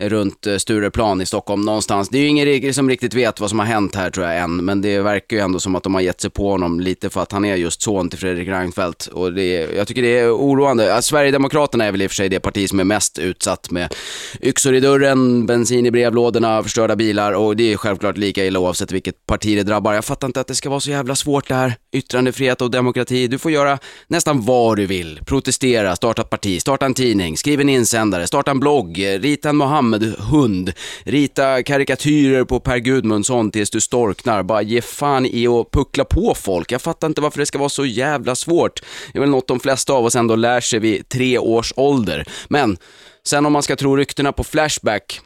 runt 0.00 0.46
eh, 0.46 0.56
Stureplan 0.56 1.20
i 1.20 1.26
Stockholm 1.26 1.62
någonstans. 1.62 2.08
Det 2.08 2.18
är 2.18 2.22
ju 2.22 2.28
ingen 2.28 2.74
som 2.74 2.88
riktigt 2.88 3.14
vet 3.14 3.40
vad 3.40 3.50
som 3.50 3.58
har 3.58 3.66
hänt 3.66 3.94
här 3.94 4.10
tror 4.10 4.26
jag 4.26 4.38
än, 4.38 4.56
men 4.56 4.82
det 4.82 5.00
verkar 5.00 5.36
ju 5.36 5.42
ändå 5.42 5.60
som 5.60 5.76
att 5.76 5.82
de 5.82 5.94
har 5.94 6.00
gett 6.00 6.20
sig 6.20 6.30
på 6.30 6.50
honom 6.50 6.80
lite 6.80 7.10
för 7.10 7.22
att 7.22 7.32
han 7.32 7.44
är 7.44 7.56
just 7.56 7.82
son 7.82 8.10
till 8.10 8.18
Fredrik 8.18 8.48
Reinfeldt. 8.48 9.06
Och 9.06 9.32
det 9.32 9.42
är, 9.42 9.76
jag 9.76 9.88
tycker 9.88 10.02
det 10.02 10.18
är 10.18 10.36
oroande. 10.36 11.02
Sverigedemokraterna 11.02 11.84
är 11.84 11.92
väl 11.92 12.02
i 12.02 12.06
och 12.06 12.10
för 12.10 12.14
sig 12.14 12.28
det 12.28 12.40
parti 12.40 12.68
som 12.68 12.80
är 12.80 12.84
mest 12.84 13.18
utsatt 13.18 13.70
med 13.70 13.94
yxor 14.42 14.74
i 14.74 14.80
dörren, 14.80 15.46
bensin 15.46 15.86
i 15.86 15.90
brevlådorna, 15.90 16.62
förstörda 16.62 16.96
bilar 16.96 17.32
och 17.32 17.56
det 17.56 17.72
är 17.72 17.76
självklart 17.76 18.16
lika 18.16 18.44
illa 18.44 18.58
oavsett 18.58 18.92
vilket 18.92 19.26
parti 19.26 19.56
det 19.56 19.62
drabbar. 19.62 19.94
Jag 19.94 20.04
fattar 20.04 20.26
inte 20.26 20.40
att 20.40 20.46
det 20.46 20.54
ska 20.54 20.70
vara 20.70 20.80
så 20.80 20.90
jävla 20.90 21.16
svårt 21.16 21.48
det 21.48 21.54
här. 21.54 21.74
Yttrandefrihet 21.92 22.62
och 22.62 22.70
demokrati. 22.70 23.26
Du 23.26 23.38
får 23.38 23.50
göra 23.50 23.78
nästan 24.06 24.44
vad 24.44 24.76
du 24.76 24.86
vill. 24.86 25.20
Protestera, 25.26 25.96
starta 25.96 26.22
ett 26.22 26.30
parti, 26.30 26.60
starta 26.60 26.86
en 26.86 26.94
tidning, 26.94 27.36
skriv 27.36 27.60
en 27.60 27.68
insändare, 27.68 28.26
starta 28.26 28.50
en 28.50 28.60
blogg, 28.60 28.98
rita 28.98 29.48
en 29.48 29.56
Mohammed 29.56 29.87
hund. 30.18 30.72
Rita 31.02 31.62
karikatyrer 31.62 32.44
på 32.44 32.60
Per 32.60 32.78
Gudmundsson 32.78 33.50
tills 33.50 33.70
du 33.70 33.80
storknar. 33.80 34.42
Bara 34.42 34.62
ge 34.62 34.80
fan 34.80 35.26
i 35.26 35.46
att 35.46 35.70
puckla 35.70 36.04
på 36.04 36.34
folk. 36.34 36.72
Jag 36.72 36.82
fattar 36.82 37.06
inte 37.06 37.20
varför 37.20 37.38
det 37.38 37.46
ska 37.46 37.58
vara 37.58 37.68
så 37.68 37.86
jävla 37.86 38.34
svårt. 38.34 38.80
Det 39.12 39.18
är 39.18 39.20
väl 39.20 39.30
något 39.30 39.48
de 39.48 39.60
flesta 39.60 39.92
av 39.92 40.04
oss 40.04 40.16
ändå 40.16 40.36
lär 40.36 40.60
sig 40.60 40.78
vid 40.78 41.08
tre 41.08 41.38
års 41.38 41.72
ålder. 41.76 42.24
Men 42.48 42.76
sen 43.24 43.46
om 43.46 43.52
man 43.52 43.62
ska 43.62 43.76
tro 43.76 43.96
ryktena 43.96 44.32
på 44.32 44.44
Flashback 44.44 45.20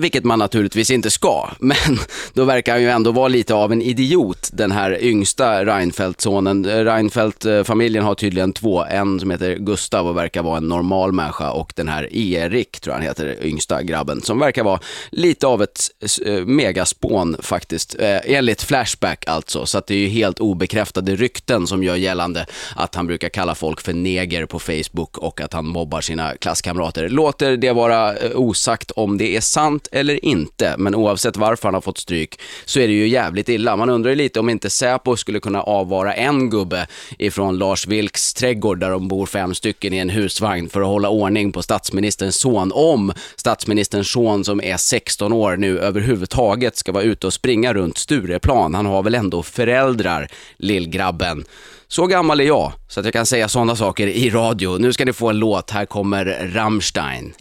vilket 0.00 0.24
man 0.24 0.38
naturligtvis 0.38 0.90
inte 0.90 1.10
ska, 1.10 1.50
men 1.58 1.98
då 2.32 2.44
verkar 2.44 2.72
han 2.72 2.82
ju 2.82 2.90
ändå 2.90 3.12
vara 3.12 3.28
lite 3.28 3.54
av 3.54 3.72
en 3.72 3.82
idiot, 3.82 4.50
den 4.52 4.72
här 4.72 5.02
yngsta 5.02 5.64
Reinfeldt-sonen. 5.64 6.64
Eh, 6.64 6.84
Reinfeldt-familjen 6.84 8.04
har 8.04 8.14
tydligen 8.14 8.52
två, 8.52 8.84
en 8.84 9.20
som 9.20 9.30
heter 9.30 9.56
Gustav 9.56 10.08
och 10.08 10.16
verkar 10.16 10.42
vara 10.42 10.56
en 10.56 10.68
normal 10.68 11.12
människa 11.12 11.50
och 11.50 11.72
den 11.76 11.88
här 11.88 12.16
Erik, 12.16 12.80
tror 12.80 12.92
jag 12.92 12.98
han 12.98 13.08
heter, 13.08 13.46
yngsta 13.46 13.82
grabben, 13.82 14.22
som 14.22 14.38
verkar 14.38 14.64
vara 14.64 14.80
lite 15.10 15.46
av 15.46 15.62
ett 15.62 15.80
eh, 16.26 16.32
megaspån 16.32 17.36
faktiskt, 17.40 17.96
eh, 17.98 18.18
enligt 18.24 18.62
Flashback 18.62 19.24
alltså. 19.26 19.66
Så 19.66 19.78
att 19.78 19.86
det 19.86 19.94
är 19.94 19.98
ju 19.98 20.08
helt 20.08 20.40
obekräftade 20.40 21.16
rykten 21.16 21.66
som 21.66 21.82
gör 21.82 21.96
gällande 21.96 22.46
att 22.76 22.94
han 22.94 23.06
brukar 23.06 23.28
kalla 23.28 23.54
folk 23.54 23.80
för 23.80 23.92
neger 23.92 24.46
på 24.46 24.58
Facebook 24.58 25.18
och 25.18 25.40
att 25.40 25.52
han 25.52 25.66
mobbar 25.66 26.00
sina 26.00 26.36
klasskamrater. 26.36 27.08
Låter 27.08 27.56
det 27.56 27.72
vara 27.72 28.14
osagt 28.34 28.90
om 28.90 29.18
det 29.18 29.36
är 29.36 29.40
sant 29.40 29.88
eller 29.90 30.24
inte, 30.24 30.74
men 30.78 30.94
oavsett 30.94 31.36
varför 31.36 31.68
han 31.68 31.74
har 31.74 31.80
fått 31.80 31.98
stryk 31.98 32.40
så 32.64 32.80
är 32.80 32.88
det 32.88 32.94
ju 32.94 33.08
jävligt 33.08 33.48
illa. 33.48 33.76
Man 33.76 33.90
undrar 33.90 34.10
ju 34.10 34.16
lite 34.16 34.40
om 34.40 34.48
inte 34.48 34.70
Säpo 34.70 35.16
skulle 35.16 35.40
kunna 35.40 35.62
avvara 35.62 36.14
en 36.14 36.50
gubbe 36.50 36.86
ifrån 37.18 37.58
Lars 37.58 37.86
Vilks 37.86 38.34
trädgård 38.34 38.80
där 38.80 38.90
de 38.90 39.08
bor 39.08 39.26
fem 39.26 39.54
stycken 39.54 39.92
i 39.92 39.98
en 39.98 40.10
husvagn 40.10 40.68
för 40.68 40.80
att 40.80 40.86
hålla 40.86 41.08
ordning 41.08 41.52
på 41.52 41.62
statsministerns 41.62 42.40
son. 42.40 42.72
Om 42.74 43.12
statsministerns 43.36 44.12
son 44.12 44.44
som 44.44 44.60
är 44.60 44.76
16 44.76 45.32
år 45.32 45.56
nu 45.56 45.78
överhuvudtaget 45.78 46.76
ska 46.76 46.92
vara 46.92 47.02
ute 47.02 47.26
och 47.26 47.32
springa 47.32 47.74
runt 47.74 47.98
Stureplan. 47.98 48.74
Han 48.74 48.86
har 48.86 49.02
väl 49.02 49.14
ändå 49.14 49.42
föräldrar, 49.42 50.28
lillgrabben. 50.56 51.44
Så 51.88 52.06
gammal 52.06 52.40
är 52.40 52.44
jag, 52.44 52.72
så 52.88 53.00
att 53.00 53.06
jag 53.06 53.12
kan 53.12 53.26
säga 53.26 53.48
sådana 53.48 53.76
saker 53.76 54.06
i 54.06 54.30
radio. 54.30 54.78
Nu 54.78 54.92
ska 54.92 55.04
ni 55.04 55.12
få 55.12 55.28
en 55.28 55.38
låt, 55.38 55.70
här 55.70 55.86
kommer 55.86 56.50
Rammstein. 56.54 57.34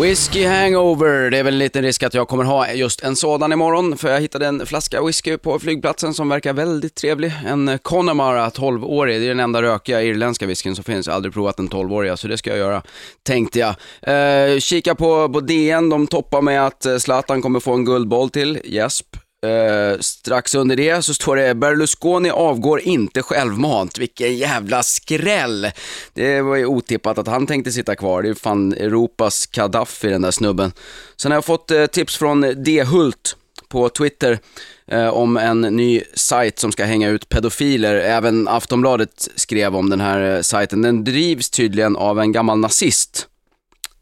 Whisky 0.00 0.44
hangover, 0.44 1.30
det 1.30 1.38
är 1.38 1.42
väl 1.42 1.54
en 1.54 1.58
liten 1.58 1.82
risk 1.82 2.02
att 2.02 2.14
jag 2.14 2.28
kommer 2.28 2.44
ha 2.44 2.72
just 2.72 3.00
en 3.00 3.16
sådan 3.16 3.52
imorgon, 3.52 3.96
för 3.96 4.10
jag 4.10 4.20
hittade 4.20 4.46
en 4.46 4.66
flaska 4.66 5.02
whisky 5.02 5.36
på 5.36 5.58
flygplatsen 5.58 6.14
som 6.14 6.28
verkar 6.28 6.52
väldigt 6.52 6.94
trevlig. 6.94 7.32
En 7.46 7.78
Connemara 7.82 8.48
12-årig, 8.48 9.20
det 9.20 9.24
är 9.26 9.28
den 9.28 9.40
enda 9.40 9.62
rökiga 9.62 10.02
irländska 10.02 10.46
whiskyn 10.46 10.74
som 10.74 10.84
finns. 10.84 11.06
Jag 11.06 11.12
har 11.12 11.16
aldrig 11.16 11.34
provat 11.34 11.58
en 11.58 11.68
12-årig, 11.68 12.18
så 12.18 12.28
det 12.28 12.38
ska 12.38 12.50
jag 12.50 12.58
göra, 12.58 12.82
tänkte 13.22 13.58
jag. 13.58 13.74
Eh, 14.02 14.58
kika 14.58 14.94
på, 14.94 15.28
på 15.28 15.40
DN, 15.40 15.88
de 15.88 16.06
toppar 16.06 16.42
med 16.42 16.66
att 16.66 16.86
eh, 16.86 16.96
Zlatan 16.96 17.42
kommer 17.42 17.60
få 17.60 17.72
en 17.72 17.84
guldboll 17.84 18.30
till, 18.30 18.60
Jesp. 18.64 19.16
Eh, 19.44 19.98
strax 20.00 20.54
under 20.54 20.76
det 20.76 21.02
så 21.02 21.14
står 21.14 21.36
det 21.36 21.54
Berlusconi 21.54 22.30
avgår 22.30 22.80
inte 22.80 23.22
självmant. 23.22 23.98
Vilken 23.98 24.36
jävla 24.36 24.82
skräll. 24.82 25.70
Det 26.12 26.40
var 26.40 26.56
ju 26.56 26.66
otippat 26.66 27.18
att 27.18 27.26
han 27.26 27.46
tänkte 27.46 27.72
sitta 27.72 27.96
kvar. 27.96 28.22
Det 28.22 28.28
är 28.28 28.34
fan 28.34 28.72
Europas 28.72 29.46
Gaddafi 29.46 30.08
den 30.08 30.22
där 30.22 30.30
snubben. 30.30 30.72
Sen 31.16 31.30
har 31.30 31.36
jag 31.36 31.44
fått 31.44 31.70
eh, 31.70 31.86
tips 31.86 32.16
från 32.16 32.64
D. 32.64 32.84
Hult 32.84 33.36
på 33.68 33.88
Twitter 33.88 34.38
eh, 34.86 35.08
om 35.08 35.36
en 35.36 35.60
ny 35.60 36.02
sajt 36.14 36.58
som 36.58 36.72
ska 36.72 36.84
hänga 36.84 37.08
ut 37.08 37.28
pedofiler. 37.28 37.94
Även 37.94 38.48
Aftonbladet 38.48 39.28
skrev 39.34 39.76
om 39.76 39.90
den 39.90 40.00
här 40.00 40.36
eh, 40.36 40.40
sajten. 40.40 40.82
Den 40.82 41.04
drivs 41.04 41.50
tydligen 41.50 41.96
av 41.96 42.20
en 42.20 42.32
gammal 42.32 42.58
nazist 42.58 43.28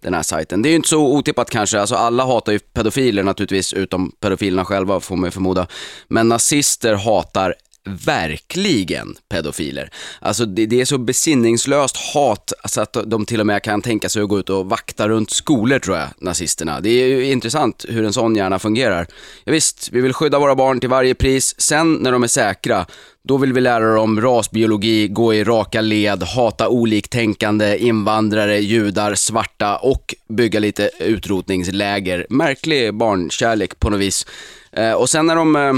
den 0.05 0.15
här 0.15 0.23
sajten. 0.23 0.63
Det 0.63 0.69
är 0.69 0.71
ju 0.71 0.77
inte 0.77 0.89
så 0.89 1.07
otippat 1.07 1.51
kanske, 1.51 1.81
alltså 1.81 1.95
alla 1.95 2.25
hatar 2.25 2.53
ju 2.53 2.59
pedofiler 2.59 3.23
naturligtvis, 3.23 3.73
utom 3.73 4.13
pedofilerna 4.21 4.65
själva 4.65 5.01
får 5.01 5.17
man 5.17 5.27
ju 5.27 5.31
förmoda. 5.31 5.67
Men 6.09 6.29
nazister 6.29 6.95
hatar 6.95 7.55
verkligen 7.87 9.17
pedofiler. 9.29 9.91
Alltså 10.21 10.47
det, 10.47 10.67
det, 10.67 10.81
är 10.81 10.85
så 10.85 10.99
besinningslöst 10.99 11.97
hat 11.97 12.53
så 12.65 12.81
att 12.81 12.97
de 13.07 13.27
till 13.27 13.41
och 13.41 13.47
med 13.47 13.63
kan 13.63 13.83
tänka 13.83 14.09
sig 14.09 14.23
att 14.23 14.29
gå 14.29 14.39
ut 14.39 14.51
och 14.51 14.67
vakta 14.67 15.09
runt 15.09 15.31
skolor 15.31 15.79
tror 15.79 15.97
jag, 15.97 16.09
nazisterna. 16.19 16.81
Det 16.81 16.91
är 16.91 17.07
ju 17.07 17.25
intressant 17.33 17.85
hur 17.89 18.05
en 18.05 18.13
sån 18.13 18.37
hjärna 18.37 18.59
fungerar. 18.59 19.07
Ja, 19.45 19.53
visst, 19.53 19.89
vi 19.93 20.01
vill 20.01 20.13
skydda 20.13 20.39
våra 20.39 20.55
barn 20.55 20.81
till 20.81 20.89
varje 20.89 21.15
pris. 21.15 21.61
Sen 21.61 21.95
när 21.95 22.13
de 22.13 22.23
är 22.23 22.29
säkra, 22.29 22.87
då 23.29 23.37
vill 23.37 23.53
vi 23.53 23.61
lära 23.61 23.95
dem 23.95 24.21
rasbiologi, 24.21 25.09
gå 25.09 25.35
i 25.35 25.45
raka 25.45 25.81
led, 25.81 26.23
hata 26.23 26.69
oliktänkande, 26.69 27.79
invandrare, 27.79 28.59
judar, 28.59 29.15
svarta 29.15 29.77
och 29.77 30.15
bygga 30.29 30.61
lite 30.61 30.91
utrotningsläger. 30.99 32.27
Märklig 32.31 32.95
barnkärlek 32.95 33.79
på 33.79 33.91
något 33.91 34.01
vis. 34.01 34.27
Eh, 34.73 34.93
och 34.93 35.11
sen 35.11 35.27
när 35.27 35.37
de 35.37 35.57
eh, 35.57 35.73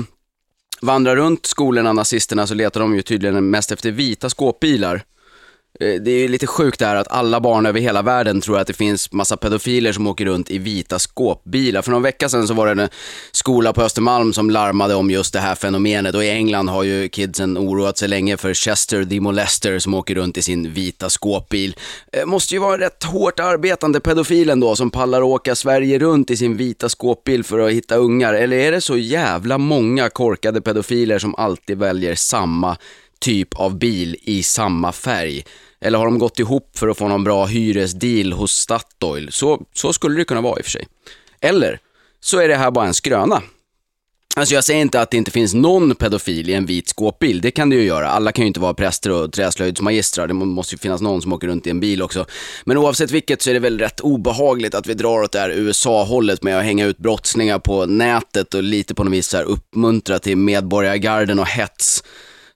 vandrar 0.80 1.16
runt 1.16 1.46
skolorna, 1.46 1.92
nazisterna, 1.92 2.46
så 2.46 2.54
letar 2.54 2.80
de 2.80 2.94
ju 2.94 3.02
tydligen 3.02 3.50
mest 3.50 3.72
efter 3.72 3.90
vita 3.90 4.30
skåpbilar. 4.30 5.02
Eh, 5.80 6.00
det 6.00 6.10
är 6.10 6.18
ju 6.18 6.28
lite 6.28 6.46
sjukt 6.46 6.78
det 6.78 6.86
här 6.86 6.96
att 6.96 7.08
alla 7.08 7.40
barn 7.40 7.66
över 7.66 7.80
hela 7.80 8.02
världen 8.02 8.40
tror 8.40 8.58
att 8.58 8.66
det 8.66 8.72
finns 8.72 9.12
massa 9.12 9.36
pedofiler 9.36 9.92
som 9.92 10.06
åker 10.06 10.24
runt 10.24 10.50
i 10.50 10.58
vita 10.58 10.98
skåpbilar. 10.98 11.82
För 11.82 11.90
någon 11.90 12.02
vecka 12.02 12.28
sedan 12.28 12.48
så 12.48 12.54
var 12.54 12.74
det 12.74 12.82
en 12.82 12.88
skola 13.32 13.72
på 13.72 13.82
Östermalm 13.82 14.32
som 14.32 14.50
larmade 14.50 14.94
om 14.94 15.10
just 15.10 15.32
det 15.32 15.40
här 15.40 15.54
fenomenet 15.54 16.14
och 16.14 16.24
i 16.24 16.28
England 16.28 16.68
har 16.68 16.82
ju 16.82 17.08
kidsen 17.08 17.58
oroat 17.58 17.98
sig 17.98 18.08
länge 18.08 18.36
för 18.36 18.54
Chester 18.54 19.04
the 19.04 19.20
Molester 19.20 19.78
som 19.78 19.94
åker 19.94 20.14
runt 20.14 20.36
i 20.36 20.42
sin 20.42 20.72
vita 20.72 21.10
skåpbil. 21.10 21.76
Eh, 22.12 22.26
måste 22.26 22.54
ju 22.54 22.60
vara 22.60 22.74
en 22.74 22.80
rätt 22.80 23.04
hårt 23.04 23.40
arbetande 23.40 24.00
pedofil 24.00 24.50
ändå 24.50 24.76
som 24.76 24.90
pallar 24.90 25.22
åka 25.22 25.54
Sverige 25.54 25.98
runt 25.98 26.30
i 26.30 26.36
sin 26.36 26.56
vita 26.56 26.88
skåpbil 26.88 27.44
för 27.44 27.58
att 27.58 27.72
hitta 27.72 27.96
ungar. 27.96 28.34
Eller 28.34 28.56
är 28.56 28.72
det 28.72 28.80
så 28.80 28.96
jävla 28.96 29.58
många 29.58 30.08
korkade 30.08 30.60
pedofiler 30.60 31.18
som 31.18 31.34
alltid 31.34 31.78
väljer 31.78 32.14
samma 32.14 32.76
typ 33.20 33.54
av 33.54 33.78
bil 33.78 34.16
i 34.22 34.42
samma 34.42 34.92
färg? 34.92 35.44
Eller 35.80 35.98
har 35.98 36.04
de 36.04 36.18
gått 36.18 36.38
ihop 36.38 36.78
för 36.78 36.88
att 36.88 36.98
få 36.98 37.08
någon 37.08 37.24
bra 37.24 37.46
hyresdeal 37.46 38.32
hos 38.32 38.52
Statoil? 38.52 39.32
Så, 39.32 39.62
så 39.74 39.92
skulle 39.92 40.16
det 40.16 40.24
kunna 40.24 40.40
vara 40.40 40.58
i 40.58 40.60
och 40.60 40.64
för 40.64 40.70
sig. 40.70 40.86
Eller 41.40 41.80
så 42.20 42.40
är 42.40 42.48
det 42.48 42.56
här 42.56 42.70
bara 42.70 42.86
en 42.86 42.94
skröna. 42.94 43.42
Alltså 44.38 44.54
jag 44.54 44.64
säger 44.64 44.80
inte 44.80 45.00
att 45.00 45.10
det 45.10 45.16
inte 45.16 45.30
finns 45.30 45.54
någon 45.54 45.94
pedofil 45.94 46.50
i 46.50 46.54
en 46.54 46.66
vit 46.66 46.88
skåpbil, 46.88 47.40
det 47.40 47.50
kan 47.50 47.70
det 47.70 47.76
ju 47.76 47.82
göra. 47.82 48.08
Alla 48.10 48.32
kan 48.32 48.42
ju 48.42 48.46
inte 48.46 48.60
vara 48.60 48.74
präster 48.74 49.10
och 49.10 49.32
träslöjdsmagistrar, 49.32 50.26
det 50.26 50.34
måste 50.34 50.74
ju 50.74 50.78
finnas 50.78 51.00
någon 51.00 51.22
som 51.22 51.32
åker 51.32 51.48
runt 51.48 51.66
i 51.66 51.70
en 51.70 51.80
bil 51.80 52.02
också. 52.02 52.26
Men 52.64 52.76
oavsett 52.76 53.10
vilket 53.10 53.42
så 53.42 53.50
är 53.50 53.54
det 53.54 53.60
väl 53.60 53.78
rätt 53.78 54.00
obehagligt 54.00 54.74
att 54.74 54.86
vi 54.86 54.94
drar 54.94 55.22
åt 55.22 55.32
det 55.32 55.38
här 55.38 55.50
USA-hållet 55.50 56.42
med 56.42 56.58
att 56.58 56.64
hänga 56.64 56.86
ut 56.86 56.98
brottslingar 56.98 57.58
på 57.58 57.86
nätet 57.86 58.54
och 58.54 58.62
lite 58.62 58.94
på 58.94 59.04
något 59.04 59.12
vis 59.12 59.26
så 59.26 59.36
här 59.36 59.44
uppmuntra 59.44 60.18
till 60.18 60.36
medborgargarden 60.36 61.38
och 61.38 61.48
hets. 61.48 62.04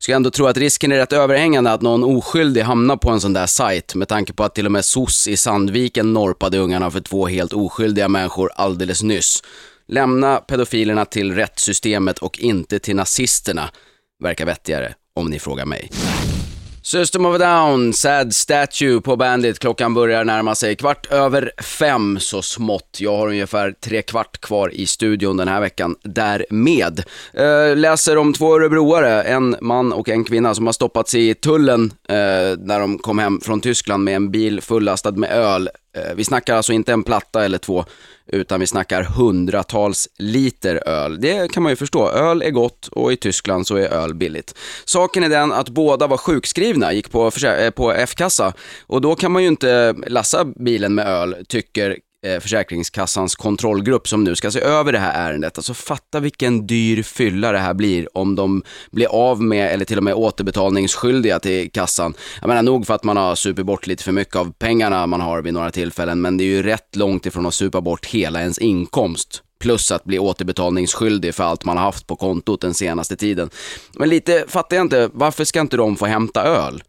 Ska 0.03 0.12
jag 0.12 0.16
ändå 0.16 0.30
tro 0.30 0.46
att 0.46 0.57
risken 0.57 0.92
är 0.92 0.96
rätt 0.96 1.12
överhängande 1.12 1.72
att 1.72 1.82
någon 1.82 2.05
oskyldig 2.05 2.62
hamnar 2.62 2.96
på 2.96 3.11
en 3.11 3.20
sån 3.20 3.32
där 3.32 3.46
sajt 3.46 3.94
med 3.94 4.09
tanke 4.09 4.32
på 4.32 4.44
att 4.44 4.55
till 4.55 4.66
och 4.66 4.72
med 4.72 4.84
SOS 4.84 5.28
i 5.28 5.36
Sandviken 5.36 6.12
norpade 6.12 6.59
ungarna 6.59 6.90
för 6.90 7.01
två 7.01 7.26
helt 7.26 7.53
oskyldiga 7.53 8.09
människor 8.09 8.51
alldeles 8.55 9.03
nyss. 9.03 9.42
Lämna 9.88 10.36
pedofilerna 10.36 11.05
till 11.05 11.34
rättssystemet 11.34 12.18
och 12.18 12.38
inte 12.38 12.78
till 12.78 12.96
nazisterna 12.96 13.70
verkar 14.22 14.46
vettigare, 14.46 14.94
om 15.14 15.30
ni 15.30 15.38
frågar 15.38 15.66
mig. 15.66 15.90
System 16.91 17.26
of 17.26 17.34
a 17.34 17.38
Down, 17.38 17.93
Sad 17.93 18.34
Statue 18.34 19.01
på 19.01 19.16
Bandit. 19.16 19.59
Klockan 19.59 19.95
börjar 19.95 20.24
närma 20.24 20.55
sig 20.55 20.76
kvart 20.76 21.07
över 21.12 21.53
fem 21.62 22.18
så 22.20 22.43
smått. 22.43 22.99
Jag 23.01 23.16
har 23.16 23.28
ungefär 23.28 23.72
tre 23.72 24.03
kvart 24.03 24.41
kvar 24.41 24.74
i 24.74 24.86
studion 24.86 25.36
den 25.36 25.49
här 25.49 25.61
veckan 25.61 25.97
därmed. 26.03 27.03
Eh, 27.32 27.76
läser 27.76 28.16
om 28.16 28.32
två 28.32 28.55
örebroare, 28.55 29.22
en 29.22 29.57
man 29.61 29.93
och 29.93 30.09
en 30.09 30.24
kvinna 30.24 30.55
som 30.55 30.66
har 30.66 30.72
stoppats 30.72 31.14
i 31.14 31.34
tullen 31.34 31.93
eh, 32.09 32.59
när 32.59 32.80
de 32.80 32.99
kom 32.99 33.18
hem 33.18 33.41
från 33.41 33.61
Tyskland 33.61 34.05
med 34.05 34.16
en 34.16 34.30
bil 34.30 34.61
fullastad 34.61 35.12
med 35.12 35.30
öl. 35.30 35.68
Eh, 35.97 36.14
vi 36.14 36.24
snackar 36.24 36.55
alltså 36.55 36.72
inte 36.72 36.93
en 36.93 37.03
platta 37.03 37.45
eller 37.45 37.59
två, 37.59 37.84
utan 38.26 38.61
vi 38.61 38.66
snackar 38.66 39.03
hundratals 39.03 40.09
liter 40.18 40.88
öl. 40.88 41.20
Det 41.20 41.53
kan 41.53 41.62
man 41.62 41.72
ju 41.72 41.76
förstå. 41.76 42.09
Öl 42.09 42.43
är 42.43 42.51
gott 42.51 42.86
och 42.86 43.12
i 43.12 43.16
Tyskland 43.16 43.66
så 43.66 43.76
är 43.76 43.88
öl 43.88 44.14
billigt. 44.14 44.55
Saken 44.84 45.22
är 45.22 45.28
den 45.28 45.53
att 45.53 45.68
båda 45.68 46.07
var 46.07 46.16
sjukskrivna, 46.16 46.93
gick 46.93 47.11
på, 47.11 47.30
eh, 47.45 47.70
på 47.70 47.93
F-kassa 47.93 48.53
och 48.86 49.01
då 49.01 49.14
kan 49.14 49.32
man 49.32 49.43
ju 49.43 49.49
inte 49.49 49.95
lassa 50.07 50.45
bilen 50.45 50.95
med 50.95 51.07
öl, 51.07 51.36
tycker 51.49 51.99
Eh, 52.26 52.40
Försäkringskassans 52.40 53.34
kontrollgrupp 53.34 54.08
som 54.08 54.24
nu 54.24 54.36
ska 54.36 54.50
se 54.50 54.60
över 54.60 54.92
det 54.92 54.98
här 54.98 55.30
ärendet. 55.30 55.58
Alltså 55.58 55.74
fatta 55.74 56.20
vilken 56.20 56.66
dyr 56.66 57.02
fylla 57.02 57.52
det 57.52 57.58
här 57.58 57.74
blir 57.74 58.18
om 58.18 58.34
de 58.34 58.62
blir 58.90 59.06
av 59.06 59.42
med 59.42 59.72
eller 59.72 59.84
till 59.84 59.96
och 59.96 60.04
med 60.04 60.14
återbetalningsskyldiga 60.14 61.38
till 61.40 61.70
kassan. 61.70 62.14
Jag 62.40 62.48
menar 62.48 62.62
nog 62.62 62.86
för 62.86 62.94
att 62.94 63.04
man 63.04 63.16
har 63.16 63.34
supit 63.34 63.66
bort 63.66 63.86
lite 63.86 64.04
för 64.04 64.12
mycket 64.12 64.36
av 64.36 64.52
pengarna 64.52 65.06
man 65.06 65.20
har 65.20 65.42
vid 65.42 65.54
några 65.54 65.70
tillfällen, 65.70 66.20
men 66.20 66.36
det 66.36 66.44
är 66.44 66.46
ju 66.46 66.62
rätt 66.62 66.96
långt 66.96 67.26
ifrån 67.26 67.46
att 67.46 67.54
supa 67.54 67.80
bort 67.80 68.06
hela 68.06 68.40
ens 68.40 68.58
inkomst 68.58 69.42
plus 69.60 69.92
att 69.92 70.04
bli 70.04 70.18
återbetalningsskyldig 70.18 71.34
för 71.34 71.44
allt 71.44 71.64
man 71.64 71.76
har 71.76 71.84
haft 71.84 72.06
på 72.06 72.16
kontot 72.16 72.60
den 72.60 72.74
senaste 72.74 73.16
tiden. 73.16 73.50
Men 73.98 74.08
lite 74.08 74.44
fattar 74.48 74.76
jag 74.76 74.84
inte, 74.84 75.10
varför 75.12 75.44
ska 75.44 75.60
inte 75.60 75.76
de 75.76 75.96
få 75.96 76.06
hämta 76.06 76.42
öl? 76.42 76.82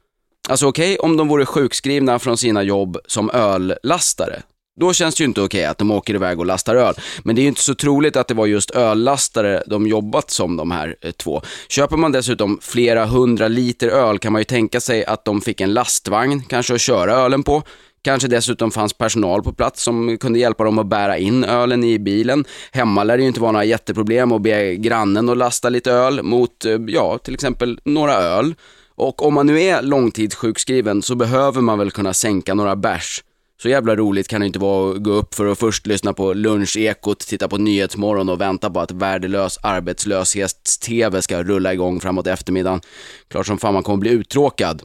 Alltså 0.50 0.68
okej, 0.68 0.94
okay, 0.94 1.10
om 1.10 1.18
de 1.18 1.28
vore 1.28 1.46
sjukskrivna 1.46 2.20
från 2.20 2.38
sina 2.38 2.64
jobb 2.64 2.98
som 3.08 3.30
öllastare, 3.30 4.42
då 4.80 4.94
känns 4.94 5.16
det 5.16 5.22
ju 5.22 5.28
inte 5.28 5.42
okej 5.42 5.66
att 5.66 5.78
de 5.78 5.92
åker 5.92 6.16
iväg 6.16 6.40
och 6.40 6.46
lastar 6.46 6.76
öl. 6.76 6.96
Men 7.24 7.36
det 7.36 7.42
är 7.42 7.44
ju 7.44 7.50
inte 7.50 7.62
så 7.62 7.76
troligt 7.76 8.16
att 8.16 8.28
det 8.28 8.34
var 8.34 8.46
just 8.46 8.76
öllastare 8.76 9.64
de 9.68 9.88
jobbat 9.88 10.32
som 10.32 10.58
de 10.58 10.72
här 10.72 10.96
eh, 11.02 11.12
två. 11.12 11.42
Köper 11.70 11.98
man 11.98 12.12
dessutom 12.12 12.60
flera 12.62 13.06
hundra 13.06 13.48
liter 13.48 13.88
öl 13.88 14.20
kan 14.20 14.32
man 14.34 14.42
ju 14.42 14.46
tänka 14.46 14.82
sig 14.82 15.06
att 15.06 15.26
de 15.26 15.42
fick 15.42 15.62
en 15.62 15.74
lastvagn 15.74 16.44
kanske 16.50 16.74
att 16.74 16.82
köra 16.82 17.14
ölen 17.14 17.44
på. 17.44 17.64
Kanske 18.04 18.28
dessutom 18.28 18.72
fanns 18.72 18.94
personal 18.94 19.44
på 19.44 19.54
plats 19.54 19.84
som 19.84 20.18
kunde 20.18 20.40
hjälpa 20.40 20.64
dem 20.64 20.80
att 20.80 20.88
bära 20.88 21.18
in 21.18 21.44
ölen 21.44 21.84
i 21.84 22.00
bilen. 22.00 22.46
Hemma 22.72 23.04
lär 23.04 23.18
det 23.18 23.22
ju 23.22 23.28
inte 23.28 23.42
vara 23.42 23.52
några 23.52 23.66
jätteproblem 23.66 24.32
att 24.32 24.42
be 24.42 24.76
grannen 24.76 25.30
att 25.30 25.38
lasta 25.38 25.70
lite 25.70 25.92
öl 25.92 26.24
mot, 26.24 26.66
eh, 26.66 26.78
ja, 26.88 27.18
till 27.18 27.34
exempel 27.34 27.80
några 27.84 28.14
öl. 28.14 28.56
Och 28.96 29.26
om 29.26 29.34
man 29.34 29.46
nu 29.46 29.62
är 29.62 29.82
långtidssjukskriven 29.82 31.02
så 31.02 31.16
behöver 31.16 31.62
man 31.62 31.80
väl 31.80 31.92
kunna 31.92 32.14
sänka 32.14 32.54
några 32.54 32.76
bärs 32.76 33.24
så 33.62 33.70
jävla 33.70 33.96
roligt 33.96 34.28
kan 34.28 34.42
det 34.42 34.48
inte 34.48 34.60
vara 34.60 34.92
att 34.92 35.04
gå 35.04 35.12
upp 35.12 35.36
för 35.36 35.46
att 35.46 35.60
först 35.60 35.88
lyssna 35.88 36.14
på 36.14 36.34
lunchekot, 36.34 37.20
titta 37.20 37.48
på 37.48 37.58
Nyhetsmorgon 37.58 38.30
och 38.30 38.42
vänta 38.42 38.70
på 38.70 38.80
att 38.80 38.92
värdelös 38.92 39.58
arbetslöshets-TV 39.64 41.22
ska 41.22 41.44
rulla 41.44 41.74
igång 41.74 42.00
framåt 42.00 42.28
eftermiddagen. 42.28 42.82
Klart 43.28 43.46
som 43.46 43.58
fan 43.58 43.74
man 43.74 43.84
kommer 43.84 43.98
bli 43.98 44.10
uttråkad. 44.12 44.82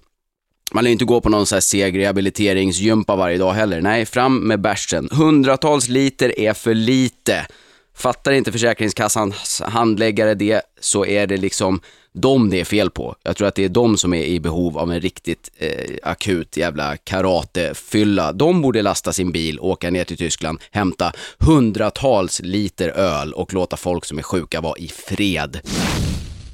Man 0.72 0.85
lär 0.85 0.91
inte 0.91 1.05
gå 1.05 1.20
på 1.20 1.29
någon 1.29 1.47
sån 1.47 1.57
här 1.57 1.61
seg 1.61 1.99
rehabiliteringsgympa 1.99 3.16
varje 3.16 3.39
dag 3.39 3.53
heller. 3.53 3.81
Nej, 3.81 4.07
fram 4.07 4.39
med 4.39 4.61
bärsen. 4.61 5.09
Hundratals 5.12 5.89
liter 5.89 6.39
är 6.41 6.53
för 6.53 6.74
lite. 6.74 7.47
Fattar 7.97 8.32
inte 8.32 8.53
Försäkringskassans 8.53 9.62
handläggare 9.64 10.34
det 10.34 10.62
så 10.80 11.07
är 11.07 11.26
det 11.26 11.36
liksom 11.36 11.80
dem 12.12 12.51
det 12.51 12.61
är 12.61 12.64
fel 12.64 12.90
på. 12.90 13.16
Jag 13.22 13.36
tror 13.36 13.49
att 13.49 13.55
det 13.55 13.64
är 13.64 13.68
de 13.68 13.99
som 13.99 14.14
är 14.14 14.24
i 14.24 14.40
behov 14.40 14.78
av 14.78 14.92
en 14.92 15.01
riktigt 15.01 15.51
eh, 15.59 15.70
akut 16.03 16.57
jävla 16.57 16.97
karatefylla. 16.97 18.32
De 18.32 18.62
borde 18.62 18.82
lasta 18.82 19.12
sin 19.12 19.32
bil, 19.32 19.61
åka 19.61 19.90
ner 19.90 20.05
till 20.05 20.16
Tyskland, 20.16 20.59
hämta 20.70 21.12
hundratals 21.38 22.40
liter 22.40 22.88
öl 22.88 23.32
och 23.32 23.55
låta 23.55 23.76
folk 23.76 24.05
som 24.05 24.18
är 24.18 24.22
sjuka 24.22 24.61
vara 24.61 24.78
i 24.78 24.88
fred. 24.88 25.61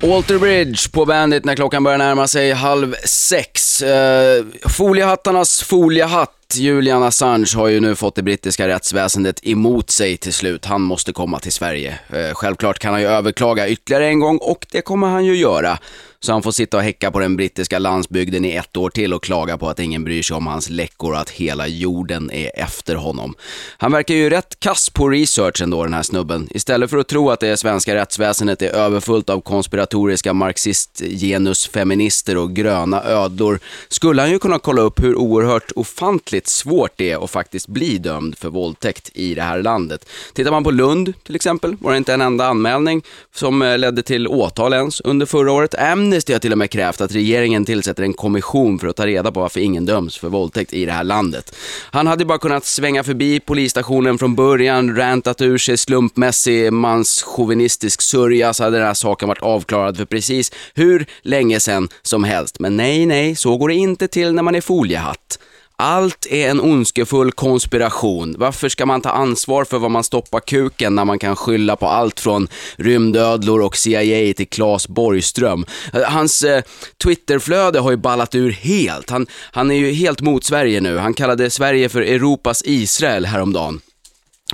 Alter 0.03 0.39
Bridge 0.39 0.91
på 0.93 1.07
Bandit 1.07 1.45
när 1.45 1.57
klockan 1.57 1.85
börjar 1.85 1.99
närma 1.99 2.29
sig 2.29 2.53
halv 2.53 2.95
sex. 3.05 3.83
Eh, 3.83 4.45
foliehattarnas 4.69 5.63
foliehatt 5.63 6.42
Julian 6.57 7.03
Assange 7.03 7.57
har 7.57 7.69
ju 7.69 7.81
nu 7.81 7.95
fått 7.95 8.15
det 8.15 8.23
brittiska 8.23 8.69
rättsväsendet 8.69 9.47
emot 9.47 9.91
sig 9.91 10.17
till 10.17 10.33
slut. 10.33 10.65
Han 10.65 10.83
måste 10.83 11.13
komma 11.13 11.39
till 11.39 11.53
Sverige. 11.53 11.99
Eh, 12.13 12.35
självklart 12.35 12.79
kan 12.79 12.93
han 12.93 13.01
ju 13.01 13.07
överklaga 13.07 13.69
ytterligare 13.69 14.07
en 14.07 14.21
gång 14.21 14.39
och 14.39 14.67
det 14.71 14.81
kommer 14.81 15.07
han 15.07 15.25
ju 15.25 15.37
göra 15.37 15.79
så 16.25 16.33
han 16.33 16.43
får 16.43 16.53
sitta 16.53 16.77
och 16.77 16.83
häcka 16.83 17.11
på 17.11 17.19
den 17.19 17.37
brittiska 17.37 17.79
landsbygden 17.79 18.45
i 18.45 18.51
ett 18.51 18.77
år 18.77 18.91
till 18.91 19.15
och 19.15 19.23
klaga 19.23 19.59
på 19.59 19.69
att 19.69 19.79
ingen 19.79 20.05
bryr 20.05 20.23
sig 20.23 20.37
om 20.37 20.47
hans 20.47 20.71
läckor 20.71 21.13
och 21.13 21.21
att 21.21 21.31
hela 21.31 21.67
jorden 21.67 22.31
är 22.31 22.51
efter 22.55 22.95
honom. 22.95 23.35
Han 23.79 23.93
verkar 23.93 24.15
ju 24.15 24.31
rätt 24.31 24.61
kass 24.61 24.91
på 24.91 25.09
research 25.09 25.63
ändå 25.63 25.85
den 25.85 25.95
här 25.95 26.03
snubben. 26.03 26.49
Istället 26.51 26.91
för 26.91 26.99
att 26.99 27.09
tro 27.09 27.31
att 27.31 27.41
det 27.41 27.57
svenska 27.57 27.95
rättsväsendet 27.95 28.63
är 28.63 28.69
överfullt 28.69 29.31
av 29.31 29.41
konspiratoriska 29.41 30.33
marxist-genusfeminister 30.33 32.37
och 32.37 32.57
gröna 32.57 33.03
ödlor 33.03 33.61
skulle 33.89 34.23
han 34.23 34.31
ju 34.31 34.39
kunna 34.39 34.59
kolla 34.59 34.83
upp 34.83 35.03
hur 35.03 35.17
oerhört 35.17 35.73
ofantligt 35.77 36.42
svårt 36.47 36.93
det 36.97 37.11
är 37.11 37.25
att 37.25 37.31
faktiskt 37.31 37.69
bli 37.69 37.99
dömd 37.99 38.39
för 38.39 38.49
våldtäkt 38.49 39.11
i 39.15 39.35
det 39.35 39.43
här 39.43 39.63
landet. 39.63 40.09
Tittar 40.35 40.51
man 40.51 40.65
på 40.65 40.71
Lund 40.71 41.13
till 41.23 41.37
exempel 41.37 41.77
var 41.81 41.93
det 41.93 41.99
inte 41.99 42.15
en 42.15 42.21
enda 42.21 42.47
anmälning 42.47 43.03
som 43.35 43.63
eh, 43.63 43.79
ledde 43.79 44.03
till 44.03 44.29
åtal 44.29 44.73
ens 44.73 45.01
under 45.01 45.27
förra 45.27 45.53
året. 45.53 45.75
Amnesty 45.75 46.33
har 46.33 46.41
till 46.41 46.53
och 46.53 46.59
med 46.59 46.71
krävt 46.71 47.01
att 47.01 47.13
regeringen 47.13 47.65
tillsätter 47.65 48.03
en 48.03 48.13
kommission 48.13 48.79
för 48.79 48.87
att 48.87 48.97
ta 48.97 49.07
reda 49.07 49.33
på 49.33 49.41
varför 49.41 49.61
ingen 49.61 49.87
döms 49.87 50.19
för 50.19 50.29
våldtäkt 50.29 50.73
i 50.73 50.85
det 50.87 50.93
här 50.93 51.05
landet. 51.05 51.57
Han 51.91 52.07
hade 52.07 52.25
bara 52.25 52.39
kunnat 52.39 52.65
svänga 52.65 53.05
förbi 53.05 53.41
polisstationen 53.41 54.19
från 54.19 54.35
början, 54.35 54.97
rantat 54.97 55.41
ur 55.41 55.59
sig 55.59 55.77
slumpmässig 55.77 56.73
manschauvinistisk 56.73 58.03
sörja 58.03 58.55
så 58.55 58.65
hade 58.65 58.77
den 58.77 58.87
här 58.87 58.95
saken 58.95 59.29
varit 59.29 59.43
avklarad 59.43 59.97
för 59.97 60.05
precis 60.05 60.53
hur 60.75 61.07
länge 61.23 61.61
sedan 61.61 61.89
som 62.03 62.25
helst. 62.25 62.61
Men 62.61 62.77
nej, 62.77 63.07
nej, 63.07 63.37
så 63.37 63.57
går 63.57 63.69
det 63.69 63.75
inte 63.75 64.09
till 64.09 64.33
när 64.35 64.43
man 64.43 64.55
är 64.55 64.61
foliehatt. 64.61 65.39
Allt 65.85 66.27
är 66.31 66.51
en 66.51 66.61
ondskefull 66.61 67.33
konspiration. 67.33 68.35
Varför 68.39 68.69
ska 68.69 68.87
man 68.87 69.01
ta 69.01 69.11
ansvar 69.11 69.65
för 69.65 69.79
vad 69.79 69.91
man 69.91 70.05
stoppar 70.05 70.41
kuken 70.41 70.95
när 70.95 71.05
man 71.05 71.19
kan 71.19 71.37
skylla 71.37 71.77
på 71.77 71.87
allt 71.87 72.21
från 72.21 72.49
rymdödlor 72.77 73.61
och 73.63 73.77
CIA 73.77 74.35
till 74.35 74.49
Claes 74.49 74.89
Borgström? 74.89 75.65
Eh, 75.93 76.03
hans 76.03 76.43
eh, 76.43 76.63
Twitterflöde 77.03 77.81
har 77.81 77.91
ju 77.91 77.97
ballat 77.97 78.35
ur 78.35 78.51
helt. 78.51 79.11
Han, 79.11 79.27
han 79.53 79.71
är 79.71 79.75
ju 79.75 79.93
helt 79.93 80.21
mot 80.21 80.45
Sverige 80.45 80.81
nu. 80.81 80.99
Han 80.99 81.15
kallade 81.15 81.51
Sverige 81.51 81.89
för 81.89 82.03
Europas 82.03 82.63
Israel 82.65 83.27
häromdagen. 83.27 83.81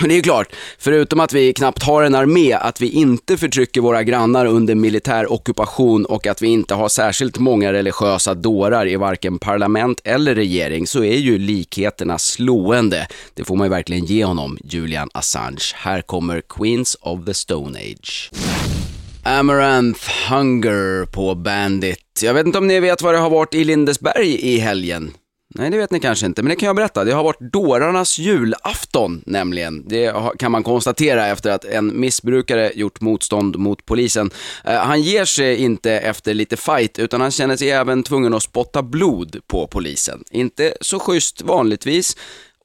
Det 0.00 0.14
är 0.14 0.16
ju 0.16 0.22
klart, 0.22 0.52
förutom 0.78 1.20
att 1.20 1.32
vi 1.32 1.52
knappt 1.52 1.82
har 1.82 2.02
en 2.02 2.14
armé, 2.14 2.52
att 2.52 2.80
vi 2.80 2.90
inte 2.90 3.36
förtrycker 3.36 3.80
våra 3.80 4.02
grannar 4.02 4.46
under 4.46 4.74
militär 4.74 5.32
ockupation 5.32 6.04
och 6.04 6.26
att 6.26 6.42
vi 6.42 6.48
inte 6.48 6.74
har 6.74 6.88
särskilt 6.88 7.38
många 7.38 7.72
religiösa 7.72 8.34
dårar 8.34 8.88
i 8.88 8.96
varken 8.96 9.38
parlament 9.38 10.00
eller 10.04 10.34
regering 10.34 10.86
så 10.86 11.04
är 11.04 11.16
ju 11.16 11.38
likheterna 11.38 12.18
slående. 12.18 13.06
Det 13.34 13.44
får 13.44 13.56
man 13.56 13.64
ju 13.66 13.70
verkligen 13.70 14.04
ge 14.04 14.24
honom, 14.24 14.58
Julian 14.64 15.10
Assange. 15.14 15.72
Här 15.74 16.02
kommer 16.02 16.40
Queens 16.40 16.96
of 17.00 17.24
the 17.26 17.34
Stone 17.34 17.78
Age. 17.78 18.30
Amaranth 19.22 20.30
Hunger 20.30 21.04
på 21.04 21.34
Bandit. 21.34 22.20
Jag 22.22 22.34
vet 22.34 22.46
inte 22.46 22.58
om 22.58 22.66
ni 22.66 22.80
vet 22.80 23.02
vad 23.02 23.14
det 23.14 23.18
har 23.18 23.30
varit 23.30 23.54
i 23.54 23.64
Lindesberg 23.64 24.40
i 24.40 24.58
helgen? 24.58 25.12
Nej, 25.54 25.70
det 25.70 25.76
vet 25.76 25.90
ni 25.90 26.00
kanske 26.00 26.26
inte, 26.26 26.42
men 26.42 26.50
det 26.50 26.56
kan 26.56 26.66
jag 26.66 26.76
berätta. 26.76 27.04
Det 27.04 27.12
har 27.12 27.24
varit 27.24 27.52
dårarnas 27.52 28.18
julafton 28.18 29.22
nämligen. 29.26 29.88
Det 29.88 30.14
kan 30.38 30.52
man 30.52 30.62
konstatera 30.62 31.26
efter 31.26 31.50
att 31.50 31.64
en 31.64 32.00
missbrukare 32.00 32.72
gjort 32.74 33.00
motstånd 33.00 33.56
mot 33.56 33.86
polisen. 33.86 34.30
Eh, 34.64 34.74
han 34.74 35.02
ger 35.02 35.24
sig 35.24 35.56
inte 35.56 35.92
efter 35.92 36.34
lite 36.34 36.56
fight, 36.56 36.98
utan 36.98 37.20
han 37.20 37.30
känner 37.30 37.56
sig 37.56 37.70
även 37.70 38.02
tvungen 38.02 38.34
att 38.34 38.42
spotta 38.42 38.82
blod 38.82 39.36
på 39.46 39.66
polisen. 39.66 40.24
Inte 40.30 40.74
så 40.80 40.98
schysst 40.98 41.42
vanligtvis, 41.42 42.16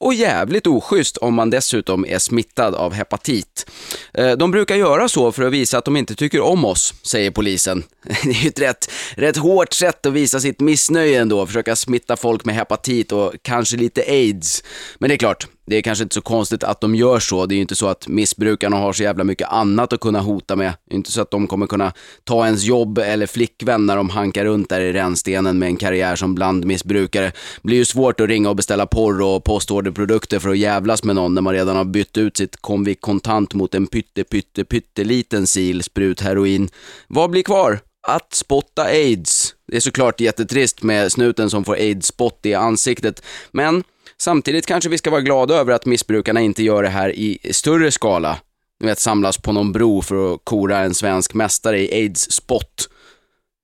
och 0.04 0.14
jävligt 0.14 0.66
oschysst 0.66 1.16
om 1.16 1.34
man 1.34 1.50
dessutom 1.50 2.06
är 2.06 2.18
smittad 2.18 2.74
av 2.74 2.92
hepatit. 2.92 3.66
Eh, 4.14 4.32
de 4.32 4.50
brukar 4.50 4.76
göra 4.76 5.08
så 5.08 5.32
för 5.32 5.42
att 5.42 5.52
visa 5.52 5.78
att 5.78 5.84
de 5.84 5.96
inte 5.96 6.14
tycker 6.14 6.40
om 6.40 6.64
oss, 6.64 6.94
säger 7.02 7.30
polisen. 7.30 7.82
Det 8.24 8.30
är 8.30 8.42
ju 8.42 8.48
ett 8.48 8.60
rätt, 8.60 8.90
rätt 9.14 9.36
hårt 9.36 9.72
sätt 9.72 10.06
att 10.06 10.12
visa 10.12 10.40
sitt 10.40 10.60
missnöje 10.60 11.20
ändå, 11.20 11.46
försöka 11.46 11.76
smitta 11.76 12.16
folk 12.16 12.44
med 12.44 12.54
hepatit 12.54 13.12
och 13.12 13.32
kanske 13.42 13.76
lite 13.76 14.02
aids. 14.02 14.62
Men 14.98 15.08
det 15.08 15.14
är 15.14 15.18
klart, 15.18 15.46
det 15.66 15.76
är 15.76 15.82
kanske 15.82 16.02
inte 16.02 16.14
så 16.14 16.20
konstigt 16.20 16.64
att 16.64 16.80
de 16.80 16.94
gör 16.94 17.18
så. 17.18 17.46
Det 17.46 17.54
är 17.54 17.56
ju 17.56 17.62
inte 17.62 17.74
så 17.74 17.88
att 17.88 18.08
missbrukarna 18.08 18.76
har 18.76 18.92
så 18.92 19.02
jävla 19.02 19.24
mycket 19.24 19.48
annat 19.48 19.92
att 19.92 20.00
kunna 20.00 20.20
hota 20.20 20.56
med. 20.56 20.72
Det 20.88 20.94
är 20.94 20.96
inte 20.96 21.12
så 21.12 21.20
att 21.20 21.30
de 21.30 21.46
kommer 21.46 21.66
kunna 21.66 21.92
ta 22.24 22.46
ens 22.46 22.64
jobb 22.64 22.98
eller 22.98 23.26
flickvän 23.26 23.86
när 23.86 23.96
de 23.96 24.10
hankar 24.10 24.44
runt 24.44 24.68
där 24.68 24.80
i 24.80 24.92
rännstenen 24.92 25.58
med 25.58 25.66
en 25.66 25.76
karriär 25.76 26.16
som 26.16 26.34
blandmissbrukare. 26.34 27.24
Det 27.24 27.62
blir 27.62 27.76
ju 27.76 27.84
svårt 27.84 28.20
att 28.20 28.28
ringa 28.28 28.48
och 28.48 28.56
beställa 28.56 28.86
porr 28.86 29.22
och 29.22 29.44
postorderprodukter 29.44 30.38
för 30.38 30.48
att 30.48 30.58
jävlas 30.58 31.04
med 31.04 31.16
någon 31.16 31.34
när 31.34 31.42
man 31.42 31.54
redan 31.54 31.76
har 31.76 31.84
bytt 31.84 32.16
ut 32.16 32.36
sitt 32.36 32.56
Comvik 32.56 33.00
kontant 33.00 33.54
mot 33.54 33.74
en 33.74 33.86
pytte 33.86 34.24
pytte 34.24 34.64
pytteliten 34.64 35.46
sil 35.54 35.78
sprut 35.82 36.20
heroin. 36.20 36.68
Vad 37.08 37.30
blir 37.30 37.42
kvar? 37.42 37.80
Att 38.06 38.34
spotta 38.34 38.82
aids. 38.82 39.54
Det 39.66 39.76
är 39.76 39.80
såklart 39.80 40.20
jättetrist 40.20 40.82
med 40.82 41.12
snuten 41.12 41.50
som 41.50 41.64
får 41.64 41.74
aids-spott 41.74 42.40
i 42.42 42.54
ansiktet, 42.54 43.22
men 43.52 43.84
Samtidigt 44.24 44.66
kanske 44.66 44.90
vi 44.90 44.98
ska 44.98 45.10
vara 45.10 45.20
glada 45.20 45.54
över 45.54 45.72
att 45.72 45.86
missbrukarna 45.86 46.40
inte 46.40 46.62
gör 46.62 46.82
det 46.82 46.88
här 46.88 47.18
i 47.18 47.38
större 47.50 47.90
skala. 47.90 48.36
Ni 48.80 48.86
vet, 48.86 48.98
samlas 48.98 49.38
på 49.38 49.52
någon 49.52 49.72
bro 49.72 50.02
för 50.02 50.34
att 50.34 50.40
kora 50.44 50.78
en 50.78 50.94
svensk 50.94 51.34
mästare 51.34 51.80
i 51.80 51.94
aids-spott. 51.94 52.88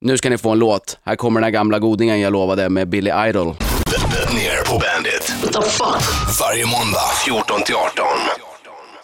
Nu 0.00 0.18
ska 0.18 0.30
ni 0.30 0.38
få 0.38 0.50
en 0.50 0.58
låt. 0.58 0.98
Här 1.02 1.16
kommer 1.16 1.40
den 1.40 1.44
här 1.44 1.50
gamla 1.50 1.78
godingen 1.78 2.20
jag 2.20 2.32
lovade 2.32 2.68
med 2.68 2.88
Billy 2.88 3.11
Idol. 3.28 3.46
Ner 3.46 4.64
på 4.70 4.78
Bandit. 4.78 5.32
What 5.42 5.52
the 5.52 5.70
fuck? 5.70 6.38
Varje 6.40 6.66
måndag 6.66 7.11
14 7.26 7.62
till 7.62 7.74
18. 7.74 8.04